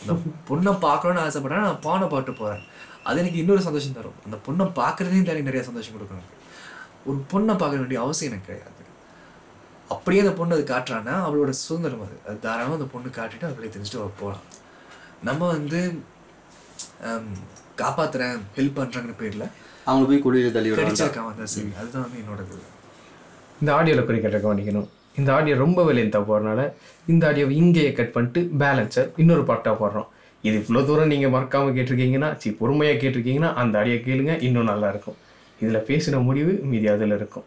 அந்த 0.00 0.12
பொண்ணை 0.48 0.72
பார்க்கணும்னு 0.80 1.22
ஆசைப்பட்டேன் 1.22 1.66
நான் 1.66 1.80
பானை 1.80 2.06
பாட்டு 2.08 2.32
போகிறேன் 2.32 2.64
அது 3.04 3.20
எனக்கு 3.20 3.38
இன்னொரு 3.38 3.62
சந்தோஷம் 3.62 3.96
தரும். 3.98 4.18
அந்த 4.24 4.36
பொண்ணை 4.46 4.64
பார்க்குறதையும் 4.78 5.28
தாண்டி 5.28 5.42
நிறைய 5.42 5.62
சந்தோஷம் 5.62 5.94
கொடுக்கும் 5.94 6.18
எனக்கு. 6.18 6.34
ஒரு 7.06 7.18
பொண்ணை 7.32 7.54
பார்க்க 7.56 7.82
வேண்டிய 7.82 8.00
அவசியம் 8.00 8.32
எனக்கு 8.32 8.48
கிடையாது. 8.48 8.74
அப்படியே 9.90 10.22
அந்த 10.22 10.34
பொண்ணு 10.38 10.56
அது 10.56 10.64
காட்டுறான்னா 10.66 11.14
அவளோட 11.26 11.50
சுதந்திரம் 11.60 12.04
அது. 12.06 12.16
அது 12.26 12.38
தாராளமாக 12.38 12.78
அந்த 12.78 12.88
பொண்ணு 12.94 13.10
காட்டிட்டு 13.12 13.46
அது 13.46 13.56
வெளியே 13.58 13.72
தெரிஞ்சுட்டு 13.72 14.00
அவள் 14.00 14.18
போகலாம். 14.20 14.46
நம்ம 15.22 15.42
வந்து 15.54 15.80
ஹம், 17.04 17.32
காப்பாத்துறேன் 17.78 18.38
ஹெல்ப் 18.56 18.78
பண்ணுறாங்கிற 18.78 19.14
பேரில் 19.18 19.46
அவங்க 19.86 20.04
போய் 20.06 20.24
குடியில 20.24 20.50
தள்ளி 20.52 20.70
கடிச்சிருக்கான் 20.74 21.28
வந்தா 21.28 21.46
சரி. 21.52 21.70
அதுதான் 21.80 22.04
வந்து 22.06 22.20
என்னோட 22.22 22.42
இந்த 23.62 23.70
ஆடியோவில் 23.78 24.06
குறிக்கிட்ட 24.08 24.38
கவனிக்கணும். 24.46 24.88
இந்த 25.18 25.30
ஆடியோ 25.36 25.54
ரொம்ப 25.64 25.82
வெளியே 25.88 26.06
போகிறனால 26.14 26.60
இந்த 27.12 27.22
ஆடியோவை 27.30 27.54
இங்கேயே 27.62 27.92
கட் 27.98 28.14
பண்ணிட்டு 28.16 28.40
பேலன்ஸை 28.62 29.04
இன்னொரு 29.22 29.44
பாட்டாக 29.50 29.74
போடுறோம். 29.82 30.08
இது 30.46 30.56
இவ்வளோ 30.62 30.82
தூரம் 30.88 31.12
நீங்கள் 31.12 31.32
மறக்காமல் 31.36 31.76
கேட்டிருக்கீங்கன்னா 31.76 32.30
சி 32.42 32.48
பொறுமையாக 32.62 32.98
கேட்டிருக்கீங்கன்னா 33.02 33.52
அந்த 33.62 33.78
ஆடியோ 33.80 33.98
கேளுங்க 34.08 34.34
இன்னும் 34.48 34.70
நல்லாயிருக்கும் 34.72 35.16
இதில் 35.62 35.86
பேசின 35.88 36.20
முடிவு 36.28 36.52
மீதி 36.72 36.88
அதில் 36.94 37.16
இருக்கும். 37.20 37.46